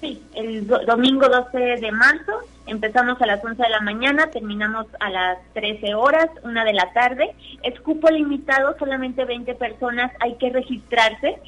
Sí, 0.00 0.22
el 0.34 0.66
domingo 0.66 1.28
12 1.28 1.58
de 1.58 1.92
marzo 1.92 2.32
empezamos 2.66 3.20
a 3.20 3.26
las 3.26 3.42
11 3.42 3.62
de 3.62 3.68
la 3.68 3.80
mañana, 3.80 4.30
terminamos 4.30 4.86
a 5.00 5.10
las 5.10 5.38
13 5.54 5.94
horas, 5.94 6.28
1 6.44 6.64
de 6.64 6.72
la 6.72 6.92
tarde. 6.92 7.34
Es 7.62 7.80
cupo 7.80 8.08
limitado, 8.10 8.76
solamente 8.78 9.24
20 9.24 9.54
personas, 9.54 10.12
hay 10.20 10.34
que 10.34 10.50
registrarse 10.50 11.38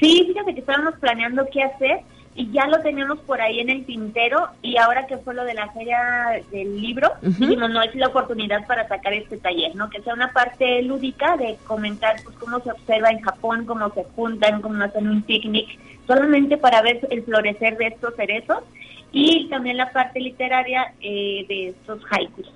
Sí, 0.00 0.24
fíjate 0.26 0.54
que 0.54 0.60
estábamos 0.60 0.94
planeando 0.98 1.46
qué 1.52 1.62
hacer 1.62 2.00
y 2.38 2.52
ya 2.52 2.68
lo 2.68 2.80
tenemos 2.82 3.18
por 3.18 3.40
ahí 3.40 3.58
en 3.58 3.68
el 3.68 3.84
tintero 3.84 4.46
y 4.62 4.76
ahora 4.76 5.08
que 5.08 5.18
fue 5.18 5.34
lo 5.34 5.44
de 5.44 5.54
la 5.54 5.72
feria 5.72 6.40
del 6.52 6.80
libro, 6.80 7.10
no 7.20 7.82
es 7.82 7.94
la 7.96 8.06
oportunidad 8.06 8.64
para 8.64 8.86
sacar 8.86 9.12
este 9.12 9.38
taller, 9.38 9.74
¿no? 9.74 9.90
Que 9.90 10.00
sea 10.02 10.14
una 10.14 10.32
parte 10.32 10.80
lúdica 10.82 11.36
de 11.36 11.58
comentar 11.66 12.14
pues, 12.22 12.36
cómo 12.36 12.60
se 12.60 12.70
observa 12.70 13.10
en 13.10 13.20
Japón, 13.22 13.64
cómo 13.66 13.92
se 13.92 14.04
juntan, 14.14 14.62
cómo 14.62 14.80
hacen 14.84 15.08
un 15.08 15.22
picnic, 15.22 15.66
solamente 16.06 16.56
para 16.56 16.80
ver 16.80 17.00
el 17.10 17.24
florecer 17.24 17.76
de 17.76 17.88
estos 17.88 18.14
cerezos 18.14 18.62
y 19.10 19.48
también 19.48 19.76
la 19.76 19.90
parte 19.90 20.20
literaria 20.20 20.92
eh, 21.00 21.44
de 21.48 21.68
estos 21.70 22.00
haikus. 22.08 22.48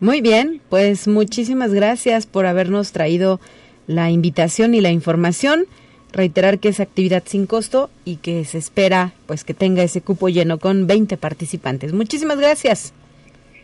Muy 0.00 0.20
bien, 0.20 0.60
pues 0.68 1.08
muchísimas 1.08 1.72
gracias 1.72 2.26
por 2.26 2.44
habernos 2.44 2.92
traído 2.92 3.40
la 3.86 4.10
invitación 4.10 4.74
y 4.74 4.82
la 4.82 4.90
información 4.90 5.64
reiterar 6.12 6.58
que 6.58 6.68
es 6.68 6.80
actividad 6.80 7.22
sin 7.26 7.46
costo 7.46 7.90
y 8.04 8.16
que 8.16 8.44
se 8.44 8.58
espera 8.58 9.12
pues 9.26 9.44
que 9.44 9.54
tenga 9.54 9.82
ese 9.82 10.00
cupo 10.00 10.28
lleno 10.28 10.58
con 10.58 10.86
20 10.86 11.16
participantes. 11.16 11.92
Muchísimas 11.92 12.38
gracias. 12.38 12.94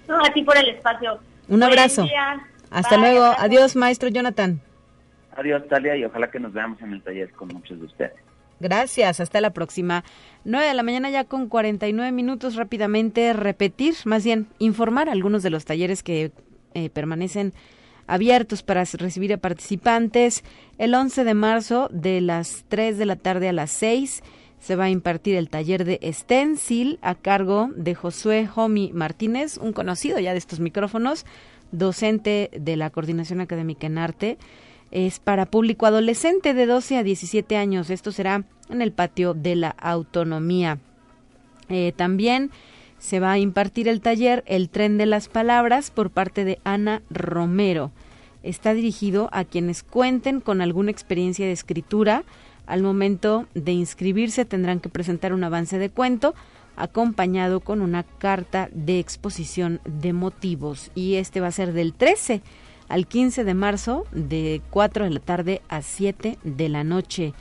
No, 0.09 0.16
a 0.16 0.32
ti 0.32 0.42
por 0.42 0.57
el 0.57 0.68
espacio. 0.68 1.18
Un 1.49 1.62
abrazo. 1.62 2.07
Hasta 2.70 2.97
luego. 2.97 3.24
Adiós, 3.38 3.76
maestro 3.76 4.09
Jonathan. 4.09 4.61
Adiós, 5.36 5.62
Talia, 5.68 5.97
y 5.97 6.05
ojalá 6.05 6.30
que 6.30 6.38
nos 6.38 6.53
veamos 6.53 6.80
en 6.82 6.92
el 6.92 7.03
taller 7.03 7.30
con 7.32 7.49
muchos 7.49 7.78
de 7.78 7.86
ustedes. 7.86 8.12
Gracias, 8.61 9.20
hasta 9.20 9.40
la 9.40 9.51
próxima. 9.51 10.05
9 10.45 10.66
de 10.66 10.74
la 10.74 10.82
mañana 10.82 11.11
ya 11.11 11.24
con 11.24 11.49
49 11.49 12.12
minutos 12.12 12.55
rápidamente 12.55 13.32
repetir, 13.32 13.95
más 14.05 14.24
bien 14.24 14.47
informar 14.59 15.09
algunos 15.09 15.42
de 15.42 15.51
los 15.51 15.64
talleres 15.64 16.03
que 16.03 16.30
eh, 16.74 16.90
permanecen 16.90 17.53
abiertos 18.07 18.62
para 18.62 18.84
recibir 18.84 19.32
a 19.32 19.38
participantes. 19.38 20.44
El 20.78 20.94
11 20.94 21.24
de 21.24 21.34
marzo 21.34 21.88
de 21.92 22.20
las 22.20 22.64
3 22.68 22.98
de 22.98 23.07
la 23.07 23.16
tarde 23.16 23.48
a 23.48 23.52
las 23.52 23.70
6 23.72 24.22
se 24.64 24.76
va 24.76 24.84
a 24.84 24.90
impartir 24.90 25.36
el 25.36 25.50
taller 25.50 25.84
de 25.84 26.00
Stencil 26.12 26.98
a 27.02 27.14
cargo 27.14 27.68
de 27.76 27.94
Josué 27.94 28.46
Jomi 28.46 28.92
Martínez, 28.94 29.59
un 29.59 29.74
conocido 29.74 30.18
ya 30.18 30.32
de 30.32 30.38
estos 30.38 30.59
micrófonos, 30.59 31.26
docente 31.70 32.50
de 32.59 32.76
la 32.76 32.88
Coordinación 32.88 33.42
Académica 33.42 33.86
en 33.86 33.98
Arte. 33.98 34.38
Es 34.90 35.18
para 35.18 35.46
público 35.46 35.84
adolescente 35.84 36.55
de 36.55 36.64
12 36.64 36.96
a 36.96 37.02
17 37.02 37.57
años. 37.57 37.90
Esto 37.90 38.11
será 38.11 38.44
en 38.70 38.80
el 38.80 38.92
patio 38.92 39.34
de 39.34 39.57
la 39.57 39.68
autonomía. 39.68 40.78
Eh, 41.68 41.92
también 41.94 42.50
se 43.05 43.20
va 43.20 43.32
a 43.32 43.38
impartir 43.38 43.86
el 43.86 44.00
taller 44.00 44.42
El 44.46 44.70
tren 44.70 44.96
de 44.96 45.05
las 45.05 45.28
palabras 45.28 45.90
por 45.90 46.09
parte 46.09 46.46
de 46.46 46.59
Ana 46.64 47.02
Romero. 47.11 47.92
Está 48.42 48.72
dirigido 48.72 49.28
a 49.30 49.44
quienes 49.44 49.82
cuenten 49.82 50.40
con 50.40 50.62
alguna 50.62 50.90
experiencia 50.90 51.44
de 51.44 51.52
escritura, 51.52 52.24
al 52.66 52.82
momento 52.82 53.46
de 53.52 53.72
inscribirse 53.72 54.46
tendrán 54.46 54.80
que 54.80 54.88
presentar 54.88 55.34
un 55.34 55.44
avance 55.44 55.78
de 55.78 55.90
cuento 55.90 56.34
acompañado 56.76 57.61
con 57.61 57.82
una 57.82 58.05
carta 58.05 58.70
de 58.72 59.00
exposición 59.00 59.80
de 59.84 60.14
motivos 60.14 60.90
y 60.94 61.16
este 61.16 61.42
va 61.42 61.48
a 61.48 61.52
ser 61.52 61.74
del 61.74 61.92
13 61.92 62.40
al 62.88 63.07
15 63.07 63.44
de 63.44 63.55
marzo 63.55 64.07
de 64.12 64.62
4 64.70 65.05
de 65.05 65.11
la 65.11 65.20
tarde 65.20 65.61
a 65.68 65.82
7 65.82 66.38
de 66.42 66.68
la 66.70 66.84
noche. 66.84 67.34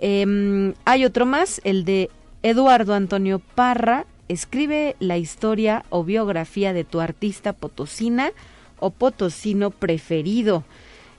Em, 0.00 0.74
hay 0.84 1.04
otro 1.04 1.24
más, 1.24 1.60
el 1.62 1.84
de 1.84 2.10
Eduardo 2.42 2.94
Antonio 2.94 3.40
Parra, 3.54 4.04
escribe 4.28 4.96
la 5.00 5.16
historia 5.16 5.84
o 5.90 6.04
biografía 6.04 6.72
de 6.72 6.84
tu 6.84 7.00
artista 7.00 7.52
potosina 7.52 8.32
o 8.78 8.90
potosino 8.90 9.70
preferido. 9.70 10.64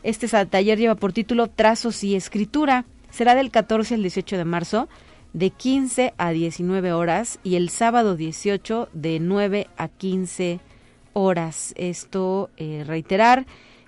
Este 0.03 0.27
taller 0.45 0.77
lleva 0.79 0.95
por 0.95 1.11
título 1.11 1.47
Trazos 1.47 2.03
y 2.03 2.15
Escritura. 2.15 2.85
Será 3.09 3.35
del 3.35 3.51
14 3.51 3.95
al 3.95 4.01
18 4.01 4.37
de 4.37 4.45
marzo 4.45 4.87
de 5.33 5.49
15 5.49 6.13
a 6.17 6.31
19 6.31 6.93
horas 6.93 7.39
y 7.43 7.55
el 7.55 7.69
sábado 7.69 8.15
18 8.15 8.89
de 8.93 9.19
9 9.19 9.67
a 9.77 9.87
15 9.87 10.59
horas. 11.13 11.73
Esto, 11.77 12.49
eh, 12.57 12.83
reiterar, 12.85 13.45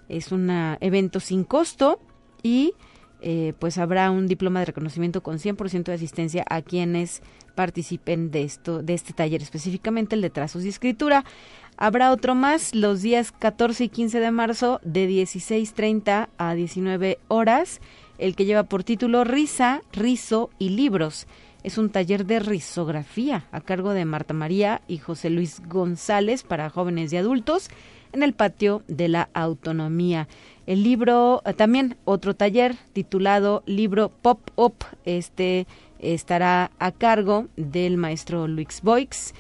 es 0.09 0.31
un 0.31 0.49
evento 0.81 1.19
sin 1.19 1.43
costo 1.43 1.99
y 2.43 2.73
eh, 3.21 3.53
pues 3.59 3.77
habrá 3.77 4.09
un 4.11 4.27
diploma 4.27 4.59
de 4.59 4.65
reconocimiento 4.65 5.21
con 5.21 5.37
100% 5.37 5.83
de 5.83 5.93
asistencia 5.93 6.45
a 6.49 6.61
quienes 6.61 7.21
participen 7.55 8.31
de 8.31 8.43
esto 8.43 8.81
de 8.81 8.93
este 8.93 9.13
taller 9.13 9.41
específicamente 9.41 10.15
el 10.15 10.21
de 10.21 10.29
trazos 10.29 10.63
y 10.65 10.69
escritura 10.69 11.25
habrá 11.77 12.11
otro 12.11 12.33
más 12.35 12.73
los 12.73 13.01
días 13.01 13.31
14 13.31 13.83
y 13.85 13.89
15 13.89 14.19
de 14.19 14.31
marzo 14.31 14.79
de 14.83 15.07
16:30 15.07 16.29
a 16.37 16.53
19 16.53 17.19
horas 17.27 17.81
el 18.17 18.35
que 18.35 18.45
lleva 18.45 18.63
por 18.63 18.83
título 18.83 19.23
Risa, 19.23 19.81
Rizo 19.91 20.51
y 20.59 20.69
Libros. 20.69 21.25
Es 21.63 21.77
un 21.77 21.89
taller 21.89 22.25
de 22.25 22.39
risografía 22.39 23.47
a 23.51 23.61
cargo 23.61 23.93
de 23.93 24.05
Marta 24.05 24.33
María 24.33 24.81
y 24.87 24.99
José 24.99 25.29
Luis 25.29 25.61
González 25.67 26.43
para 26.43 26.69
jóvenes 26.69 27.11
y 27.11 27.17
adultos 27.17 27.69
en 28.13 28.23
el 28.23 28.33
patio 28.33 28.83
de 28.87 29.07
la 29.07 29.29
autonomía. 29.33 30.27
El 30.65 30.83
libro, 30.83 31.41
eh, 31.45 31.53
también 31.53 31.97
otro 32.05 32.35
taller 32.35 32.75
titulado 32.93 33.63
Libro 33.65 34.09
Pop 34.09 34.39
Up, 34.55 34.75
este 35.05 35.67
estará 35.99 36.71
a 36.79 36.91
cargo 36.91 37.47
del 37.57 37.97
maestro 37.97 38.47
Luis 38.47 38.81
Boix 38.81 39.33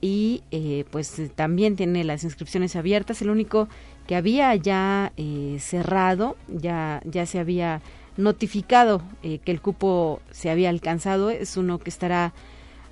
y 0.00 0.42
eh, 0.50 0.84
pues 0.90 1.20
también 1.34 1.76
tiene 1.76 2.04
las 2.04 2.24
inscripciones 2.24 2.76
abiertas. 2.76 3.22
El 3.22 3.30
único 3.30 3.68
que 4.06 4.16
había 4.16 4.54
ya 4.54 5.12
eh, 5.16 5.56
cerrado, 5.60 6.36
ya, 6.48 7.00
ya 7.04 7.24
se 7.26 7.38
había 7.38 7.80
notificado 8.16 9.02
eh, 9.22 9.38
que 9.38 9.50
el 9.50 9.60
cupo 9.60 10.20
se 10.30 10.50
había 10.50 10.68
alcanzado 10.68 11.30
es 11.30 11.56
uno 11.56 11.78
que 11.78 11.90
estará 11.90 12.32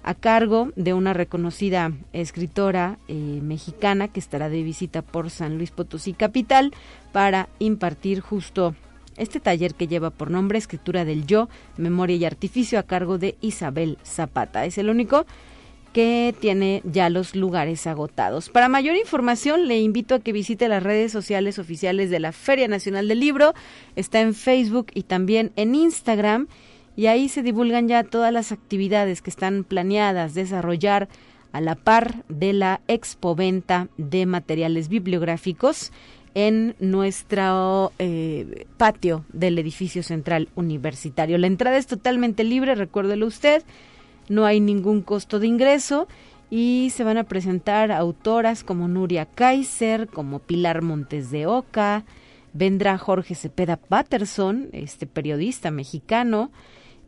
a 0.03 0.15
cargo 0.15 0.71
de 0.77 0.95
una 0.95 1.13
reconocida 1.13 1.93
escritora 2.13 2.99
eh, 3.09 3.15
mexicana 3.43 4.09
que 4.09 4.21
estará 4.21 4.49
de 4.49 4.63
visita 4.63 5.03
por 5.03 5.31
San 5.31 5.57
Luis 5.57 5.71
Potosí 5.71 6.13
capital 6.13 6.73
para 7.13 7.49
impartir 7.59 8.21
justo 8.21 8.75
este 9.17 9.41
taller 9.41 9.75
que 9.75 9.89
lleva 9.89 10.11
por 10.11 10.31
nombre 10.31 10.59
Escritura 10.59 11.05
del 11.05 11.27
Yo, 11.27 11.49
Memoria 11.77 12.17
y 12.17 12.25
Artificio 12.25 12.79
a 12.79 12.85
cargo 12.85 13.19
de 13.19 13.37
Isabel 13.41 13.99
Zapata. 14.05 14.65
Es 14.65 14.79
el 14.79 14.89
único 14.89 15.27
que 15.93 16.35
tiene 16.41 16.81
ya 16.85 17.11
los 17.11 17.37
lugares 17.37 17.87
agotados. 17.87 18.49
Para 18.49 18.69
mayor 18.69 18.97
información 18.97 19.69
le 19.69 19.81
invito 19.81 20.15
a 20.15 20.21
que 20.21 20.33
visite 20.33 20.69
las 20.69 20.83
redes 20.83 21.13
sociales 21.13 21.59
oficiales 21.59 22.09
de 22.09 22.21
la 22.21 22.33
Feria 22.33 22.67
Nacional 22.67 23.09
del 23.09 23.21
Libro. 23.21 23.53
Está 23.95 24.21
en 24.21 24.35
Facebook 24.35 24.87
y 24.95 25.03
también 25.03 25.53
en 25.57 25.75
Instagram 25.75 26.49
y 26.97 27.07
ahí 27.07 27.29
se 27.29 27.43
divulgan 27.43 27.89
ya 27.89 28.05
todas 28.05 28.33
las 28.33 28.53
actividades 28.53 29.23
que 29.23 29.31
están 29.31 29.65
planeadas 29.65 30.35
desarrollar 30.35 31.09
a 31.53 31.61
la 31.61 31.75
par 31.75 32.25
de 32.29 32.53
la 32.53 32.81
expoventa 32.89 33.89
de 33.99 34.27
materiales 34.27 34.89
bibliográficos 34.89 35.93
en 36.35 36.75
nuestro 36.81 37.93
eh, 37.99 38.67
patio 38.79 39.25
del 39.33 39.59
edificio 39.59 40.03
central 40.03 40.49
universitario. 40.55 41.37
La 41.37 41.47
entrada 41.47 41.77
es 41.77 41.87
totalmente 41.87 42.43
libre, 42.43 42.75
recuérdelo 42.75 43.27
usted 43.27 43.63
no 44.29 44.45
hay 44.45 44.61
ningún 44.61 45.03
costo 45.03 45.39
de 45.39 45.47
ingreso 45.47 46.09
y 46.51 46.91
se 46.95 47.05
van 47.05 47.19
a 47.19 47.25
presentar 47.25 47.93
autoras 47.93 48.63
como 48.63 48.89
Nuria 48.89 49.27
Kaiser, 49.27 50.09
como 50.09 50.39
Pilar 50.39 50.83
Montes 50.83 51.31
de 51.31 51.47
Oca, 51.47 52.05
vendrá 52.53 52.99
Jorge 52.99 53.35
Cepeda 53.35 53.77
Patterson, 53.77 54.69
este 54.73 55.07
periodista 55.07 55.71
mexicano, 55.71 56.51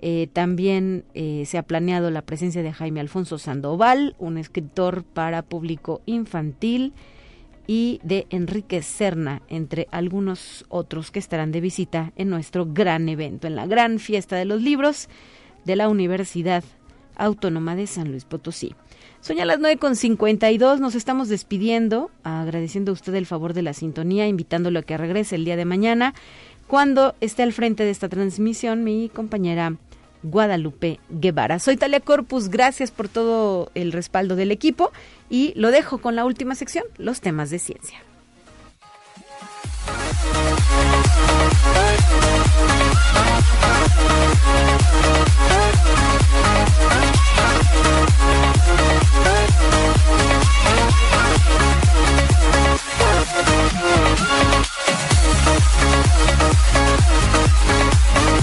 eh, 0.06 0.28
también 0.30 1.06
eh, 1.14 1.44
se 1.46 1.56
ha 1.56 1.62
planeado 1.62 2.10
la 2.10 2.20
presencia 2.20 2.62
de 2.62 2.74
Jaime 2.74 3.00
Alfonso 3.00 3.38
Sandoval, 3.38 4.14
un 4.18 4.36
escritor 4.36 5.02
para 5.02 5.40
público 5.40 6.02
infantil, 6.04 6.92
y 7.66 8.00
de 8.02 8.26
Enrique 8.28 8.82
Serna, 8.82 9.40
entre 9.48 9.88
algunos 9.92 10.66
otros 10.68 11.10
que 11.10 11.18
estarán 11.18 11.52
de 11.52 11.62
visita 11.62 12.12
en 12.16 12.28
nuestro 12.28 12.66
gran 12.66 13.08
evento, 13.08 13.46
en 13.46 13.56
la 13.56 13.66
gran 13.66 13.98
fiesta 13.98 14.36
de 14.36 14.44
los 14.44 14.60
libros 14.60 15.08
de 15.64 15.74
la 15.74 15.88
Universidad 15.88 16.64
Autónoma 17.16 17.74
de 17.74 17.86
San 17.86 18.10
Luis 18.10 18.26
Potosí. 18.26 18.74
Son 19.22 19.38
ya 19.38 19.46
las 19.46 19.58
9.52, 19.58 20.80
nos 20.80 20.94
estamos 20.96 21.30
despidiendo, 21.30 22.10
agradeciendo 22.24 22.90
a 22.90 22.92
usted 22.92 23.14
el 23.14 23.24
favor 23.24 23.54
de 23.54 23.62
la 23.62 23.72
sintonía, 23.72 24.28
invitándolo 24.28 24.80
a 24.80 24.82
que 24.82 24.98
regrese 24.98 25.36
el 25.36 25.46
día 25.46 25.56
de 25.56 25.64
mañana, 25.64 26.12
cuando 26.66 27.14
esté 27.22 27.42
al 27.42 27.54
frente 27.54 27.84
de 27.84 27.90
esta 27.90 28.10
transmisión 28.10 28.84
mi 28.84 29.08
compañera 29.08 29.78
Guadalupe 30.24 30.98
Guevara. 31.10 31.58
Soy 31.58 31.76
Talia 31.76 32.00
Corpus, 32.00 32.48
gracias 32.48 32.90
por 32.90 33.08
todo 33.08 33.70
el 33.74 33.92
respaldo 33.92 34.34
del 34.34 34.50
equipo 34.50 34.90
y 35.30 35.52
lo 35.54 35.70
dejo 35.70 35.98
con 35.98 36.16
la 36.16 36.24
última 36.24 36.54
sección, 36.54 36.84
los 36.98 37.20
temas 37.20 37.50
de 37.50 37.58
ciencia. 37.60 38.00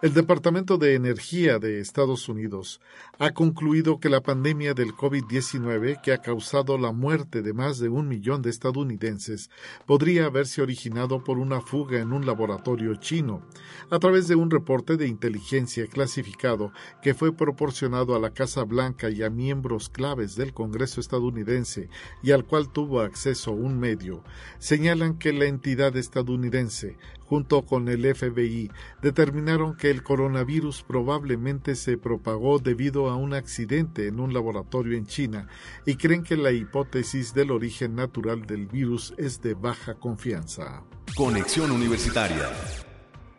El 0.00 0.14
Departamento 0.14 0.78
de 0.78 0.94
Energía 0.94 1.58
de 1.58 1.80
Estados 1.80 2.28
Unidos 2.28 2.80
ha 3.18 3.32
concluido 3.32 3.98
que 3.98 4.08
la 4.08 4.20
pandemia 4.20 4.72
del 4.72 4.92
COVID-19, 4.92 6.00
que 6.00 6.12
ha 6.12 6.18
causado 6.18 6.78
la 6.78 6.92
muerte 6.92 7.42
de 7.42 7.52
más 7.52 7.80
de 7.80 7.88
un 7.88 8.06
millón 8.06 8.40
de 8.40 8.50
estadounidenses, 8.50 9.50
podría 9.86 10.26
haberse 10.26 10.62
originado 10.62 11.24
por 11.24 11.38
una 11.38 11.60
fuga 11.60 11.98
en 11.98 12.12
un 12.12 12.26
laboratorio 12.26 12.94
chino, 12.94 13.42
a 13.90 13.98
través 13.98 14.28
de 14.28 14.36
un 14.36 14.52
reporte 14.52 14.96
de 14.96 15.08
inteligencia 15.08 15.88
clasificado 15.88 16.70
que 17.02 17.14
fue 17.14 17.34
proporcionado 17.34 18.14
a 18.14 18.20
la 18.20 18.30
Casa 18.30 18.62
Blanca 18.62 19.10
y 19.10 19.24
a 19.24 19.30
miembros 19.30 19.88
claves 19.88 20.36
del 20.36 20.54
Congreso 20.54 21.00
estadounidense 21.00 21.88
y 22.22 22.30
al 22.30 22.44
cual 22.44 22.70
tuvo 22.70 23.00
acceso 23.00 23.50
un 23.50 23.80
medio. 23.80 24.22
Señalan 24.60 25.18
que 25.18 25.32
la 25.32 25.46
entidad 25.46 25.96
estadounidense 25.96 26.96
junto 27.28 27.64
con 27.66 27.88
el 27.88 28.14
FBI, 28.14 28.70
determinaron 29.02 29.76
que 29.76 29.90
el 29.90 30.02
coronavirus 30.02 30.82
probablemente 30.82 31.74
se 31.74 31.98
propagó 31.98 32.58
debido 32.58 33.10
a 33.10 33.16
un 33.16 33.34
accidente 33.34 34.06
en 34.06 34.18
un 34.18 34.32
laboratorio 34.32 34.96
en 34.96 35.06
China 35.06 35.48
y 35.84 35.96
creen 35.96 36.22
que 36.22 36.36
la 36.36 36.52
hipótesis 36.52 37.34
del 37.34 37.50
origen 37.50 37.94
natural 37.94 38.46
del 38.46 38.66
virus 38.66 39.14
es 39.18 39.42
de 39.42 39.54
baja 39.54 39.94
confianza. 39.94 40.84
Conexión 41.14 41.70
Universitaria. 41.70 42.50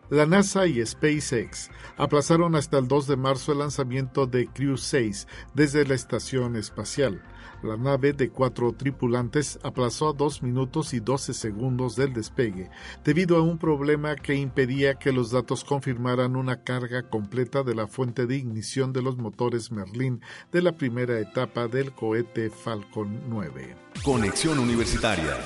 La 0.10 0.26
NASA 0.26 0.66
y 0.66 0.84
SpaceX 0.84 1.70
aplazaron 1.96 2.56
hasta 2.56 2.80
el 2.80 2.88
2 2.88 3.08
de 3.08 3.16
marzo 3.16 3.52
el 3.52 3.60
lanzamiento 3.60 4.26
de 4.26 4.48
Crew 4.48 4.76
6 4.76 5.28
desde 5.54 5.86
la 5.86 5.94
estación 5.94 6.56
espacial. 6.56 7.22
La 7.62 7.76
nave 7.76 8.14
de 8.14 8.30
cuatro 8.30 8.72
tripulantes 8.72 9.60
aplazó 9.64 10.10
a 10.10 10.14
2 10.14 10.44
minutos 10.44 10.94
y 10.94 11.00
12 11.00 11.34
segundos 11.34 11.96
del 11.96 12.14
despegue 12.14 12.70
debido 13.04 13.36
a 13.36 13.42
un 13.42 13.58
problema 13.58 14.16
que 14.16 14.36
impedía 14.36 14.96
que 14.96 15.12
los 15.12 15.32
datos 15.32 15.66
confirmaran 15.66 16.36
una 16.36 16.64
carga 16.64 17.10
completa 17.10 17.64
de 17.64 17.76
la 17.76 17.88
fuente 17.88 18.28
de 18.28 18.38
ignición 18.38 18.94
de 18.94 19.02
los 19.02 19.18
motores 19.18 19.72
Merlin 19.72 20.22
de 20.52 20.62
la 20.62 20.72
primera 20.72 21.20
etapa 21.20 21.68
del 21.68 21.92
cohete 21.92 22.50
Falcon 22.50 23.24
9. 23.28 23.76
Conexión 24.04 24.60
Universitaria. 24.60 25.38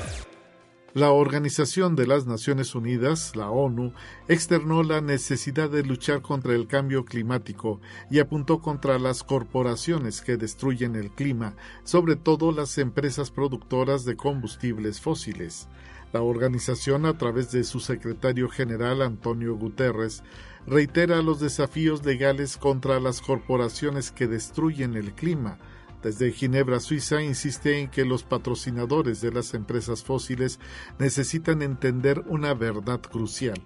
La 0.94 1.10
Organización 1.10 1.96
de 1.96 2.06
las 2.06 2.28
Naciones 2.28 2.76
Unidas, 2.76 3.36
la 3.36 3.50
ONU, 3.50 3.94
externó 4.28 4.84
la 4.84 5.02
necesidad 5.02 5.68
de 5.72 5.82
luchar 5.82 6.22
contra 6.22 6.54
el 6.54 6.68
cambio 6.68 7.04
climático 7.04 7.82
y 8.12 8.20
apuntó 8.20 8.60
contra 8.62 9.00
las 9.00 9.24
corporaciones 9.24 10.22
que 10.22 10.38
destruyen 10.38 10.96
el 10.96 11.10
clima, 11.10 11.56
sobre 11.84 12.16
todo 12.16 12.52
las 12.52 12.78
empresas 12.78 13.32
productoras 13.32 14.06
de 14.06 14.16
combustibles 14.16 15.02
fósiles. 15.02 15.68
La 16.12 16.22
organización, 16.22 17.08
a 17.08 17.18
través 17.18 17.52
de 17.52 17.64
su 17.64 17.80
secretario 17.80 18.48
general 18.48 19.02
Antonio 19.02 19.56
Guterres, 19.56 20.22
reitera 20.68 21.24
los 21.24 21.40
desafíos 21.40 22.06
legales 22.06 22.56
contra 22.56 23.00
las 23.00 23.20
corporaciones 23.20 24.12
que 24.12 24.28
destruyen 24.28 24.94
el 24.94 25.14
clima, 25.14 25.58
desde 26.04 26.32
Ginebra, 26.32 26.80
Suiza, 26.80 27.22
insiste 27.24 27.80
en 27.80 27.90
que 27.90 28.06
los 28.06 28.24
patrocinadores 28.24 29.22
de 29.22 29.32
las 29.32 29.54
empresas 29.54 30.04
fósiles 30.04 30.60
necesitan 31.00 31.62
entender 31.62 32.20
una 32.28 32.54
verdad 32.54 33.00
crucial. 33.00 33.60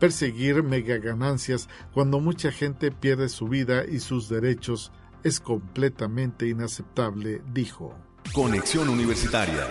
Perseguir 0.00 0.62
megaganancias 0.62 1.68
cuando 1.92 2.20
mucha 2.20 2.50
gente 2.50 2.90
pierde 2.90 3.28
su 3.28 3.48
vida 3.48 3.84
y 3.88 4.00
sus 4.00 4.28
derechos 4.28 4.92
es 5.22 5.40
completamente 5.40 6.48
inaceptable, 6.48 7.40
dijo. 7.52 7.96
Conexión 8.34 8.88
Universitaria. 8.88 9.68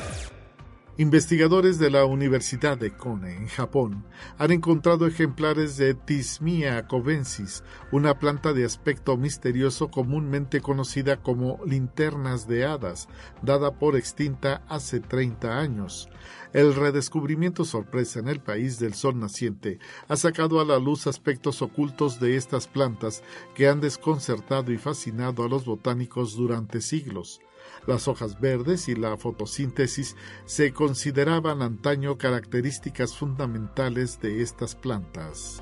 Investigadores 0.98 1.80
de 1.80 1.90
la 1.90 2.06
Universidad 2.06 2.78
de 2.78 2.96
Kone, 2.96 3.36
en 3.36 3.48
Japón, 3.48 4.06
han 4.38 4.52
encontrado 4.52 5.08
ejemplares 5.08 5.76
de 5.76 5.96
Tismia 5.96 6.88
covensis, 6.88 7.64
una 7.92 8.20
planta 8.20 8.54
de 8.54 8.64
aspecto 8.64 9.18
misterioso 9.18 9.90
comúnmente 9.90 10.62
conocida 10.62 11.18
como 11.18 11.60
linternas 11.66 12.48
de 12.48 12.66
hadas, 12.66 13.08
dada 13.42 13.80
por 13.80 13.96
extinta 13.96 14.62
hace 14.68 15.00
30 15.00 15.58
años. 15.58 16.10
El 16.54 16.76
redescubrimiento 16.76 17.66
sorpresa 17.66 18.20
en 18.20 18.28
el 18.28 18.40
país 18.40 18.78
del 18.78 18.94
sol 18.94 19.20
naciente 19.20 19.80
ha 20.08 20.16
sacado 20.16 20.62
a 20.62 20.66
la 20.66 20.78
luz 20.78 21.08
aspectos 21.08 21.64
ocultos 21.64 22.20
de 22.20 22.38
estas 22.38 22.68
plantas 22.68 23.24
que 23.56 23.68
han 23.68 23.82
desconcertado 23.82 24.72
y 24.72 24.78
fascinado 24.78 25.44
a 25.44 25.50
los 25.50 25.66
botánicos 25.66 26.36
durante 26.36 26.82
siglos. 26.82 27.42
Las 27.88 28.08
hojas 28.08 28.40
verdes 28.40 28.88
y 28.88 28.96
la 28.96 29.18
fotosíntesis 29.18 30.16
se 30.46 30.74
consideraban 30.74 31.62
antaño 31.62 32.18
características 32.18 33.16
fundamentales 33.16 34.20
de 34.22 34.42
estas 34.42 34.76
plantas. 34.76 35.62